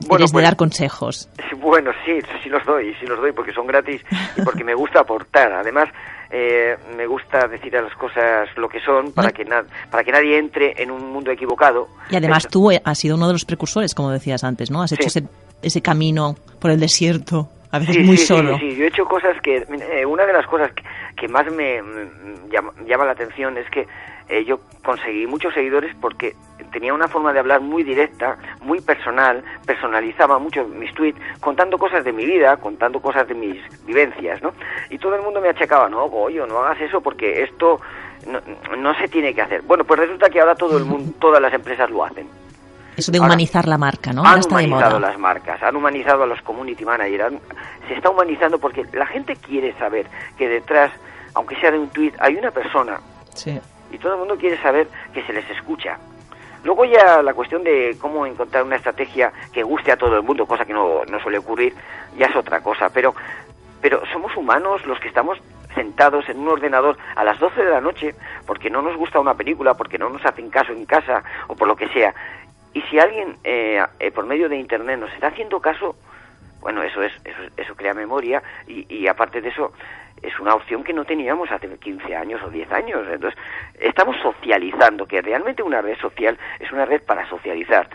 Bueno, 0.01 0.17
eres 0.17 0.29
de 0.31 0.33
pues- 0.33 0.43
dar 0.45 0.55
consejos? 0.55 1.29
Bueno, 1.67 1.91
sí, 2.05 2.13
sí 2.43 2.47
los 2.49 2.63
doy, 2.65 2.93
sí 2.99 3.05
los 3.05 3.19
doy 3.19 3.33
porque 3.33 3.51
son 3.51 3.67
gratis 3.67 4.01
y 4.37 4.41
porque 4.43 4.63
me 4.63 4.73
gusta 4.73 5.01
aportar. 5.01 5.51
Además, 5.51 5.89
eh, 6.29 6.75
me 6.95 7.05
gusta 7.07 7.47
decir 7.47 7.75
a 7.77 7.81
las 7.81 7.93
cosas 7.95 8.49
lo 8.57 8.67
que 8.69 8.79
son 8.81 9.11
para 9.13 9.29
No. 9.29 9.33
que, 9.33 9.45
para 9.89 10.03
que 10.03 10.11
nadie 10.11 10.37
entre 10.37 10.81
en 10.81 10.91
un 10.91 11.11
mundo 11.11 11.31
equivocado. 11.31 11.87
Y 12.09 12.15
además 12.15 12.39
Eso. 12.45 12.49
tú 12.49 12.71
eh, 12.71 12.81
has 12.83 12.97
sido 12.97 13.15
uno 13.15 13.27
de 13.27 13.33
los 13.33 13.45
precursores, 13.45 13.93
como 13.93 14.11
decías 14.11 14.43
antes, 14.43 14.69
¿no? 14.71 14.81
Has 14.81 14.91
hecho 14.91 15.09
Sí. 15.09 15.19
ese, 15.19 15.27
ese 15.61 15.81
camino 15.81 16.35
por 16.59 16.71
el 16.71 16.79
desierto, 16.79 17.49
a 17.71 17.79
veces 17.79 17.95
Sí, 17.95 18.03
muy 18.03 18.17
sí, 18.17 18.23
sí, 18.23 18.27
solo. 18.27 18.57
Sí, 18.59 18.75
yo 18.75 18.83
he 18.85 18.87
hecho 18.87 19.05
cosas 19.05 19.35
que... 19.41 19.57
eh, 19.57 20.05
una 20.05 20.25
de 20.25 20.33
las 20.33 20.45
cosas 20.47 20.71
que, 20.73 20.83
que 21.15 21.27
más 21.27 21.51
me 21.51 21.81
mm, 21.81 22.49
llama, 22.51 22.71
llama 22.85 23.05
la 23.05 23.11
atención 23.11 23.57
es 23.57 23.69
que 23.69 23.85
eh, 24.29 24.43
yo 24.45 24.59
conseguí 24.83 25.25
muchos 25.27 25.53
seguidores 25.53 25.95
porque 25.99 26.35
tenía 26.71 26.93
una 26.93 27.07
forma 27.07 27.31
de 27.33 27.39
hablar 27.39 27.61
muy 27.61 27.83
directa, 27.83 28.37
muy 28.61 28.81
personal, 28.81 29.43
personalizaba 29.65 30.37
mucho 30.39 30.65
mis 30.65 30.93
tweets, 30.93 31.19
contando 31.39 31.77
cosas 31.77 32.03
de 32.03 32.11
mi 32.13 32.25
vida, 32.25 32.57
contando 32.57 32.99
cosas 33.01 33.27
de 33.27 33.33
mis 33.33 33.57
vivencias, 33.85 34.41
¿no? 34.41 34.53
Y 34.89 34.97
todo 34.97 35.15
el 35.15 35.21
mundo 35.21 35.39
me 35.41 35.49
achacaba, 35.49 35.87
no, 35.89 36.07
Goyo, 36.09 36.45
no 36.45 36.59
hagas 36.59 36.81
eso 36.81 37.01
porque 37.01 37.43
esto 37.43 37.79
no, 38.27 38.39
no 38.77 38.93
se 38.95 39.07
tiene 39.07 39.33
que 39.33 39.41
hacer. 39.41 39.61
Bueno, 39.61 39.83
pues 39.85 39.99
resulta 39.99 40.29
que 40.29 40.39
ahora 40.41 40.55
todo 40.55 40.77
el 40.77 40.85
mundo, 40.85 41.13
todas 41.19 41.41
las 41.41 41.53
empresas 41.53 41.89
lo 41.89 42.03
hacen. 42.03 42.27
Eso 42.97 43.11
de 43.11 43.19
Ahora, 43.19 43.27
humanizar 43.29 43.67
la 43.67 43.77
marca, 43.77 44.11
¿no? 44.11 44.23
Han 44.25 44.39
está 44.39 44.57
de 44.57 44.65
humanizado 44.65 44.99
moda. 44.99 45.09
las 45.11 45.19
marcas, 45.19 45.61
han 45.61 45.75
humanizado 45.75 46.23
a 46.23 46.25
los 46.27 46.41
community 46.41 46.83
managers, 46.83 47.25
han- 47.25 47.39
se 47.87 47.93
está 47.93 48.09
humanizando 48.09 48.57
porque 48.59 48.85
la 48.93 49.05
gente 49.05 49.35
quiere 49.35 49.73
saber 49.77 50.07
que 50.37 50.49
detrás, 50.49 50.91
aunque 51.35 51.55
sea 51.57 51.71
de 51.71 51.77
un 51.79 51.89
tweet, 51.89 52.13
hay 52.19 52.35
una 52.35 52.49
persona 52.51 52.99
Sí. 53.35 53.59
Y 53.91 53.97
todo 53.97 54.13
el 54.13 54.19
mundo 54.19 54.37
quiere 54.37 54.57
saber 54.61 54.87
que 55.13 55.23
se 55.23 55.33
les 55.33 55.49
escucha. 55.49 55.97
Luego 56.63 56.85
ya 56.85 57.21
la 57.21 57.33
cuestión 57.33 57.63
de 57.63 57.95
cómo 57.99 58.25
encontrar 58.25 58.63
una 58.63 58.75
estrategia 58.75 59.31
que 59.53 59.63
guste 59.63 59.91
a 59.91 59.97
todo 59.97 60.17
el 60.17 60.23
mundo, 60.23 60.45
cosa 60.45 60.65
que 60.65 60.73
no, 60.73 61.05
no 61.05 61.19
suele 61.19 61.37
ocurrir, 61.37 61.73
ya 62.17 62.25
es 62.25 62.35
otra 62.35 62.61
cosa. 62.61 62.89
Pero, 62.89 63.15
pero 63.81 64.01
somos 64.11 64.35
humanos 64.35 64.85
los 64.85 64.99
que 64.99 65.07
estamos 65.07 65.39
sentados 65.75 66.27
en 66.27 66.39
un 66.39 66.49
ordenador 66.49 66.97
a 67.15 67.23
las 67.23 67.39
12 67.39 67.63
de 67.63 67.69
la 67.69 67.81
noche 67.81 68.15
porque 68.45 68.69
no 68.69 68.81
nos 68.81 68.97
gusta 68.97 69.19
una 69.19 69.35
película, 69.35 69.75
porque 69.75 69.97
no 69.97 70.09
nos 70.09 70.25
hacen 70.25 70.49
caso 70.49 70.73
en 70.73 70.85
casa 70.85 71.23
o 71.47 71.55
por 71.55 71.67
lo 71.67 71.75
que 71.75 71.87
sea. 71.89 72.13
Y 72.73 72.81
si 72.83 72.99
alguien 72.99 73.37
eh, 73.43 73.83
eh, 73.99 74.11
por 74.11 74.25
medio 74.25 74.49
de 74.49 74.57
Internet 74.57 74.99
nos 74.99 75.13
está 75.13 75.27
haciendo 75.27 75.59
caso, 75.59 75.95
bueno, 76.67 76.83
eso 76.83 77.01
es 77.01 77.13
eso, 77.23 77.39
eso 77.55 77.75
crea 77.77 77.93
memoria 77.93 78.43
y, 78.67 78.85
y 78.93 79.07
aparte 79.07 79.39
de 79.39 79.47
eso 79.47 79.71
es 80.21 80.37
una 80.37 80.53
opción 80.53 80.83
que 80.83 80.91
no 80.91 81.05
teníamos 81.05 81.49
hace 81.49 81.69
15 81.77 82.13
años 82.13 82.41
o 82.43 82.49
10 82.49 82.69
años. 82.73 83.07
Entonces, 83.09 83.39
estamos 83.79 84.17
socializando, 84.21 85.05
que 85.05 85.21
realmente 85.21 85.63
una 85.63 85.81
red 85.81 85.97
social 85.99 86.37
es 86.59 86.69
una 86.73 86.83
red 86.85 87.01
para 87.03 87.25
socializar. 87.29 87.87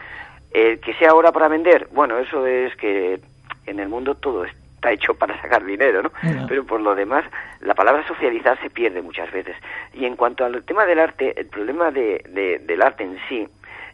El 0.53 0.81
que 0.81 0.95
sea 0.95 1.11
ahora 1.11 1.33
para 1.33 1.49
vender, 1.49 1.89
bueno, 1.93 2.17
eso 2.19 2.47
es 2.47 2.75
que 2.77 3.21
en 3.67 3.79
el 3.79 3.91
mundo 3.91 4.15
todo 4.15 4.47
está 4.47 4.91
hecho 4.91 5.13
para 5.13 5.39
sacar 5.43 5.63
dinero, 5.67 6.03
¿no? 6.05 6.11
Ya. 6.23 6.47
Pero 6.49 6.65
por 6.65 6.81
lo 6.81 6.95
demás, 6.95 7.25
la 7.61 7.75
palabra 7.75 8.07
socializar 8.09 8.59
se 8.63 8.71
pierde 8.71 9.03
muchas 9.03 9.31
veces. 9.31 9.55
Y 9.93 10.07
en 10.07 10.17
cuanto 10.17 10.47
al 10.47 10.65
tema 10.65 10.87
del 10.87 10.99
arte, 10.99 11.39
el 11.39 11.47
problema 11.49 11.91
de, 11.91 12.25
de- 12.31 12.59
del 12.61 12.81
arte 12.81 13.05
en 13.05 13.19
sí 13.29 13.47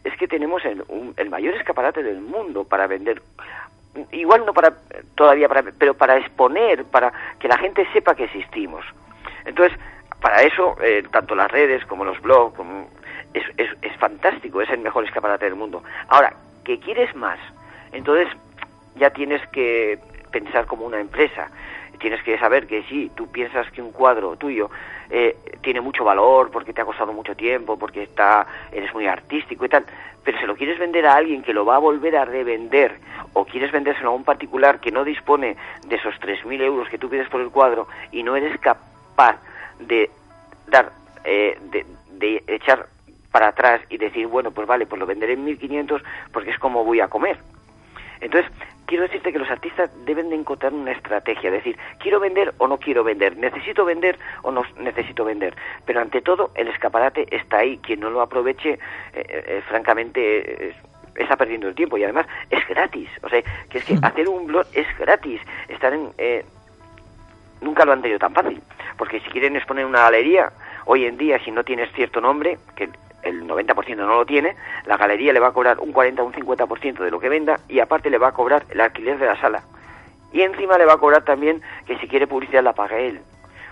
es 0.05 0.17
que 0.17 0.29
tenemos 0.29 0.65
el, 0.65 0.85
un- 0.87 1.15
el 1.17 1.31
mayor 1.31 1.55
escaparate 1.55 2.05
del 2.05 2.21
mundo 2.21 2.63
para 2.63 2.87
vender 2.87 3.21
igual 4.13 4.45
no 4.47 4.53
para 4.53 4.73
todavía 5.15 5.49
para 5.49 5.63
pero 5.79 5.95
para 5.95 6.17
exponer 6.19 6.85
para 6.85 7.13
que 7.39 7.49
la 7.49 7.59
gente 7.59 7.87
sepa 7.93 8.15
que 8.15 8.25
existimos. 8.25 8.85
Entonces 9.45 9.77
para 10.21 10.43
eso 10.43 10.77
eh, 10.83 11.03
tanto 11.11 11.35
las 11.35 11.51
redes 11.51 11.85
como 11.87 12.05
los 12.05 12.21
blogs 12.21 12.57
como- 12.57 12.89
es, 13.35 13.45
es, 13.57 13.69
es 13.83 13.97
fantástico 13.99 14.63
es 14.63 14.71
el 14.71 14.79
mejor 14.81 15.05
escaparate 15.05 15.45
del 15.45 15.55
mundo. 15.55 15.83
Ahora 16.09 16.33
que 16.65 16.79
quieres 16.79 17.15
más 17.15 17.39
entonces 17.93 18.29
ya 18.97 19.11
tienes 19.11 19.47
que 19.49 19.99
pensar 20.31 20.67
como 20.67 20.85
una 20.85 21.01
empresa 21.01 21.49
tienes 21.99 22.23
que 22.23 22.39
saber 22.39 22.67
que 22.67 22.83
sí, 22.85 23.11
tú 23.15 23.29
piensas 23.29 23.71
que 23.71 23.83
un 23.83 23.93
cuadro 23.93 24.37
tuyo 24.37 24.71
eh, 25.11 25.37
tiene 25.63 25.81
mucho 25.81 26.05
valor 26.05 26.51
porque 26.51 26.73
te 26.73 26.81
ha 26.81 26.85
costado 26.85 27.13
mucho 27.13 27.35
tiempo, 27.35 27.79
porque 27.79 28.05
está, 28.05 28.47
eres 28.73 28.93
muy 28.95 29.07
artístico 29.07 29.65
y 29.65 29.69
tal, 29.69 29.85
pero 30.25 30.39
si 30.39 30.47
lo 30.47 30.57
quieres 30.57 30.79
vender 30.79 31.07
a 31.07 31.15
alguien 31.15 31.43
que 31.43 31.53
lo 31.53 31.65
va 31.65 31.77
a 31.77 31.81
volver 31.81 32.17
a 32.17 32.25
revender 32.25 32.99
o 33.33 33.45
quieres 33.45 33.73
vendérselo 33.73 34.11
a 34.11 34.15
un 34.15 34.25
particular 34.25 34.81
que 34.81 34.91
no 34.91 35.05
dispone 35.05 35.57
de 35.87 35.97
esos 35.97 36.15
3.000 36.21 36.61
euros 36.63 36.89
que 36.89 36.99
tú 36.99 37.09
pides 37.09 37.29
por 37.29 37.41
el 37.41 37.51
cuadro 37.51 37.89
y 38.13 38.23
no 38.23 38.37
eres 38.37 38.59
capaz 38.61 39.37
de 39.81 40.11
dar, 40.67 40.93
eh, 41.25 41.59
de, 41.71 41.87
de 42.13 42.45
echar 42.47 42.87
para 43.31 43.49
atrás 43.49 43.81
y 43.89 43.99
decir, 43.99 44.27
bueno, 44.27 44.51
pues 44.51 44.67
vale, 44.67 44.87
pues 44.87 44.99
lo 44.99 45.07
venderé 45.07 45.35
en 45.35 45.47
1.500 45.47 46.03
porque 46.33 46.51
es 46.51 46.59
como 46.59 46.85
voy 46.85 47.01
a 47.01 47.09
comer. 47.09 47.39
Entonces, 48.21 48.51
quiero 48.89 49.03
decirte 49.05 49.33
que 49.33 49.39
los 49.39 49.51
artistas 49.51 49.91
deben 50.07 50.31
de 50.31 50.37
encontrar 50.37 50.73
una 50.73 50.93
estrategia, 50.93 51.51
decir, 51.51 51.79
quiero 51.99 52.19
vender 52.19 52.55
o 52.57 52.67
no 52.67 52.79
quiero 52.79 53.05
vender, 53.05 53.37
necesito 53.37 53.85
vender 53.85 54.19
o 54.43 54.51
no 54.51 54.63
necesito 54.79 55.25
vender. 55.25 55.55
Pero 55.85 56.01
ante 56.01 56.23
todo, 56.23 56.51
el 56.55 56.69
escaparate 56.69 57.27
está 57.31 57.59
ahí, 57.59 57.79
quien 57.79 58.01
no 58.01 58.09
lo 58.09 58.23
aproveche, 58.23 58.73
eh, 58.73 58.79
eh, 59.13 59.63
francamente, 59.69 60.69
eh, 60.69 60.75
está 61.15 61.37
perdiendo 61.37 61.69
el 61.69 61.75
tiempo 61.75 61.99
y 61.99 62.05
además 62.05 62.27
es 62.49 62.67
gratis. 62.67 63.11
O 63.23 63.29
sea, 63.29 63.43
que 63.69 63.79
es 63.79 63.85
que 63.85 63.99
hacer 64.01 64.27
un 64.27 64.47
blog 64.47 64.67
es 64.73 64.87
gratis. 64.99 65.41
Estar 65.69 65.93
en... 65.93 66.09
eh, 66.17 66.45
nunca 67.61 67.85
lo 67.85 67.93
han 67.93 68.01
tenido 68.01 68.19
tan 68.19 68.33
fácil. 68.33 68.63
Porque 68.97 69.21
si 69.21 69.29
quieren 69.29 69.55
exponer 69.55 69.85
una 69.85 70.03
galería, 70.03 70.51
hoy 70.87 71.05
en 71.05 71.19
día, 71.19 71.39
si 71.45 71.51
no 71.51 71.63
tienes 71.63 71.93
cierto 71.93 72.23
nombre, 72.23 72.59
que 72.75 72.89
el 73.23 73.43
90% 73.47 73.97
no 73.97 74.07
lo 74.19 74.27
tiene, 74.27 74.55
la 74.87 74.97
galería 74.97 75.33
le 75.33 75.41
va 75.41 75.49
a 75.49 75.53
cobrar 75.53 75.81
un 75.81 75.93
40 75.93 76.23
o 76.23 76.27
un 76.27 76.33
50% 76.33 76.99
de 77.05 77.11
lo 77.11 77.19
que 77.21 77.29
venda 77.29 77.61
y 77.69 77.81
aparte 77.81 78.11
le 78.11 78.19
va 78.19 78.29
a 78.29 78.33
cobrar 78.33 78.65
el 78.71 78.81
alquiler 78.81 79.19
de 79.19 79.27
la 79.27 79.41
sala. 79.41 79.63
Y 80.33 80.43
encima 80.43 80.77
le 80.79 80.85
va 80.85 80.95
a 80.95 80.99
cobrar 80.99 81.25
también 81.25 81.61
que 81.87 81.97
si 81.99 82.07
quiere 82.07 82.27
publicidad 82.27 82.63
la 82.63 82.73
pague 82.75 83.09
él. 83.09 83.21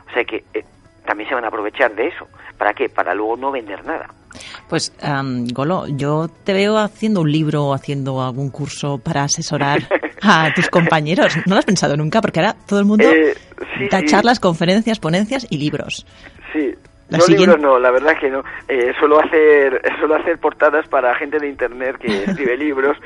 O 0.09 0.13
sea 0.15 0.25
que 0.25 0.45
eh, 0.55 0.65
también 1.05 1.29
se 1.29 1.35
van 1.35 1.45
a 1.45 1.49
aprovechar 1.49 1.95
de 1.95 2.09
eso. 2.09 2.27
¿Para 2.59 2.73
qué? 2.73 2.89
Para 2.89 3.15
luego 3.15 3.37
no 3.37 3.51
vender 3.53 3.85
nada. 3.85 4.09
Pues, 4.69 4.93
am, 5.03 5.47
Golo, 5.49 5.87
yo 5.87 6.29
te 6.45 6.53
veo 6.53 6.79
haciendo 6.79 7.21
un 7.21 7.31
libro 7.31 7.65
o 7.67 7.75
haciendo 7.75 8.23
algún 8.23 8.51
curso 8.51 8.99
para 8.99 9.25
asesorar 9.25 9.81
a 10.23 10.53
tus 10.55 10.69
compañeros. 10.69 11.37
¿No 11.47 11.55
lo 11.55 11.59
has 11.59 11.65
pensado 11.65 11.97
nunca? 11.97 12.21
Porque 12.21 12.41
ahora 12.41 12.57
todo 12.67 12.81
el 12.81 12.87
mundo 12.87 13.05
Eh, 13.09 13.35
sí, 13.79 13.89
da 13.91 14.01
sí. 14.01 14.07
charlas, 14.07 14.41
conferencias, 14.41 14.99
ponencias 14.99 15.47
y 15.51 15.59
libros. 15.59 16.07
Sí. 16.53 16.75
La 17.09 17.19
no 17.19 17.25
siguiente- 17.25 17.57
libros 17.57 17.61
no, 17.73 17.79
la 17.79 17.91
verdad 17.91 18.13
es 18.15 18.19
que 18.19 18.31
no. 18.31 18.43
Eh, 18.69 18.93
suelo 18.99 19.21
hacer 19.21 19.81
suelo 20.01 20.17
hacer 20.17 20.39
portadas 20.39 20.89
para 20.89 21.15
gente 21.15 21.39
de 21.39 21.49
internet 21.49 21.97
que 21.99 22.25
escribe 22.25 22.57
libros. 22.57 22.97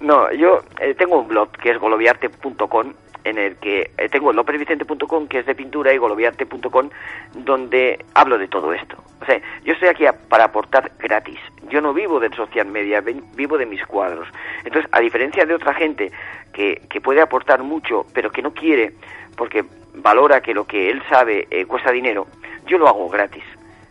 No, 0.00 0.32
yo 0.32 0.60
eh, 0.80 0.94
tengo 0.94 1.20
un 1.20 1.28
blog 1.28 1.50
que 1.52 1.70
es 1.70 1.78
golobiarte.com 1.78 2.92
en 3.24 3.38
el 3.38 3.56
que 3.56 3.90
eh, 3.98 4.08
tengo 4.08 4.30
el 4.30 4.36
lopervicente.com 4.36 5.26
que 5.28 5.40
es 5.40 5.46
de 5.46 5.54
pintura 5.54 5.92
y 5.92 5.98
goloviarte.com 5.98 6.90
donde 7.34 8.04
hablo 8.14 8.38
de 8.38 8.48
todo 8.48 8.72
esto. 8.72 8.96
O 9.20 9.24
sea, 9.26 9.40
yo 9.64 9.72
estoy 9.72 9.88
aquí 9.88 10.06
a- 10.06 10.12
para 10.12 10.44
aportar 10.44 10.92
gratis. 10.98 11.38
Yo 11.70 11.80
no 11.80 11.92
vivo 11.94 12.20
del 12.20 12.34
social 12.34 12.66
media, 12.66 13.00
vivo 13.00 13.56
de 13.58 13.66
mis 13.66 13.84
cuadros. 13.86 14.28
Entonces, 14.64 14.88
a 14.92 15.00
diferencia 15.00 15.44
de 15.46 15.54
otra 15.54 15.74
gente 15.74 16.12
que, 16.52 16.82
que 16.88 17.00
puede 17.00 17.20
aportar 17.20 17.62
mucho, 17.62 18.06
pero 18.14 18.30
que 18.30 18.42
no 18.42 18.52
quiere 18.52 18.92
porque 19.36 19.64
valora 19.94 20.40
que 20.40 20.54
lo 20.54 20.64
que 20.66 20.90
él 20.90 21.02
sabe 21.08 21.46
eh, 21.50 21.64
cuesta 21.66 21.90
dinero, 21.90 22.26
yo 22.66 22.78
lo 22.78 22.88
hago 22.88 23.08
gratis. 23.08 23.42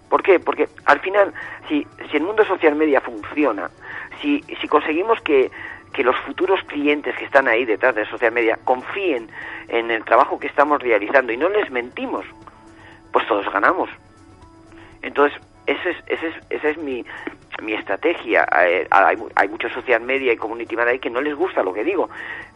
¿Por 0.10 0.22
qué? 0.22 0.40
Porque 0.40 0.70
al 0.86 1.00
final, 1.00 1.34
si, 1.68 1.88
si 2.12 2.18
el 2.18 2.24
mundo 2.24 2.46
social 2.46 2.76
media 2.76 3.02
funciona, 3.02 3.72
si, 4.22 4.42
si 4.62 4.68
conseguimos 4.68 5.20
que, 5.22 5.50
que 5.94 6.04
los 6.04 6.16
futuros 6.26 6.60
clientes 6.68 7.16
que 7.16 7.26
están 7.26 7.48
ahí 7.48 7.66
detrás 7.66 7.96
de 7.96 8.06
social 8.08 8.32
media 8.32 8.58
confíen 8.64 9.30
en 9.68 9.92
el 9.92 10.04
trabajo 10.04 10.40
que 10.40 10.48
estamos 10.48 10.82
realizando 10.82 11.32
y 11.32 11.38
no 11.38 11.50
les 11.50 11.70
mentimos, 11.72 12.26
pues 13.12 13.26
todos 13.28 13.46
ganamos. 13.52 13.90
Entonces, 15.02 15.40
ese 15.68 15.92
es, 15.92 15.98
ese 16.08 16.28
es, 16.28 16.36
esa 16.50 16.70
es 16.70 16.78
mi, 16.78 17.06
mi 17.62 17.74
estrategia. 17.74 18.46
Eh, 18.66 18.88
Hay, 18.90 19.18
hay 19.36 19.48
muchos 19.48 19.72
social 19.72 20.02
media 20.02 20.34
y 20.34 20.38
community 20.38 20.76
manager 20.76 21.00
que 21.00 21.10
no 21.10 21.22
les 21.22 21.36
gusta 21.36 21.64
lo 21.64 21.74
que 21.74 21.84
digo, 21.84 22.10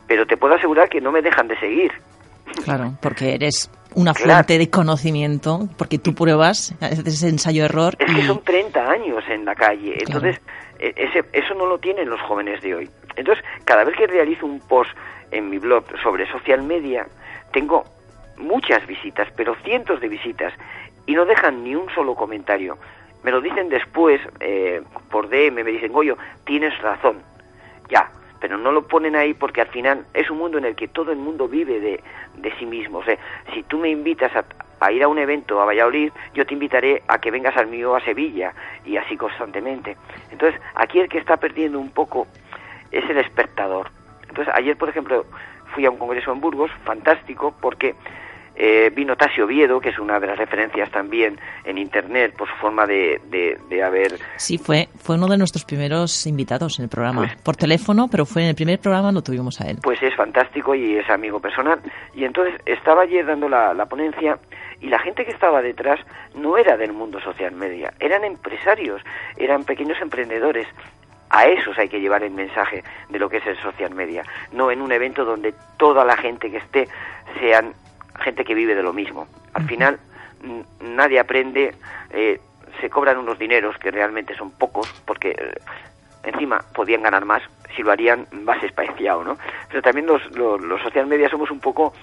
pero 0.08 0.26
te 0.26 0.38
puedo 0.38 0.56
asegurar 0.56 0.90
que 0.90 1.00
no 1.02 1.12
me 1.12 1.22
dejan 1.22 1.48
de 1.48 1.58
seguir. 1.60 1.92
Claro, 2.64 2.94
porque 3.02 3.36
eres 3.36 3.70
una 3.94 4.14
Claro. 4.14 4.32
fuente 4.34 4.58
de 4.58 4.70
conocimiento, 4.70 5.68
porque 5.78 6.00
tú 6.00 6.14
pruebas, 6.16 6.74
haces 6.82 7.24
ensayo-error 7.24 7.96
Es 8.00 8.14
que 8.16 8.24
son 8.26 8.42
30 8.44 8.90
años 8.90 9.24
en 9.30 9.44
la 9.46 9.54
calle, 9.54 9.98
entonces 10.00 10.40
eh, 10.80 10.94
ese, 10.96 11.24
eso 11.34 11.54
no 11.56 11.66
lo 11.66 11.78
tienen 11.80 12.10
los 12.10 12.22
jóvenes 12.22 12.62
de 12.62 12.76
hoy. 12.76 12.90
Entonces, 13.18 13.44
cada 13.66 13.84
vez 13.84 13.96
que 13.98 14.08
realizo 14.08 14.46
un 14.46 14.60
post 14.62 14.92
en 15.32 15.50
mi 15.50 15.58
blog 15.58 15.84
sobre 16.02 16.30
social 16.32 16.62
media, 16.62 17.08
tengo 17.52 17.84
muchas 18.38 18.86
visitas, 18.88 19.28
pero 19.36 19.56
cientos 19.64 20.00
de 20.00 20.08
visitas, 20.08 20.54
y 21.06 21.14
no 21.14 21.26
dejan 21.26 21.64
ni 21.64 21.76
un 21.76 21.90
solo 21.90 22.16
comentario. 22.16 22.78
Me 23.24 23.32
lo 23.32 23.42
dicen 23.42 23.70
después, 23.70 24.22
eh, 24.40 24.82
por 25.10 25.30
DM, 25.30 25.64
me 25.64 25.72
dicen, 25.72 25.92
Goyo, 25.92 26.18
tienes 26.46 26.78
razón. 26.80 27.22
Ya, 27.90 28.12
pero 28.40 28.58
no 28.58 28.72
lo 28.72 28.88
ponen 28.88 29.16
ahí 29.16 29.34
porque 29.34 29.62
al 29.62 29.68
final 29.68 30.06
es 30.14 30.30
un 30.30 30.38
mundo 30.38 30.58
en 30.58 30.66
el 30.66 30.76
que 30.76 30.88
todo 30.88 31.12
el 31.12 31.18
mundo 31.18 31.48
vive 31.48 31.80
de, 31.80 32.04
de 32.36 32.54
sí 32.58 32.66
mismo. 32.66 33.00
O 33.00 33.04
sea, 33.04 33.18
si 33.54 33.64
tú 33.64 33.80
me 33.80 33.90
invitas 33.90 34.36
a, 34.36 34.46
a 34.80 34.92
ir 34.92 35.04
a 35.04 35.08
un 35.08 35.18
evento 35.18 35.60
a 35.62 35.66
Valladolid, 35.66 36.12
yo 36.34 36.46
te 36.46 36.54
invitaré 36.54 37.02
a 37.08 37.20
que 37.20 37.32
vengas 37.32 37.58
al 37.58 37.68
mío 37.68 37.96
a 37.96 38.02
Sevilla 38.02 38.54
y 38.86 38.98
así 38.98 39.18
constantemente. 39.18 39.98
Entonces, 40.32 40.60
aquí 40.76 41.00
el 41.00 41.10
que 41.10 41.18
está 41.18 41.38
perdiendo 41.38 41.80
un 41.80 41.90
poco 41.90 42.28
es 42.92 43.10
el 43.10 43.18
espectador. 43.18 43.90
Entonces, 44.28 44.54
ayer, 44.56 44.78
por 44.78 44.90
ejemplo, 44.90 45.26
fui 45.74 45.86
a 45.86 45.90
un 45.90 45.98
congreso 45.98 46.32
en 46.32 46.42
Burgos, 46.42 46.72
fantástico, 46.84 47.56
porque 47.62 47.96
eh, 48.56 48.92
vino 48.96 49.16
Tasio 49.16 49.46
Oviedo, 49.46 49.80
que 49.80 49.90
es 49.90 50.00
una 50.00 50.20
de 50.20 50.28
las 50.28 50.38
referencias 50.38 50.90
también 50.90 51.40
en 51.64 51.78
Internet 51.78 52.34
por 52.36 52.50
su 52.50 52.56
forma 52.56 52.88
de, 52.88 53.22
de, 53.30 53.58
de 53.70 53.84
haber 53.84 54.18
Sí, 54.38 54.58
fue, 54.58 54.90
fue 55.00 55.16
uno 55.16 55.28
de 55.28 55.38
nuestros 55.38 55.64
primeros 55.64 56.26
invitados 56.26 56.80
en 56.80 56.84
el 56.84 56.90
programa. 56.90 57.36
Por 57.44 57.56
teléfono, 57.56 58.08
pero 58.10 58.26
fue 58.26 58.42
en 58.42 58.50
el 58.50 58.56
primer 58.56 58.80
programa 58.80 59.12
lo 59.12 59.22
tuvimos 59.22 59.62
a 59.62 59.70
él. 59.70 59.78
pues 59.84 60.02
es 60.02 60.16
fantástico 60.16 60.74
y 60.74 60.98
es 60.98 61.08
amigo 61.10 61.40
personal. 61.40 61.80
Y 62.16 62.24
entonces 62.26 62.60
estaba 62.66 63.04
ayer 63.04 63.26
dando 63.26 63.48
la, 63.48 63.76
la 63.76 63.86
ponencia 63.86 64.40
y 64.82 64.88
la 64.88 65.00
gente 65.00 65.24
que 65.24 65.32
estaba 65.32 65.62
detrás 65.62 66.00
no 66.36 66.58
era 66.58 66.78
del 66.78 66.94
mundo 66.94 67.20
social 67.20 67.52
media, 67.54 67.94
eran 68.00 68.24
empresarios, 68.24 69.02
eran 69.38 69.66
pequeños 69.66 69.98
emprendedores. 70.02 70.68
A 71.38 71.46
esos 71.46 71.78
hay 71.78 71.88
que 71.88 72.02
llevar 72.02 72.24
el 72.24 72.32
mensaje 72.32 72.84
de 73.10 73.20
lo 73.20 73.30
que 73.30 73.38
es 73.38 73.46
el 73.46 73.56
social 73.60 73.94
media, 73.94 74.24
no 74.54 74.72
en 74.72 74.82
un 74.82 74.92
evento 74.92 75.24
donde 75.24 75.54
toda 75.78 76.04
la 76.04 76.18
gente 76.18 76.50
que 76.50 76.58
esté 76.58 76.88
sean 77.40 77.76
gente 78.22 78.44
que 78.44 78.56
vive 78.56 78.74
de 78.74 78.82
lo 78.82 78.92
mismo. 78.92 79.28
Al 79.54 79.68
final 79.68 80.00
nadie 80.82 81.20
aprende, 81.20 81.76
eh, 82.10 82.42
se 82.82 82.90
cobran 82.90 83.20
unos 83.20 83.38
dineros 83.38 83.78
que 83.78 83.92
realmente 83.92 84.36
son 84.36 84.50
pocos 84.50 84.92
porque 85.06 85.30
eh, 85.30 85.54
encima 86.24 86.66
podían 86.74 87.04
ganar 87.04 87.24
más 87.24 87.44
si 87.76 87.84
lo 87.84 87.92
harían 87.92 88.26
más 88.32 88.64
espaciado, 88.64 89.24
¿no? 89.24 89.38
Pero 89.68 89.84
también 89.84 90.08
los, 90.08 90.26
los, 90.36 90.60
los 90.60 90.82
social 90.82 91.06
media 91.06 91.30
somos 91.30 91.52
un 91.52 91.60
poco 91.60 91.94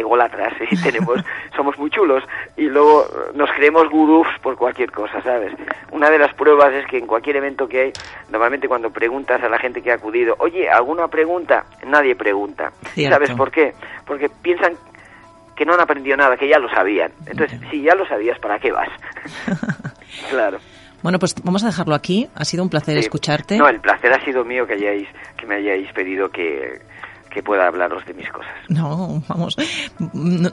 egolatras 0.00 0.52
y 0.70 0.76
tenemos 0.82 1.20
somos 1.56 1.78
muy 1.78 1.90
chulos 1.90 2.24
y 2.56 2.64
luego 2.64 3.04
eh, 3.04 3.30
nos 3.34 3.50
creemos 3.52 3.88
gurús 3.88 4.26
por 4.42 4.56
cualquier 4.56 4.90
cosa, 4.90 5.22
¿sabes? 5.22 5.52
Una 5.92 6.10
de 6.10 6.18
las 6.18 6.34
pruebas 6.34 6.72
es 6.74 6.86
que 6.86 6.98
en 6.98 7.06
cualquier 7.06 7.36
evento 7.36 7.68
que 7.68 7.80
hay, 7.82 7.92
normalmente 8.30 8.68
cuando 8.68 8.90
preguntas 8.90 9.42
a 9.42 9.48
la 9.48 9.58
gente 9.58 9.82
que 9.82 9.90
ha 9.92 9.94
acudido, 9.94 10.34
oye, 10.38 10.68
¿alguna 10.68 11.08
pregunta? 11.08 11.64
Nadie 11.86 12.14
pregunta. 12.16 12.72
Cierto. 12.94 13.14
¿Sabes 13.14 13.30
por 13.32 13.50
qué? 13.50 13.72
Porque 14.06 14.28
piensan 14.28 14.74
que 15.56 15.64
no 15.66 15.74
han 15.74 15.80
aprendido 15.80 16.16
nada, 16.16 16.36
que 16.36 16.48
ya 16.48 16.58
lo 16.58 16.68
sabían. 16.70 17.12
Entonces, 17.26 17.60
si 17.70 17.82
ya 17.82 17.94
lo 17.94 18.06
sabías, 18.06 18.38
¿para 18.38 18.58
qué 18.58 18.72
vas? 18.72 18.88
claro. 20.30 20.58
Bueno, 21.02 21.18
pues 21.18 21.34
vamos 21.42 21.62
a 21.64 21.66
dejarlo 21.66 21.94
aquí. 21.94 22.28
Ha 22.34 22.44
sido 22.44 22.62
un 22.62 22.68
placer 22.70 22.94
Sí. 22.94 23.00
escucharte. 23.00 23.56
No, 23.56 23.68
el 23.68 23.80
placer 23.80 24.12
ha 24.12 24.24
sido 24.24 24.44
mío 24.44 24.66
que 24.66 24.74
hayáis 24.74 25.08
que 25.36 25.46
me 25.46 25.56
hayáis 25.56 25.90
pedido 25.92 26.30
que, 26.30 26.80
que 27.30 27.42
pueda 27.42 27.66
hablaros 27.66 28.04
de 28.06 28.14
mis 28.14 28.28
cosas. 28.30 28.50
No, 28.68 29.22
vamos. 29.28 29.56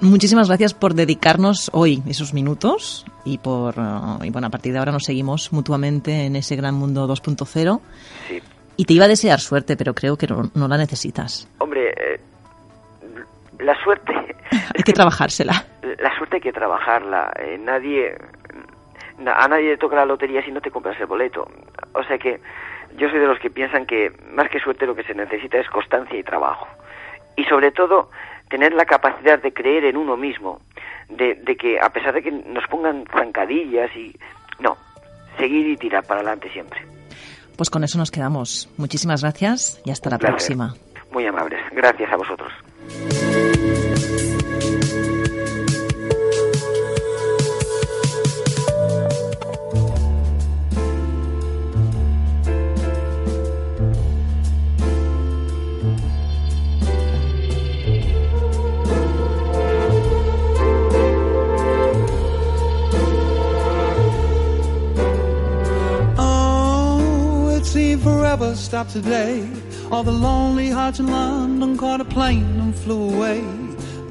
Muchísimas 0.02 0.48
gracias 0.48 0.74
por 0.74 0.94
dedicarnos 0.94 1.70
hoy 1.74 2.04
esos 2.08 2.34
minutos 2.34 3.06
y 3.26 3.38
por 3.40 3.78
uh, 3.80 4.24
y 4.24 4.30
bueno, 4.30 4.48
a 4.48 4.50
partir 4.50 4.74
de 4.74 4.80
ahora 4.80 4.92
nos 4.92 5.04
seguimos 5.06 5.52
mutuamente 5.52 6.26
en 6.26 6.36
ese 6.36 6.56
gran 6.56 6.76
mundo 6.76 7.08
2.0 7.08 7.80
Sí. 8.28 8.40
y 8.78 8.86
te 8.86 8.94
iba 8.94 9.06
a 9.06 9.08
desear 9.08 9.40
suerte, 9.40 9.76
pero 9.76 9.94
creo 9.94 10.18
que 10.18 10.28
no, 10.28 10.50
no 10.54 10.68
la 10.68 10.78
necesitas. 10.78 11.48
Hombre, 11.60 11.90
eh, 11.98 12.20
la 13.60 13.74
suerte 13.84 14.14
Hay 14.52 14.84
que 14.84 14.94
trabajársela. 14.94 15.66
la 15.82 16.16
suerte 16.18 16.36
hay 16.38 16.42
que 16.42 16.54
trabajarla. 16.54 17.32
Eh, 17.40 17.58
nadie 17.60 18.16
na- 19.20 19.34
a 19.34 19.48
nadie 19.48 19.70
le 19.70 19.78
toca 19.78 19.96
la 19.96 20.06
lotería 20.06 20.44
si 20.44 20.52
no 20.52 20.62
te 20.62 20.70
compras 20.72 21.00
el 21.00 21.08
boleto. 21.08 21.48
O 21.94 22.04
sea 22.04 22.18
que 22.18 22.40
yo 22.96 23.10
soy 23.10 23.20
de 23.20 23.28
los 23.28 23.40
que 23.40 23.50
piensan 23.50 23.86
que 23.86 24.12
más 24.32 24.50
que 24.50 24.60
suerte 24.60 24.86
lo 24.86 24.96
que 24.96 25.04
se 25.04 25.14
necesita 25.14 25.58
es 25.58 25.70
constancia 25.70 26.18
y 26.18 26.24
trabajo. 26.24 26.68
Y 27.36 27.44
sobre 27.46 27.72
todo 27.72 28.10
tener 28.50 28.74
la 28.74 28.86
capacidad 28.86 29.42
de 29.42 29.54
creer 29.54 29.86
en 29.86 29.98
uno 29.98 30.18
mismo, 30.18 30.62
de, 31.10 31.36
de 31.36 31.56
que 31.56 31.80
a 31.80 31.90
pesar 31.90 32.14
de 32.14 32.24
que 32.24 32.32
nos 32.32 32.66
pongan 32.68 33.06
zancadillas 33.12 33.96
y 33.96 34.16
no, 34.60 34.78
seguir 35.38 35.68
y 35.68 35.78
tirar 35.78 36.04
para 36.06 36.22
adelante 36.22 36.50
siempre. 36.52 36.82
Pues 37.58 37.70
con 37.70 37.84
eso 37.84 37.98
nos 37.98 38.12
quedamos. 38.12 38.70
Muchísimas 38.78 39.22
gracias 39.22 39.82
y 39.84 39.92
hasta 39.92 40.10
la 40.10 40.18
placer. 40.18 40.36
próxima. 40.36 40.76
Muy 41.12 41.26
amables. 41.26 41.60
Gracias 41.72 42.12
a 42.12 42.18
vosotros. 42.18 42.54
Forever 68.38 68.56
stopped 68.56 68.92
today. 68.92 69.50
All 69.92 70.04
the 70.04 70.12
lonely 70.12 70.70
hearts 70.70 71.00
in 71.00 71.08
London 71.08 71.78
caught 71.78 72.02
a 72.02 72.06
plane 72.06 72.60
and 72.60 72.76
flew 72.76 73.16
away. 73.16 73.42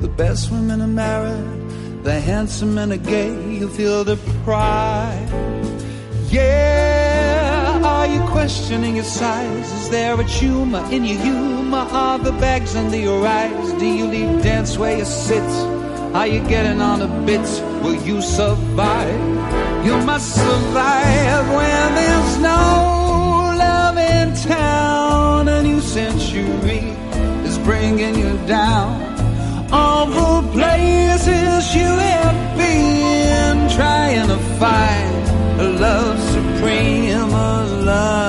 The 0.00 0.08
best 0.08 0.50
women 0.50 0.80
are 0.80 0.94
married, 1.06 2.02
the 2.02 2.20
handsome 2.20 2.76
and 2.78 2.92
the 2.92 2.98
gay. 2.98 3.34
You 3.58 3.68
feel 3.68 4.04
the 4.04 4.16
pride. 4.44 5.28
Yeah, 6.28 7.80
are 7.84 8.06
you 8.06 8.20
questioning 8.28 8.96
your 8.96 9.04
size? 9.04 9.72
Is 9.80 9.90
there 9.90 10.20
a 10.20 10.24
tumor 10.24 10.84
in 10.90 11.04
your 11.04 11.20
humor? 11.20 11.86
Are 11.90 12.18
the 12.18 12.32
bags 12.32 12.74
under 12.74 12.96
your 12.96 13.26
eyes? 13.26 13.72
Do 13.74 13.86
you 13.86 14.06
leave 14.06 14.42
dance 14.42 14.76
where 14.76 14.98
you 14.98 15.04
sit? 15.04 15.50
Are 16.14 16.26
you 16.26 16.40
getting 16.48 16.80
on 16.80 17.02
a 17.02 17.26
bit? 17.26 17.46
Will 17.82 18.00
you 18.02 18.20
survive? 18.22 19.20
You 19.84 19.96
must 20.04 20.34
survive 20.34 21.48
when 21.54 21.94
there's 21.94 22.38
no 22.38 23.05
century 26.56 26.88
is 27.46 27.58
bringing 27.58 28.14
you 28.18 28.38
down. 28.46 29.02
All 29.72 30.06
the 30.06 30.52
places 30.52 31.74
you 31.74 31.82
have 31.82 32.56
been 32.56 33.68
trying 33.70 34.28
to 34.28 34.38
find 34.58 35.60
a 35.60 35.68
love 35.80 36.18
supreme, 36.20 37.32
a 37.32 37.82
love 37.84 38.25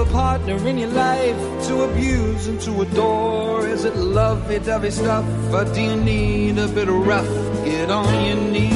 another 0.00 0.12
partner 0.12 0.68
in 0.68 0.78
your 0.78 0.88
life 0.90 1.36
to 1.66 1.82
abuse 1.82 2.46
and 2.46 2.60
to 2.60 2.82
adore? 2.82 3.66
Is 3.66 3.84
it 3.84 3.96
lovey 3.96 4.58
dovey 4.58 4.90
stuff, 4.90 5.24
or 5.52 5.64
do 5.64 5.80
you 5.80 5.96
need 5.96 6.58
a 6.58 6.68
bit 6.68 6.88
of 6.88 7.06
rough? 7.06 7.28
Get 7.64 7.90
on 7.90 8.24
your 8.24 8.36
knees. 8.36 8.70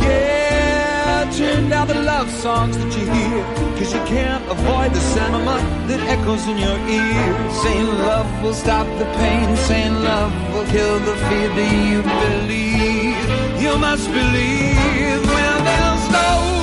Yeah, 0.00 1.30
turn 1.36 1.68
down 1.68 1.88
the 1.88 1.94
love 1.94 2.30
songs 2.30 2.76
that 2.78 2.92
you 2.96 3.04
hear, 3.04 3.44
cause 3.76 3.92
you 3.92 4.00
can't 4.06 4.44
avoid 4.50 4.92
the 4.94 5.00
sentiment 5.00 5.88
that 5.88 6.00
echoes 6.08 6.46
in 6.46 6.58
your 6.58 6.78
ear. 6.88 7.50
Saying 7.62 7.86
love 7.86 8.42
will 8.42 8.54
stop 8.54 8.86
the 8.98 9.06
pain, 9.20 9.56
saying 9.56 9.94
love 10.02 10.32
will 10.54 10.66
kill 10.66 10.98
the 11.00 11.16
fear. 11.26 11.48
Do 11.54 11.64
you 11.90 12.02
believe? 12.02 13.62
You 13.62 13.78
must 13.78 14.06
believe 14.08 15.20
when 15.34 15.64
there's 15.64 16.10
no 16.10 16.55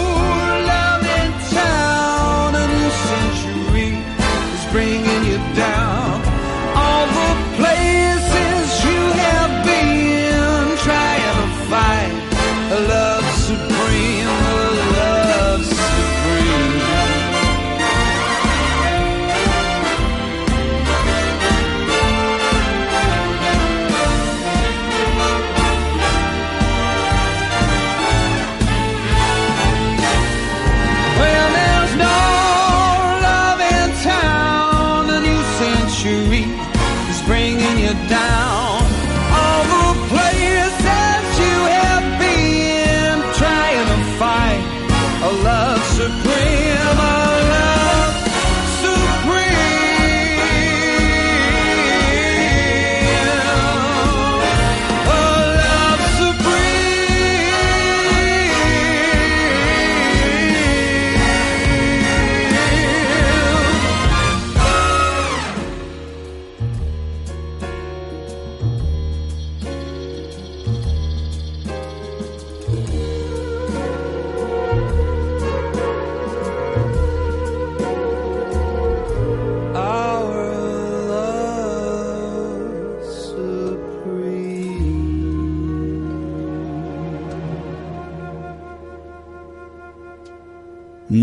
bring 4.74 5.06
it 5.06 5.13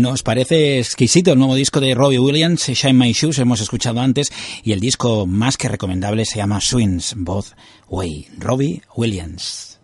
Nos 0.01 0.23
parece 0.23 0.79
exquisito 0.79 1.31
el 1.31 1.37
nuevo 1.37 1.53
disco 1.53 1.79
de 1.79 1.93
Robbie 1.93 2.17
Williams, 2.17 2.67
Shine 2.67 2.93
My 2.93 3.11
Shoes, 3.11 3.37
hemos 3.37 3.61
escuchado 3.61 3.99
antes, 4.01 4.31
y 4.63 4.71
el 4.71 4.79
disco 4.79 5.27
más 5.27 5.57
que 5.57 5.69
recomendable 5.69 6.25
se 6.25 6.37
llama 6.37 6.59
Swings, 6.59 7.13
Both 7.17 7.49
Way. 7.87 8.29
Robbie 8.39 8.81
Williams. 8.95 9.79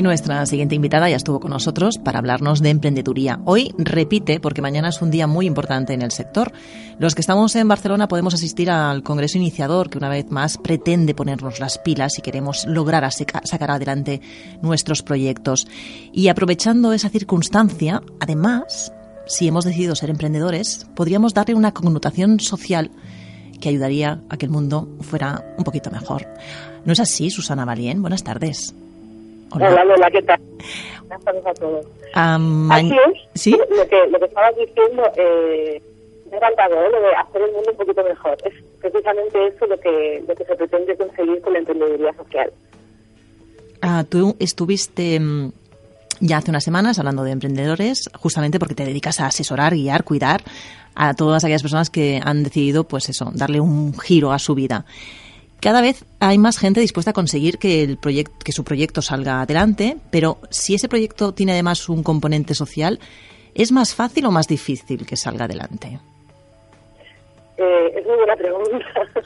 Y 0.00 0.02
nuestra 0.02 0.46
siguiente 0.46 0.74
invitada 0.74 1.10
ya 1.10 1.16
estuvo 1.16 1.40
con 1.40 1.50
nosotros 1.50 1.98
para 1.98 2.20
hablarnos 2.20 2.62
de 2.62 2.70
emprendeduría. 2.70 3.38
Hoy 3.44 3.74
repite 3.76 4.40
porque 4.40 4.62
mañana 4.62 4.88
es 4.88 5.02
un 5.02 5.10
día 5.10 5.26
muy 5.26 5.44
importante 5.44 5.92
en 5.92 6.00
el 6.00 6.10
sector. 6.10 6.54
Los 6.98 7.14
que 7.14 7.20
estamos 7.20 7.54
en 7.54 7.68
Barcelona 7.68 8.08
podemos 8.08 8.32
asistir 8.32 8.70
al 8.70 9.02
Congreso 9.02 9.36
Iniciador 9.36 9.90
que 9.90 9.98
una 9.98 10.08
vez 10.08 10.30
más 10.30 10.56
pretende 10.56 11.14
ponernos 11.14 11.60
las 11.60 11.76
pilas 11.76 12.14
si 12.14 12.22
queremos 12.22 12.64
lograr 12.64 13.06
sacar 13.12 13.70
adelante 13.70 14.22
nuestros 14.62 15.02
proyectos. 15.02 15.68
Y 16.14 16.28
aprovechando 16.28 16.94
esa 16.94 17.10
circunstancia, 17.10 18.00
además, 18.20 18.94
si 19.26 19.48
hemos 19.48 19.66
decidido 19.66 19.94
ser 19.96 20.08
emprendedores, 20.08 20.86
podríamos 20.94 21.34
darle 21.34 21.56
una 21.56 21.74
connotación 21.74 22.40
social 22.40 22.90
que 23.60 23.68
ayudaría 23.68 24.22
a 24.30 24.38
que 24.38 24.46
el 24.46 24.50
mundo 24.50 24.88
fuera 25.02 25.44
un 25.58 25.64
poquito 25.64 25.90
mejor. 25.90 26.26
¿No 26.86 26.94
es 26.94 27.00
así, 27.00 27.28
Susana 27.28 27.66
Valien? 27.66 28.00
Buenas 28.00 28.24
tardes. 28.24 28.74
Hola, 29.52 29.84
Lola, 29.84 30.10
¿qué 30.10 30.22
tal? 30.22 30.40
Buenas 31.00 31.24
tardes 31.24 31.46
a 31.46 31.54
todos. 31.54 31.86
Ah, 32.14 32.38
ma- 32.38 32.76
Así 32.76 32.92
es, 32.92 33.40
¿Sí? 33.42 33.50
lo 33.50 33.88
que, 33.88 34.06
lo 34.08 34.18
que 34.18 34.24
estabas 34.26 34.54
diciendo, 34.56 35.02
eh, 35.16 35.82
me 36.30 36.34
ha 36.36 36.38
encantado, 36.38 36.74
¿eh? 36.84 36.88
lo 36.90 37.00
de 37.00 37.14
hacer 37.16 37.42
el 37.42 37.52
mundo 37.52 37.70
un 37.72 37.76
poquito 37.76 38.04
mejor. 38.04 38.36
Es 38.44 38.54
precisamente 38.80 39.46
eso 39.48 39.66
lo 39.66 39.78
que, 39.78 40.22
lo 40.26 40.34
que 40.34 40.44
se 40.44 40.54
pretende 40.56 40.96
conseguir 40.96 41.40
con 41.40 41.52
la 41.52 41.58
emprendeduría 41.58 42.12
social. 42.14 42.52
Ah, 43.82 44.04
tú 44.08 44.36
estuviste 44.38 45.18
mm, 45.18 45.52
ya 46.20 46.36
hace 46.38 46.50
unas 46.50 46.64
semanas 46.64 46.98
hablando 46.98 47.24
de 47.24 47.32
emprendedores, 47.32 48.08
justamente 48.18 48.58
porque 48.58 48.74
te 48.74 48.84
dedicas 48.84 49.20
a 49.20 49.26
asesorar, 49.26 49.74
guiar, 49.74 50.04
cuidar 50.04 50.42
a 50.94 51.14
todas 51.14 51.42
aquellas 51.44 51.62
personas 51.62 51.88
que 51.90 52.20
han 52.22 52.42
decidido, 52.44 52.84
pues 52.84 53.08
eso, 53.08 53.30
darle 53.34 53.60
un 53.60 53.98
giro 53.98 54.32
a 54.32 54.38
su 54.38 54.54
vida. 54.54 54.84
Cada 55.60 55.82
vez 55.82 56.04
hay 56.20 56.38
más 56.38 56.58
gente 56.58 56.80
dispuesta 56.80 57.10
a 57.10 57.14
conseguir 57.14 57.58
que 57.58 57.82
el 57.82 57.98
proyecto, 57.98 58.34
que 58.42 58.52
su 58.52 58.64
proyecto 58.64 59.02
salga 59.02 59.42
adelante, 59.42 59.96
pero 60.10 60.38
si 60.48 60.74
ese 60.74 60.88
proyecto 60.88 61.32
tiene 61.34 61.52
además 61.52 61.88
un 61.90 62.02
componente 62.02 62.54
social, 62.54 62.98
¿es 63.54 63.70
más 63.70 63.94
fácil 63.94 64.24
o 64.24 64.30
más 64.30 64.48
difícil 64.48 65.04
que 65.04 65.16
salga 65.16 65.44
adelante? 65.44 65.98
Eh, 67.58 67.92
es 67.94 68.06
muy 68.06 68.16
buena 68.16 68.36
pregunta. 68.36 68.78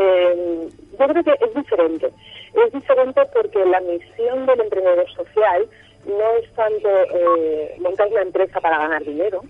Eh, 0.00 0.68
yo 0.98 1.06
creo 1.08 1.24
que 1.24 1.32
es 1.32 1.54
diferente. 1.54 2.06
Es 2.54 2.72
diferente 2.72 3.20
porque 3.34 3.64
la 3.66 3.80
misión 3.80 4.46
del 4.46 4.60
emprendedor 4.60 5.10
social 5.10 5.68
no 6.06 6.32
es 6.40 6.50
tanto 6.54 6.88
eh, 6.88 7.76
montar 7.80 8.06
una 8.08 8.22
empresa 8.22 8.60
para 8.60 8.78
ganar 8.78 9.04
dinero, 9.04 9.42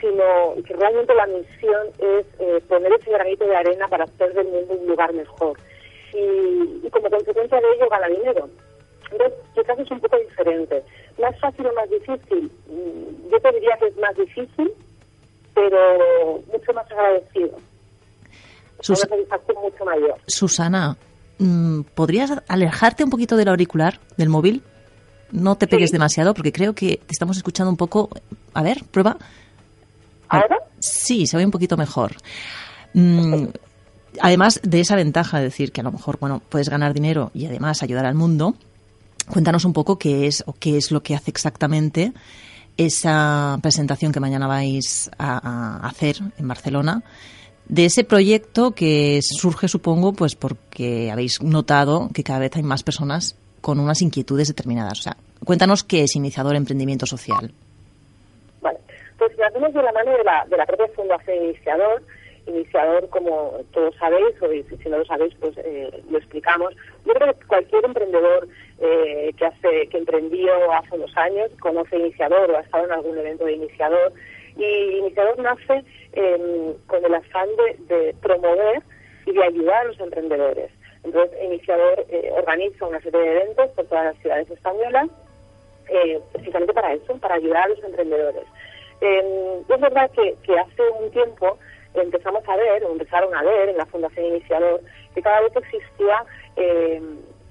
sino 0.00 0.54
que 0.66 0.74
realmente 0.74 1.14
la 1.14 1.26
misión 1.26 1.86
es 1.98 2.26
eh, 2.38 2.60
poner 2.68 2.92
ese 2.94 3.10
granito 3.10 3.44
de 3.46 3.56
arena 3.56 3.86
para 3.88 4.04
hacer 4.04 4.32
del 4.34 4.46
mundo 4.48 4.74
un 4.80 4.86
lugar 4.86 5.12
mejor. 5.12 5.58
Y, 6.12 6.86
y 6.86 6.90
como 6.90 7.08
consecuencia 7.10 7.60
de 7.60 7.66
ello 7.76 7.88
gana 7.90 8.08
dinero. 8.08 8.48
Entonces, 9.12 9.38
quizás 9.54 9.78
es 9.78 9.90
un 9.90 10.00
poco 10.00 10.16
diferente. 10.18 10.82
¿Más 11.20 11.38
fácil 11.40 11.66
o 11.66 11.72
más 11.74 11.88
difícil? 11.90 12.50
Mm, 12.68 13.30
Yo 13.30 13.40
te 13.40 13.52
diría 13.52 13.76
que 13.78 13.86
es 13.88 13.96
más 13.98 14.16
difícil, 14.16 14.72
pero 15.54 16.40
mucho 16.52 16.72
más 16.72 16.90
agradecido. 16.90 17.58
Sus- 18.80 19.00
Una 19.04 19.10
satisfacción 19.10 19.62
mucho 19.62 19.84
mayor. 19.84 20.14
Susana, 20.26 20.96
mm, 21.38 21.82
¿podrías 21.94 22.32
alejarte 22.48 23.04
un 23.04 23.10
poquito 23.10 23.36
del 23.36 23.48
auricular, 23.48 23.98
del 24.16 24.28
móvil? 24.28 24.62
No 25.32 25.56
te 25.56 25.66
pegues 25.68 25.90
Sí. 25.90 25.94
demasiado 25.96 26.34
porque 26.34 26.50
creo 26.52 26.72
que 26.74 26.96
te 26.96 27.12
estamos 27.12 27.36
escuchando 27.36 27.70
un 27.70 27.76
poco. 27.76 28.08
A 28.54 28.62
ver, 28.62 28.78
prueba. 28.90 29.16
¿Ahora? 30.30 30.56
Sí, 30.78 31.26
se 31.26 31.36
oye 31.36 31.44
un 31.44 31.52
poquito 31.52 31.76
mejor. 31.76 32.16
Mm, 32.94 33.46
además 34.20 34.60
de 34.62 34.80
esa 34.80 34.96
ventaja 34.96 35.38
de 35.38 35.44
decir 35.44 35.72
que 35.72 35.80
a 35.80 35.84
lo 35.84 35.92
mejor, 35.92 36.18
bueno, 36.18 36.42
puedes 36.48 36.68
ganar 36.68 36.94
dinero 36.94 37.30
y 37.34 37.46
además 37.46 37.82
ayudar 37.82 38.06
al 38.06 38.14
mundo, 38.14 38.54
cuéntanos 39.28 39.64
un 39.64 39.72
poco 39.72 39.98
qué 39.98 40.26
es 40.26 40.42
o 40.46 40.54
qué 40.54 40.76
es 40.76 40.90
lo 40.90 41.02
que 41.02 41.14
hace 41.14 41.30
exactamente 41.30 42.12
esa 42.76 43.58
presentación 43.60 44.12
que 44.12 44.20
mañana 44.20 44.46
vais 44.46 45.10
a, 45.18 45.82
a 45.84 45.88
hacer 45.88 46.16
en 46.38 46.48
Barcelona 46.48 47.02
de 47.70 47.84
ese 47.84 48.02
proyecto 48.02 48.72
que 48.72 49.20
surge, 49.22 49.68
supongo, 49.68 50.12
pues 50.12 50.34
porque 50.34 51.10
habéis 51.10 51.40
notado 51.40 52.10
que 52.12 52.24
cada 52.24 52.40
vez 52.40 52.56
hay 52.56 52.64
más 52.64 52.82
personas 52.82 53.36
con 53.60 53.78
unas 53.78 54.02
inquietudes 54.02 54.48
determinadas. 54.48 54.98
O 54.98 55.02
sea, 55.02 55.16
cuéntanos 55.44 55.84
qué 55.84 56.02
es 56.02 56.16
Iniciador 56.16 56.56
Emprendimiento 56.56 57.06
Social. 57.06 57.52
Pues 59.20 59.36
lo 59.36 59.44
hacemos 59.44 59.74
de 59.74 59.82
la 59.82 59.92
mano 59.92 60.16
de 60.16 60.24
la, 60.24 60.46
de 60.48 60.56
la 60.56 60.64
propia 60.64 60.88
Fundación 60.96 61.44
Iniciador. 61.44 62.00
Iniciador, 62.46 63.06
como 63.10 63.52
todos 63.70 63.94
sabéis, 63.96 64.34
o 64.40 64.48
si 64.48 64.88
no 64.88 64.96
lo 64.96 65.04
sabéis, 65.04 65.34
pues 65.38 65.52
eh, 65.58 65.90
lo 66.10 66.16
explicamos. 66.16 66.74
Yo 67.04 67.12
creo 67.12 67.34
que 67.34 67.46
cualquier 67.46 67.84
emprendedor 67.84 68.48
eh, 68.80 69.30
que 69.36 69.44
hace 69.44 69.88
que 69.88 69.98
emprendió 69.98 70.72
hace 70.72 70.94
unos 70.94 71.14
años 71.18 71.50
conoce 71.60 71.98
Iniciador 71.98 72.50
o 72.50 72.56
ha 72.56 72.62
estado 72.62 72.86
en 72.86 72.92
algún 72.92 73.18
evento 73.18 73.44
de 73.44 73.52
Iniciador. 73.52 74.10
Y 74.56 74.64
Iniciador 74.64 75.38
nace 75.38 75.84
em, 76.14 76.72
con 76.86 77.04
el 77.04 77.14
afán 77.14 77.48
de, 77.56 77.94
de 77.94 78.14
promover 78.22 78.82
y 79.26 79.32
de 79.32 79.44
ayudar 79.44 79.82
a 79.82 79.84
los 79.84 80.00
emprendedores. 80.00 80.70
Entonces, 81.04 81.38
Iniciador 81.44 82.06
eh, 82.08 82.32
organiza 82.34 82.86
una 82.86 83.02
serie 83.02 83.20
de 83.20 83.36
eventos 83.36 83.68
por 83.72 83.84
todas 83.84 84.06
las 84.06 84.16
ciudades 84.22 84.50
españolas 84.50 85.10
eh, 85.90 86.20
precisamente 86.32 86.72
para 86.72 86.94
eso, 86.94 87.16
para 87.18 87.34
ayudar 87.34 87.64
a 87.64 87.68
los 87.68 87.84
emprendedores. 87.84 88.44
Eh, 89.00 89.62
es 89.68 89.80
verdad 89.80 90.10
que, 90.10 90.36
que 90.42 90.58
hace 90.58 90.82
un 91.00 91.10
tiempo 91.10 91.58
empezamos 91.94 92.46
a 92.48 92.56
ver, 92.56 92.84
o 92.84 92.92
empezaron 92.92 93.34
a 93.34 93.42
ver 93.42 93.68
en 93.68 93.76
la 93.76 93.86
Fundación 93.86 94.26
Iniciador, 94.26 94.80
que 95.14 95.22
cada 95.22 95.40
vez 95.40 95.52
existía 95.56 96.24
eh, 96.56 97.02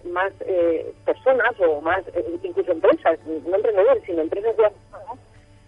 más 0.05 0.31
eh, 0.41 0.93
personas 1.05 1.51
o 1.59 1.81
más, 1.81 2.03
eh, 2.13 2.25
incluso 2.43 2.71
empresas, 2.71 3.19
no 3.25 3.55
emprendedores, 3.55 4.03
sino 4.05 4.21
empresas 4.21 4.55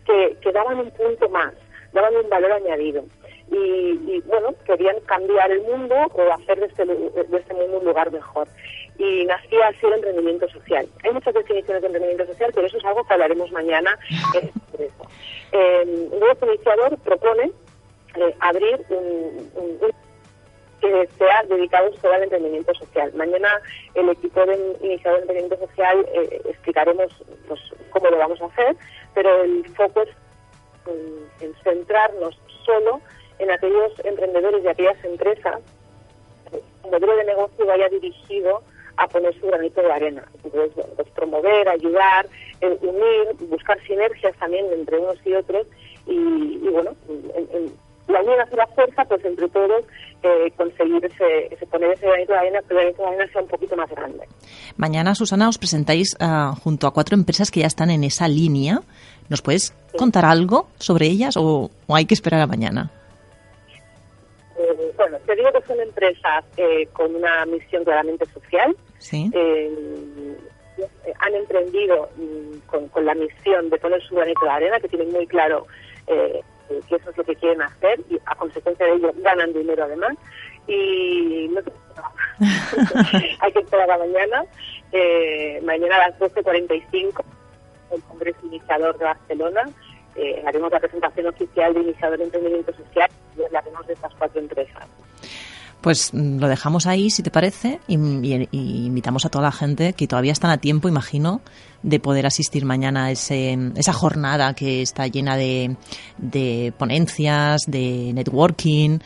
que, 0.06 0.38
que 0.42 0.52
daban 0.52 0.80
un 0.80 0.92
punto 0.92 1.30
más, 1.30 1.54
daban 1.94 2.16
un 2.16 2.30
valor 2.30 2.54
añadido. 2.54 3.04
Y, 3.52 4.00
y, 4.16 4.24
bueno, 4.28 4.56
querían 4.66 5.00
cambiar 5.02 5.52
el 5.52 5.62
mundo 5.62 5.96
o 6.14 6.34
hacer 6.34 6.60
de 6.60 6.66
este, 6.68 6.86
de 6.86 7.38
este 7.38 7.54
mundo 7.54 7.80
un 7.80 7.86
lugar 7.86 8.10
mejor. 8.12 8.48
Y 8.98 9.26
nacía 9.26 9.68
así 9.68 9.86
el 9.86 9.94
emprendimiento 9.94 10.48
social. 10.50 10.88
Hay 11.04 11.12
muchas 11.12 11.34
definiciones 11.34 11.82
de 11.82 11.88
emprendimiento 11.88 12.26
social, 12.32 12.52
pero 12.56 12.68
eso 12.68 12.78
es 12.78 12.86
algo 12.86 13.04
que 13.04 13.14
hablaremos 13.14 13.52
mañana 13.52 13.98
en 14.36 14.44
el. 14.80 14.90
Eh, 15.54 15.82
el 16.14 16.20
grupo 16.20 16.46
iniciador 16.46 16.98
propone 17.00 17.52
eh, 18.16 18.36
abrir 18.40 18.80
un, 18.90 19.52
un- 19.56 19.78
un 19.82 19.92
que 20.80 21.08
sea 21.18 21.44
dedicado 21.44 21.92
solo 22.02 22.14
al 22.16 22.24
emprendimiento 22.24 22.74
social. 22.74 23.12
Mañana 23.14 23.50
el 23.94 24.10
equipo 24.10 24.44
de 24.46 24.56
iniciador 24.82 25.20
de 25.20 25.24
emprendimiento 25.34 25.68
social 25.68 26.06
eh, 26.14 26.42
explicaremos 26.46 27.12
pues, 27.48 27.60
cómo 27.92 28.10
lo 28.10 28.18
vamos 28.18 28.42
a 28.42 28.46
hacer, 28.46 28.76
pero 29.14 29.44
el 29.44 29.64
foco 29.76 30.02
es 30.02 30.10
en, 30.88 31.48
en 31.48 31.54
centrarnos 31.64 32.36
solo 32.66 33.00
en 33.42 33.52
aquellos 33.52 33.92
emprendedores 34.04 34.64
y 34.64 34.68
aquellas 34.68 35.04
empresas 35.04 35.60
el 36.52 36.92
modelo 36.92 37.16
de 37.16 37.24
negocio 37.26 37.66
vaya 37.66 37.88
dirigido 37.90 38.62
a 38.98 39.08
poner 39.08 39.34
su 39.40 39.48
granito 39.48 39.82
de 39.82 39.92
arena. 39.92 40.24
Entonces, 40.44 40.76
bueno, 40.76 40.90
pues 40.98 41.08
promover, 41.10 41.70
ayudar, 41.70 42.28
eh, 42.60 42.78
unir, 42.82 43.50
buscar 43.50 43.80
sinergias 43.88 44.36
también 44.38 44.66
entre 44.74 45.00
unos 45.00 45.16
y 45.26 45.34
otros 45.34 45.66
y, 46.06 46.12
y 46.14 46.68
bueno, 46.72 46.92
en- 47.10 47.48
en- 47.56 47.92
la 48.08 48.20
unión 48.22 48.42
hace 48.42 48.58
la 48.58 48.68
fuerza, 48.68 49.06
pues 49.06 49.24
entre 49.24 49.48
todos 49.48 49.86
eh, 50.24 50.52
conseguir 50.58 51.06
ese, 51.06 51.54
ese 51.54 51.66
poner 51.68 51.92
ese 51.94 52.06
granito 52.06 52.34
de 52.34 52.40
arena, 52.40 52.60
que 52.68 52.74
el 52.74 52.80
granito 52.82 53.02
de 53.04 53.08
arena 53.08 53.28
sea 53.32 53.42
un 53.42 53.48
poquito 53.48 53.76
más 53.78 53.90
grande. 53.90 54.28
Mañana, 54.76 55.16
Susana, 55.16 55.48
os 55.48 55.58
presentáis 55.58 56.18
ah, 56.20 56.54
junto 56.62 56.88
a 56.88 56.92
cuatro 56.94 57.16
empresas 57.16 57.50
que 57.52 57.62
ya 57.62 57.68
están 57.68 57.90
en 57.90 58.04
esa 58.04 58.28
línea. 58.28 58.82
¿Nos 59.30 59.42
puedes 59.42 59.74
contar 59.98 60.26
algo 60.26 60.68
sobre 60.78 61.06
ellas 61.08 61.38
o, 61.38 61.72
o 61.88 61.96
hay 61.96 62.06
que 62.06 62.14
esperar 62.14 62.42
a 62.42 62.48
mañana? 62.48 62.92
Bueno, 65.02 65.18
te 65.26 65.36
digo 65.36 65.52
que 65.52 65.62
son 65.68 65.80
empresas 65.80 66.46
eh, 66.58 66.88
con 66.94 67.16
una 67.16 67.46
misión 67.46 67.84
claramente 67.84 68.26
social. 68.28 68.76
Sí. 69.00 69.32
Eh, 69.34 69.72
eh, 70.78 71.14
han 71.20 71.34
emprendido 71.36 72.10
mm, 72.18 72.58
con, 72.68 72.88
con 72.90 73.06
la 73.06 73.14
misión 73.16 73.70
de 73.70 73.78
poner 73.78 74.02
su 74.04 74.16
granito 74.16 74.46
de 74.46 74.52
arena, 74.52 74.80
que 74.80 74.88
tienen 74.88 75.12
muy 75.12 75.26
claro 75.28 75.66
eh, 76.08 76.42
que 76.88 76.96
eso 76.96 77.10
es 77.10 77.18
lo 77.18 77.24
que 77.24 77.36
quieren 77.36 77.62
hacer 77.62 78.00
y 78.10 78.18
a 78.26 78.36
consecuencia 78.36 78.86
de 78.86 78.94
ello 78.94 79.12
ganan 79.18 79.54
dinero 79.54 79.84
además. 79.84 80.14
Y 80.68 81.50
no 81.52 81.62
te- 81.64 81.72
hay 83.40 83.52
que 83.52 83.60
esperar 83.60 83.90
a 83.92 83.98
mañana. 83.98 84.46
Eh, 84.92 85.60
mañana 85.64 85.96
a 85.96 86.10
las 86.10 86.20
12.45 86.20 87.24
el 87.92 88.02
Congreso 88.04 88.40
Iniciador 88.46 88.98
de 88.98 89.06
Barcelona. 89.06 89.70
Eh, 90.16 90.42
haremos 90.46 90.72
la 90.72 90.80
presentación 90.80 91.28
oficial 91.28 91.74
de 91.74 91.82
Iniciador 91.82 92.18
de 92.18 92.24
Emprendimiento 92.26 92.74
Social 92.74 93.10
y 93.38 93.44
hablaremos 93.44 93.86
de 93.88 93.94
estas 93.94 94.14
cuatro 94.16 94.40
empresas. 94.42 94.86
Pues 95.82 96.14
mm, 96.14 96.40
lo 96.40 96.48
dejamos 96.48 96.86
ahí, 96.86 97.10
si 97.10 97.24
te 97.24 97.32
parece, 97.32 97.80
y, 97.88 97.96
y- 97.96 98.48
y 98.52 98.86
invitamos 98.86 99.26
a 99.26 99.30
toda 99.30 99.46
la 99.46 99.52
gente 99.52 99.94
que 99.94 100.06
todavía 100.08 100.32
están 100.32 100.52
a 100.52 100.60
tiempo, 100.60 100.88
imagino, 100.88 101.42
de 101.82 102.00
poder 102.00 102.28
asistir 102.28 102.66
mañana 102.66 103.06
a 103.06 103.12
ese, 103.12 103.58
esa 103.76 103.94
jornada 103.94 104.54
que 104.54 104.82
está 104.84 105.08
llena 105.08 105.36
de, 105.38 105.76
de 106.20 106.72
ponencias, 106.78 107.62
de 107.68 108.12
networking 108.14 109.00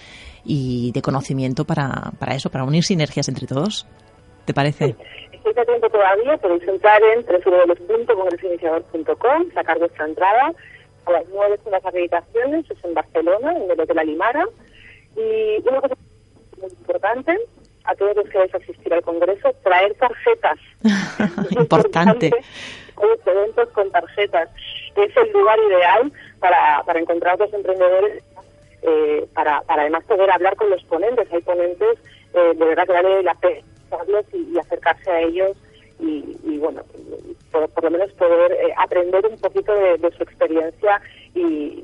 y 0.44 0.92
de 0.92 1.02
conocimiento 1.02 1.64
para, 1.66 2.12
para 2.20 2.36
eso, 2.36 2.50
para 2.50 2.66
unir 2.66 2.84
sinergias 2.84 3.30
entre 3.30 3.48
todos. 3.48 3.88
¿Te 4.44 4.54
parece? 4.54 4.96
Estáis 5.32 5.58
a 5.58 5.64
tiempo 5.66 5.90
todavía, 5.90 6.36
podéis 6.38 6.68
entrar 6.68 7.02
en 7.16 7.26
www.congresoiniciador.com, 7.26 9.52
sacar 9.54 9.80
vuestra 9.80 10.06
entrada. 10.06 10.52
A 11.06 11.12
las 11.12 11.26
nueve 11.30 11.60
son 11.64 11.72
las 11.72 11.86
acreditaciones, 11.86 12.70
es 12.70 12.84
en 12.84 12.94
Barcelona, 12.94 13.54
en 13.56 13.70
el 13.70 13.80
Hotel 13.80 14.00
Alimara. 14.00 14.46
Y 15.16 15.68
una 15.68 15.82
cosa 15.82 15.96
muy 16.60 16.70
importante, 16.70 17.38
a 17.84 17.96
todos 17.96 18.16
los 18.16 18.30
que 18.30 18.38
vais 18.38 18.54
a 18.54 18.58
asistir 18.58 18.94
al 18.94 19.02
Congreso, 19.02 19.54
traer 19.64 19.94
tarjetas. 19.96 20.60
Importante. 21.52 22.32
Eventos 23.26 23.70
con 23.70 23.92
tarjetas. 23.92 24.50
Es 24.96 25.16
el 25.18 25.32
lugar 25.32 25.60
ideal 25.68 26.12
para, 26.40 26.82
para 26.86 27.00
encontrar 27.00 27.34
a 27.34 27.36
otros 27.36 27.54
emprendedores, 27.54 28.24
eh, 28.82 29.28
para, 29.34 29.62
para 29.62 29.82
además 29.84 30.04
poder 30.06 30.32
hablar 30.32 30.56
con 30.56 30.70
los 30.70 30.84
ponentes. 30.86 31.32
Hay 31.32 31.42
ponentes 31.42 32.00
eh, 32.36 32.54
de 32.54 32.66
verdad 32.66 32.86
que 32.86 32.94
vale 32.94 33.24
la 33.24 33.34
pena 33.36 33.62
y, 34.34 34.54
y 34.54 34.60
acercarse 34.60 35.10
a 35.10 35.22
ellos 35.22 35.56
y, 36.00 36.38
y, 36.44 36.58
bueno, 36.58 36.82
por, 37.52 37.84
lo 37.84 37.92
menos 37.92 38.12
poder 38.14 38.52
eh, 38.52 38.74
aprender 38.78 39.26
un 39.26 39.38
poquito 39.38 39.74
de, 39.74 40.12
su 40.16 40.24
experiencia 40.24 41.02
y 41.34 41.84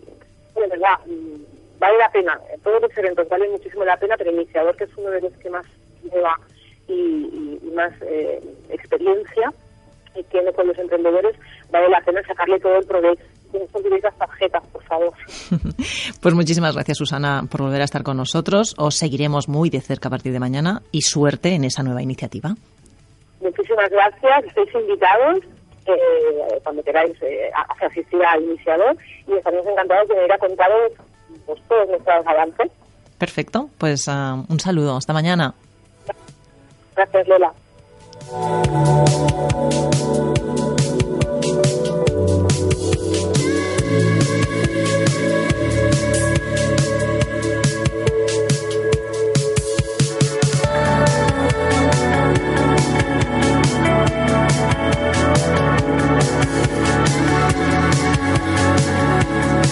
de 0.55 0.67
verdad 0.67 0.99
mm, 1.05 1.79
vale 1.79 1.97
la 1.97 2.11
pena. 2.11 2.39
Todos 2.63 2.81
los 2.81 2.97
eventos 2.97 3.27
valen 3.29 3.51
muchísimo 3.51 3.85
la 3.85 3.97
pena, 3.97 4.15
pero 4.17 4.31
Iniciador, 4.31 4.75
que 4.75 4.85
es 4.85 4.97
uno 4.97 5.09
de 5.09 5.21
los 5.21 5.33
que 5.33 5.49
más 5.49 5.65
lleva 6.03 6.39
y, 6.87 7.59
más 7.73 7.93
eh, 8.01 8.41
experiencia 8.69 9.53
y 10.13 10.23
tiene 10.23 10.51
con 10.51 10.67
los 10.67 10.77
emprendedores, 10.77 11.35
vale 11.71 11.87
la 11.89 12.01
pena 12.01 12.21
sacarle 12.27 12.59
todo 12.59 12.77
el 12.77 12.85
provecho. 12.85 13.23
Las 14.03 14.17
tarjetas, 14.17 14.63
por 14.71 14.83
favor. 14.83 15.13
Pues 16.21 16.35
muchísimas 16.35 16.75
gracias, 16.75 16.99
Susana, 16.99 17.43
por 17.49 17.63
volver 17.63 17.81
a 17.81 17.85
estar 17.85 18.03
con 18.03 18.15
nosotros. 18.15 18.75
Os 18.77 18.95
seguiremos 18.95 19.49
muy 19.49 19.69
de 19.69 19.81
cerca 19.81 20.07
a 20.07 20.11
partir 20.11 20.31
de 20.31 20.39
mañana 20.39 20.83
y 20.91 21.01
suerte 21.01 21.55
en 21.55 21.63
esa 21.63 21.81
nueva 21.81 22.03
iniciativa. 22.03 22.53
Muchísimas 23.41 23.89
gracias, 23.89 24.45
estáis 24.45 24.75
invitados 24.75 25.39
eh, 25.87 26.59
cuando 26.63 26.83
queráis 26.83 27.15
eh, 27.21 27.49
a, 27.55 27.61
a 27.61 27.87
asistir 27.87 28.23
al 28.23 28.43
iniciador 28.43 28.95
y 29.27 29.33
estaremos 29.33 29.65
encantados 29.67 30.07
de 30.09 30.15
venir 30.15 30.31
a 30.31 30.37
contaros 30.37 30.91
pues, 31.45 31.59
todos 31.67 31.89
nuestros 31.89 32.27
avances. 32.27 32.71
Perfecto, 33.17 33.69
pues 33.77 34.07
ah, 34.07 34.43
un 34.49 34.59
saludo. 34.59 34.97
Hasta 34.97 35.13
mañana. 35.13 35.53
Gracias, 36.95 37.27
Lola. 37.27 37.53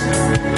Thank 0.10 0.50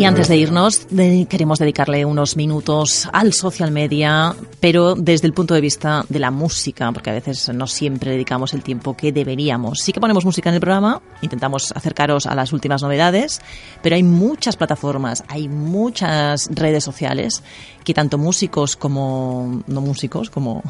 Y 0.00 0.06
antes 0.06 0.28
de 0.28 0.36
irnos, 0.38 0.86
queremos 1.28 1.58
dedicarle 1.58 2.06
unos 2.06 2.34
minutos 2.34 3.06
al 3.12 3.34
social 3.34 3.70
media, 3.70 4.34
pero 4.58 4.94
desde 4.94 5.26
el 5.26 5.34
punto 5.34 5.52
de 5.52 5.60
vista 5.60 6.06
de 6.08 6.18
la 6.18 6.30
música, 6.30 6.90
porque 6.90 7.10
a 7.10 7.12
veces 7.12 7.50
no 7.52 7.66
siempre 7.66 8.12
dedicamos 8.12 8.54
el 8.54 8.62
tiempo 8.62 8.96
que 8.96 9.12
deberíamos. 9.12 9.80
Sí 9.80 9.92
que 9.92 10.00
ponemos 10.00 10.24
música 10.24 10.48
en 10.48 10.54
el 10.54 10.60
programa, 10.62 11.02
intentamos 11.20 11.70
acercaros 11.72 12.24
a 12.24 12.34
las 12.34 12.54
últimas 12.54 12.80
novedades, 12.80 13.42
pero 13.82 13.94
hay 13.94 14.02
muchas 14.02 14.56
plataformas, 14.56 15.22
hay 15.28 15.48
muchas 15.48 16.48
redes 16.50 16.82
sociales 16.82 17.42
que 17.84 17.92
tanto 17.92 18.16
músicos 18.16 18.76
como 18.76 19.62
no 19.66 19.82
músicos, 19.82 20.30
como 20.30 20.62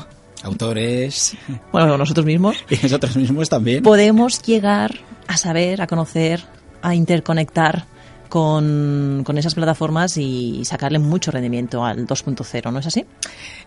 Autores 0.43 1.37
bueno, 1.73 1.99
nosotros 1.99 2.27
mismos, 2.27 2.57
y 2.71 2.77
nosotros 2.83 3.17
mismos 3.17 3.49
también. 3.49 3.83
podemos 3.83 4.43
llegar 4.43 4.93
a 5.27 5.37
saber, 5.37 5.83
a 5.83 5.87
conocer, 5.87 6.43
a 6.83 6.95
interconectar 6.95 7.85
con, 8.31 9.23
con 9.27 9.37
esas 9.37 9.55
plataformas 9.55 10.17
y 10.17 10.65
sacarle 10.65 10.99
mucho 10.99 11.31
rendimiento 11.31 11.85
al 11.85 12.07
2.0, 12.07 12.73
¿no 12.73 12.79
es 12.79 12.87
así? 12.87 13.05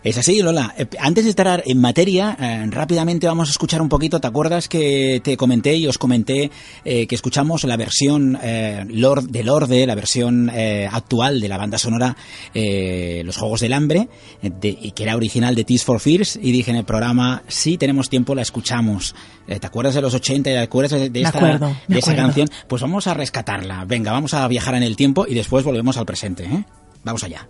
Es 0.02 0.18
así, 0.18 0.42
Lola. 0.42 0.74
Eh, 0.76 0.86
Antes 0.98 1.22
de 1.24 1.30
estar 1.30 1.62
en 1.64 1.80
materia, 1.80 2.36
eh, 2.40 2.66
rápidamente 2.70 3.28
vamos 3.28 3.48
a 3.48 3.52
escuchar 3.52 3.80
un 3.80 3.88
poquito. 3.88 4.20
¿Te 4.20 4.26
acuerdas 4.26 4.68
que 4.68 5.20
te 5.22 5.36
comenté 5.36 5.76
y 5.76 5.86
os 5.86 5.98
comenté 5.98 6.50
eh, 6.84 7.06
que 7.06 7.14
escuchamos 7.14 7.62
la 7.64 7.76
versión 7.76 8.36
eh, 8.42 8.84
Lord, 8.88 9.28
de 9.30 9.44
Lorde, 9.44 9.86
la 9.86 9.94
versión 9.94 10.50
eh, 10.52 10.88
actual 10.90 11.40
de 11.40 11.48
la 11.48 11.58
banda 11.58 11.78
sonora 11.78 12.16
eh, 12.52 13.22
Los 13.24 13.36
Juegos 13.36 13.60
del 13.60 13.72
Hambre, 13.74 14.08
de- 14.42 14.76
y 14.80 14.90
que 14.92 15.04
era 15.04 15.14
original 15.14 15.54
de 15.54 15.64
Tears 15.64 15.84
for 15.84 16.00
Fears? 16.00 16.36
Y 16.42 16.50
dije 16.50 16.70
en 16.70 16.78
el 16.78 16.84
programa, 16.84 17.42
si 17.46 17.76
tenemos 17.78 18.08
tiempo, 18.10 18.34
la 18.34 18.42
escuchamos. 18.42 19.14
¿Te 19.46 19.66
acuerdas 19.66 19.94
de 19.94 20.00
los 20.00 20.14
80? 20.14 20.42
¿Te 20.50 20.58
acuerdas 20.58 20.92
de, 21.12 21.20
esta, 21.20 21.38
de 21.86 21.98
esa 21.98 22.16
canción? 22.16 22.48
Pues 22.66 22.80
vamos 22.80 23.06
a 23.06 23.12
rescatarla. 23.12 23.84
Venga, 23.84 24.10
vamos 24.10 24.32
a 24.32 24.48
viajar 24.54 24.76
en 24.76 24.84
el 24.84 24.94
tiempo 24.94 25.26
y 25.26 25.34
después 25.34 25.64
volvemos 25.64 25.96
al 25.96 26.06
presente. 26.06 26.44
¿eh? 26.44 26.64
Vamos 27.02 27.24
allá. 27.24 27.48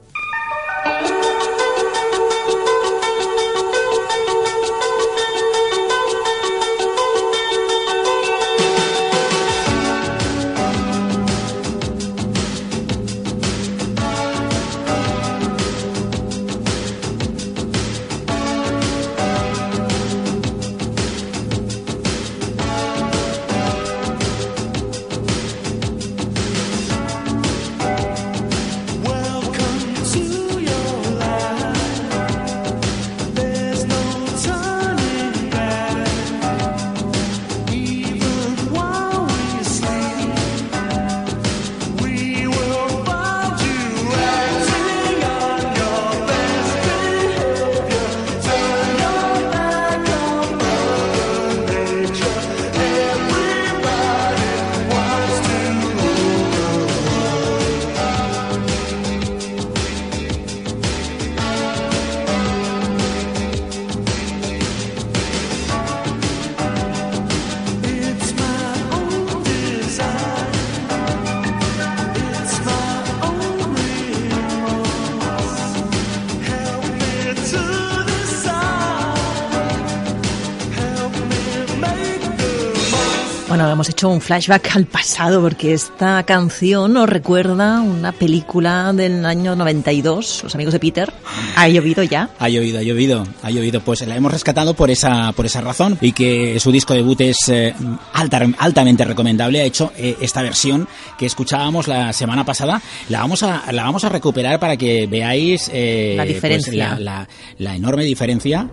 Hemos 83.75 83.89
hecho 83.89 84.09
un 84.09 84.21
flashback 84.21 84.75
al 84.77 84.87
pasado 84.87 85.41
porque 85.43 85.75
esta 85.75 86.23
canción 86.25 86.93
nos 86.95 87.09
recuerda 87.09 87.81
una 87.81 88.13
película 88.13 88.93
del 88.93 89.25
año 89.27 89.55
92, 89.57 90.41
Los 90.45 90.55
amigos 90.55 90.73
de 90.73 90.81
Peter. 90.81 91.13
Ha 91.57 91.69
llovido 91.69 92.03
ya. 92.03 92.31
Ha 92.39 92.49
llovido, 92.49 92.79
ha 92.79 92.83
llovido, 92.83 93.27
ha 93.43 93.51
llovido. 93.51 93.81
Pues 93.81 94.07
la 94.07 94.17
hemos 94.17 94.33
rescatado 94.33 94.75
por 94.75 94.91
esa, 94.91 95.33
por 95.33 95.45
esa 95.47 95.61
razón 95.61 95.99
y 96.01 96.13
que 96.13 96.59
su 96.61 96.73
disco 96.73 96.95
debut 96.95 97.21
es 97.21 97.37
eh, 97.49 97.75
alta- 98.13 98.47
altamente 98.59 99.05
recomendable. 99.05 99.61
Ha 99.61 99.65
hecho 99.65 99.93
eh, 99.97 100.17
esta 100.21 100.43
versión 100.43 100.89
que 101.19 101.27
escuchábamos 101.27 101.89
la 101.89 102.13
semana 102.13 102.45
pasada. 102.45 102.81
La 103.09 103.21
vamos 103.21 103.43
a, 103.43 103.71
la 103.73 103.85
vamos 103.85 104.05
a 104.05 104.09
recuperar 104.09 104.59
para 104.61 104.77
que 104.77 105.07
veáis 105.07 105.71
eh, 105.73 106.15
La 106.17 106.23
pues, 106.25 106.35
diferencia. 106.35 106.91
la, 106.91 106.99
la- 107.01 107.29
la 107.59 107.77
enorme 107.77 108.05
diferencia. 108.05 108.69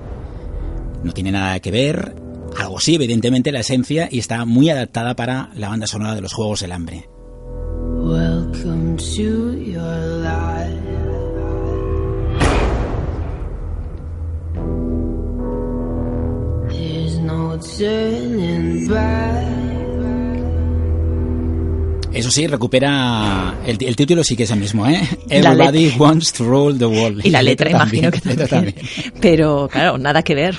No 1.03 1.11
tiene 1.11 1.31
nada 1.31 1.59
que 1.59 1.71
ver. 1.71 2.13
Algo 2.57 2.79
sí, 2.79 2.95
evidentemente, 2.95 3.51
la 3.51 3.59
esencia 3.61 4.07
y 4.11 4.19
está 4.19 4.45
muy 4.45 4.69
adaptada 4.69 5.15
para 5.15 5.49
la 5.55 5.69
banda 5.69 5.87
sonora 5.87 6.15
de 6.15 6.21
los 6.21 6.33
Juegos 6.33 6.61
del 6.61 6.71
Hambre. 6.71 7.07
Welcome 8.03 8.97
to 8.97 9.53
your 9.57 10.23
life. 10.23 10.91
Eso 22.13 22.29
sí, 22.29 22.45
recupera. 22.47 23.55
El, 23.65 23.77
el 23.81 23.95
título 23.95 24.23
sí 24.23 24.35
que 24.35 24.43
es 24.43 24.51
el 24.51 24.59
mismo, 24.59 24.85
¿eh? 24.87 25.01
Everybody 25.29 25.93
wants 25.97 26.33
to 26.33 26.43
rule 26.43 26.77
the 26.77 26.85
world. 26.85 27.25
Y 27.25 27.29
la 27.29 27.41
letra, 27.41 27.71
imagino 27.71 28.11
que 28.11 28.19
también. 28.19 28.75
Pero 29.21 29.69
claro, 29.71 29.97
nada 29.97 30.21
que 30.21 30.35
ver. 30.35 30.57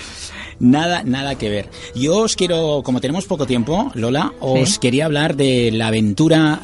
Nada, 0.62 1.02
nada 1.04 1.34
que 1.34 1.50
ver. 1.50 1.68
Yo 1.96 2.18
os 2.18 2.36
quiero, 2.36 2.82
como 2.84 3.00
tenemos 3.00 3.24
poco 3.26 3.46
tiempo, 3.46 3.90
Lola, 3.94 4.32
os 4.38 4.70
Sí. 4.70 4.78
quería 4.80 5.06
hablar 5.06 5.34
de 5.34 5.72
la 5.72 5.88
aventura. 5.88 6.60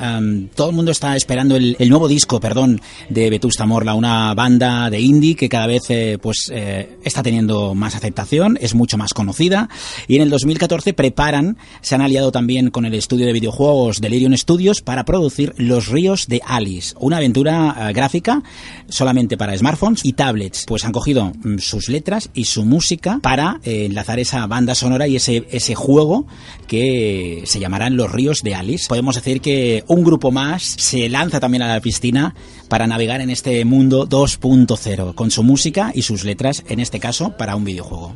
todo 0.54 0.70
el 0.70 0.76
mundo 0.76 0.92
está 0.92 1.16
esperando 1.16 1.56
el, 1.56 1.74
el 1.80 1.88
nuevo 1.90 2.06
disco, 2.06 2.38
perdón, 2.38 2.80
de 3.08 3.28
Vetusta 3.28 3.66
Morla, 3.66 3.94
una 3.94 4.32
banda 4.34 4.88
de 4.88 5.00
indie 5.00 5.34
que 5.34 5.48
cada 5.48 5.66
vez 5.66 5.82
eh, 5.90 6.16
pues 6.22 6.48
eh, 6.52 6.96
está 7.02 7.24
teniendo 7.24 7.74
más 7.74 7.96
aceptación, 7.96 8.56
es 8.60 8.76
mucho 8.76 8.96
más 8.98 9.12
conocida. 9.12 9.68
Y 10.06 10.14
en 10.14 10.22
el 10.22 10.30
2014 10.30 10.92
preparan, 10.92 11.56
se 11.80 11.96
han 11.96 12.00
aliado 12.00 12.30
también 12.30 12.70
con 12.70 12.84
el 12.86 12.94
estudio 12.94 13.26
de 13.26 13.32
videojuegos 13.32 14.00
Delirium 14.00 14.36
Studios 14.36 14.80
para 14.80 15.04
producir 15.04 15.54
Los 15.56 15.88
Ríos 15.88 16.28
de 16.28 16.40
Alice, 16.46 16.94
una 17.00 17.16
aventura 17.16 17.74
eh, 17.90 17.92
gráfica 17.92 18.44
solamente 18.88 19.36
para 19.36 19.58
smartphones 19.58 20.04
y 20.04 20.12
tablets. 20.12 20.64
Pues 20.68 20.84
han 20.84 20.92
cogido 20.92 21.32
mm, 21.42 21.58
sus 21.58 21.88
letras 21.88 22.30
y 22.32 22.44
su 22.44 22.64
música 22.64 23.18
para 23.22 23.58
eh, 23.64 23.87
enlazar 23.88 24.18
esa 24.20 24.46
banda 24.46 24.74
sonora 24.74 25.08
y 25.08 25.16
ese, 25.16 25.46
ese 25.50 25.74
juego 25.74 26.26
que 26.66 27.42
se 27.46 27.58
llamarán 27.58 27.96
Los 27.96 28.12
Ríos 28.12 28.42
de 28.42 28.54
Alice. 28.54 28.86
Podemos 28.88 29.16
decir 29.16 29.40
que 29.40 29.84
un 29.88 30.04
grupo 30.04 30.30
más 30.30 30.62
se 30.62 31.08
lanza 31.08 31.40
también 31.40 31.62
a 31.62 31.68
la 31.68 31.80
piscina 31.80 32.34
para 32.68 32.86
navegar 32.86 33.20
en 33.20 33.30
este 33.30 33.64
mundo 33.64 34.08
2.0 34.08 35.14
con 35.14 35.30
su 35.30 35.42
música 35.42 35.90
y 35.94 36.02
sus 36.02 36.24
letras, 36.24 36.64
en 36.68 36.80
este 36.80 37.00
caso 37.00 37.36
para 37.36 37.56
un 37.56 37.64
videojuego. 37.64 38.14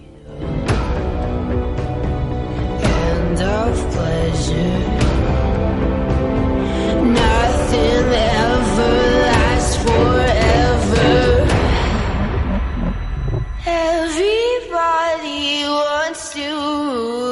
Wants 16.12 16.34
to 16.34 17.31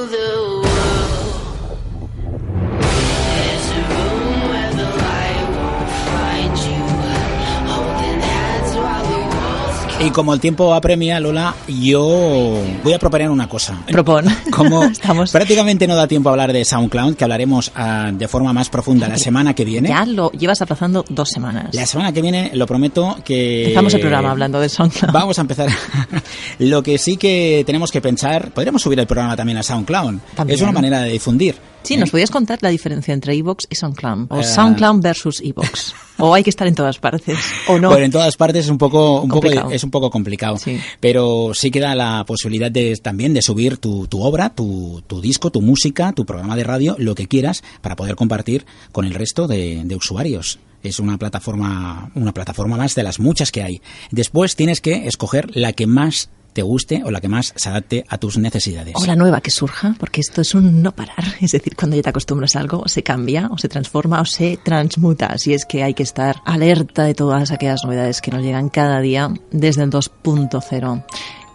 Y 10.03 10.11
como 10.13 10.33
el 10.33 10.41
tiempo 10.41 10.73
apremia, 10.73 11.21
Lola, 11.21 11.55
yo 11.69 12.59
voy 12.83 12.93
a 12.95 12.99
proponer 12.99 13.29
una 13.29 13.47
cosa. 13.51 13.79
Propon. 13.87 14.25
Como 14.51 14.85
Estamos- 14.91 15.31
prácticamente 15.31 15.87
no 15.87 15.95
da 15.95 16.09
tiempo 16.09 16.31
a 16.31 16.33
hablar 16.33 16.55
de 16.55 16.65
SoundCloud, 16.65 17.17
que 17.17 17.25
hablaremos 17.25 17.71
ah, 17.75 18.11
de 18.11 18.27
forma 18.27 18.55
más 18.55 18.71
profunda 18.71 19.09
la 19.09 19.19
semana 19.19 19.53
que 19.55 19.67
viene. 19.67 19.91
Ya 19.91 20.07
lo 20.07 20.33
llevas 20.33 20.63
aplazando 20.63 21.05
dos 21.11 21.29
semanas. 21.29 21.75
La 21.75 21.85
semana 21.85 22.13
que 22.15 22.23
viene, 22.23 22.51
lo 22.55 22.67
prometo 22.67 23.19
que... 23.23 23.65
Empezamos 23.65 23.93
el 23.93 24.01
programa 24.01 24.31
hablando 24.31 24.59
de 24.59 24.71
SoundCloud. 24.71 25.13
Vamos 25.13 25.37
a 25.39 25.43
empezar. 25.43 25.69
lo 26.61 26.83
que 26.83 26.97
sí 26.97 27.19
que 27.19 27.63
tenemos 27.67 27.93
que 27.93 28.01
pensar, 28.01 28.53
podríamos 28.53 28.81
subir 28.81 28.99
el 29.01 29.07
programa 29.07 29.37
también 29.37 29.59
a 29.59 29.63
SoundCloud. 29.63 30.15
También. 30.35 30.57
Es 30.57 30.63
una 30.63 30.73
manera 30.73 31.03
de 31.03 31.11
difundir. 31.11 31.57
Sí, 31.83 31.97
¿nos 31.99 32.11
podías 32.11 32.31
contar 32.31 32.59
la 32.63 32.69
diferencia 32.71 33.13
entre 33.13 33.35
Evox 33.35 33.67
y 33.71 33.75
SoundCloud? 33.75 34.27
O 34.31 34.41
Eh, 34.41 34.45
SoundCloud 34.45 35.01
versus 35.03 35.41
Evox. 35.43 35.95
o 36.21 36.35
hay 36.35 36.43
que 36.43 36.51
estar 36.51 36.67
en 36.69 36.75
todas 36.75 36.99
partes. 36.99 37.39
O 37.69 37.79
no. 37.79 37.89
Bueno, 37.91 38.05
en 38.05 38.11
todas 38.13 38.37
partes 38.37 38.65
es 38.65 38.71
un 38.71 38.79
poco, 38.79 39.21
un 39.23 39.29
poco 39.29 39.41
Complicado. 39.41 39.71
es 39.71 39.85
un 39.85 39.91
poco 39.91 40.11
complicado, 40.11 40.57
Sí. 40.59 40.79
pero 41.01 41.53
sí 41.55 41.71
queda 41.71 41.95
la 41.95 42.25
posibilidad 42.27 42.71
de 42.71 42.97
también 42.97 43.35
de 43.35 43.43
subir 43.43 43.77
tu, 43.79 44.07
tu 44.07 44.23
obra, 44.23 44.51
tu, 44.55 45.03
tu 45.07 45.21
disco, 45.21 45.51
tu 45.51 45.61
música, 45.61 46.13
tu 46.13 46.25
programa 46.25 46.57
de 46.57 46.65
radio, 46.65 46.97
lo 46.99 47.15
que 47.15 47.27
quieras, 47.27 47.63
para 47.81 47.97
poder 47.97 48.17
compartir 48.17 48.65
con 48.93 49.05
el 49.05 49.15
resto 49.15 49.47
de, 49.47 49.83
de 49.85 49.97
usuarios. 49.97 50.59
Es 50.83 50.99
una 50.99 51.19
plataforma, 51.19 52.11
una 52.15 52.33
plataforma 52.33 52.77
más 52.77 52.95
de 52.95 53.03
las 53.03 53.21
muchas 53.21 53.53
que 53.53 53.63
hay. 53.63 53.83
Después 54.11 54.57
tienes 54.57 54.81
que 54.81 55.07
escoger 55.07 55.55
la 55.55 55.73
que 55.75 55.87
más 55.87 56.31
te 56.53 56.63
guste 56.63 57.03
o 57.05 57.11
la 57.11 57.21
que 57.21 57.29
más 57.29 57.53
se 57.57 57.69
adapte 57.69 58.05
a 58.09 58.19
tus 58.19 58.39
necesidades. 58.39 58.95
O 58.97 59.07
la 59.07 59.17
nueva 59.17 59.41
que 59.41 59.51
surja, 59.51 59.95
porque 59.99 60.21
esto 60.21 60.41
es 60.41 60.55
un 60.55 60.83
no 60.83 60.93
parar. 60.93 61.25
Es 61.41 61.53
decir, 61.53 61.75
cuando 61.75 61.97
ya 61.97 62.03
te 62.03 62.11
acostumbras 62.11 62.57
a 62.57 62.61
algo, 62.61 62.87
se 62.87 63.03
cambia, 63.03 63.49
o 63.51 63.59
se 63.59 63.69
transforma, 63.69 64.21
o 64.21 64.25
se 64.25 64.59
transmuta. 64.63 65.27
Así 65.27 65.55
es 65.55 65.65
que 65.65 65.83
hay 65.83 65.95
que 65.95 66.03
estar 66.03 66.37
alerta 66.45 67.05
de 67.05 67.15
todas 67.15 67.51
aquellas 67.51 67.85
novedades 67.85 68.21
que 68.21 68.31
nos 68.31 68.43
llegan 68.43 68.69
cada 68.69 69.01
día 69.01 69.33
desde 69.51 69.83
el 69.83 69.91
2.0. 69.91 71.05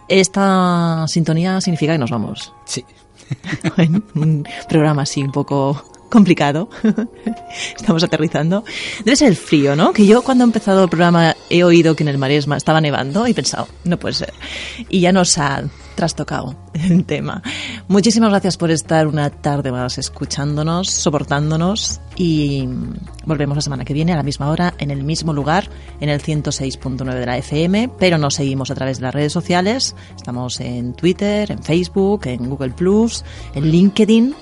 Esta 0.08 1.04
sintonía 1.08 1.60
significa 1.60 1.92
que 1.92 1.98
nos 1.98 2.10
vamos. 2.10 2.52
Sí. 2.64 2.84
en 3.76 4.04
un 4.14 4.46
programa 4.68 5.02
así 5.02 5.22
un 5.22 5.32
poco 5.32 5.82
complicado. 6.10 6.68
Estamos 7.76 8.02
aterrizando. 8.02 8.64
Debe 9.04 9.16
ser 9.16 9.28
el 9.28 9.36
frío, 9.36 9.76
¿no? 9.76 9.92
Que 9.92 10.06
yo 10.06 10.22
cuando 10.22 10.44
he 10.44 10.46
empezado 10.46 10.84
el 10.84 10.88
programa 10.88 11.34
he 11.50 11.64
oído 11.64 11.94
que 11.94 12.02
en 12.02 12.08
el 12.08 12.18
Maresma 12.18 12.56
estaba 12.56 12.80
nevando 12.80 13.26
y 13.26 13.30
he 13.32 13.34
pensado, 13.34 13.68
no 13.84 13.98
puede 13.98 14.14
ser. 14.14 14.32
Y 14.88 15.00
ya 15.00 15.12
nos 15.12 15.38
ha 15.38 15.64
trastocado 15.94 16.54
el 16.74 17.04
tema. 17.04 17.42
Muchísimas 17.88 18.30
gracias 18.30 18.56
por 18.56 18.70
estar 18.70 19.06
una 19.06 19.30
tarde 19.30 19.72
más 19.72 19.98
escuchándonos, 19.98 20.90
soportándonos 20.90 22.00
y 22.16 22.68
volvemos 23.24 23.56
la 23.56 23.62
semana 23.62 23.84
que 23.84 23.94
viene 23.94 24.12
a 24.12 24.16
la 24.16 24.22
misma 24.22 24.50
hora, 24.50 24.74
en 24.78 24.90
el 24.90 25.02
mismo 25.02 25.32
lugar, 25.32 25.68
en 26.00 26.08
el 26.08 26.22
106.9 26.22 27.14
de 27.14 27.26
la 27.26 27.38
FM, 27.38 27.90
pero 27.98 28.18
nos 28.18 28.34
seguimos 28.34 28.70
a 28.70 28.74
través 28.74 28.98
de 28.98 29.04
las 29.04 29.14
redes 29.14 29.32
sociales. 29.32 29.96
Estamos 30.16 30.60
en 30.60 30.94
Twitter, 30.94 31.50
en 31.50 31.62
Facebook, 31.62 32.26
en 32.26 32.48
Google 32.48 32.70
Plus, 32.70 33.24
en 33.54 33.70
LinkedIn 33.70 34.34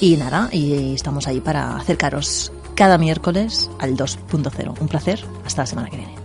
y 0.00 0.16
nada, 0.16 0.48
y 0.52 0.94
estamos 0.94 1.26
ahí 1.26 1.40
para 1.40 1.76
acercaros 1.76 2.52
cada 2.74 2.98
miércoles 2.98 3.70
al 3.78 3.96
2.0. 3.96 4.80
Un 4.80 4.88
placer. 4.88 5.24
Hasta 5.44 5.62
la 5.62 5.66
semana 5.66 5.90
que 5.90 5.96
viene. 5.96 6.23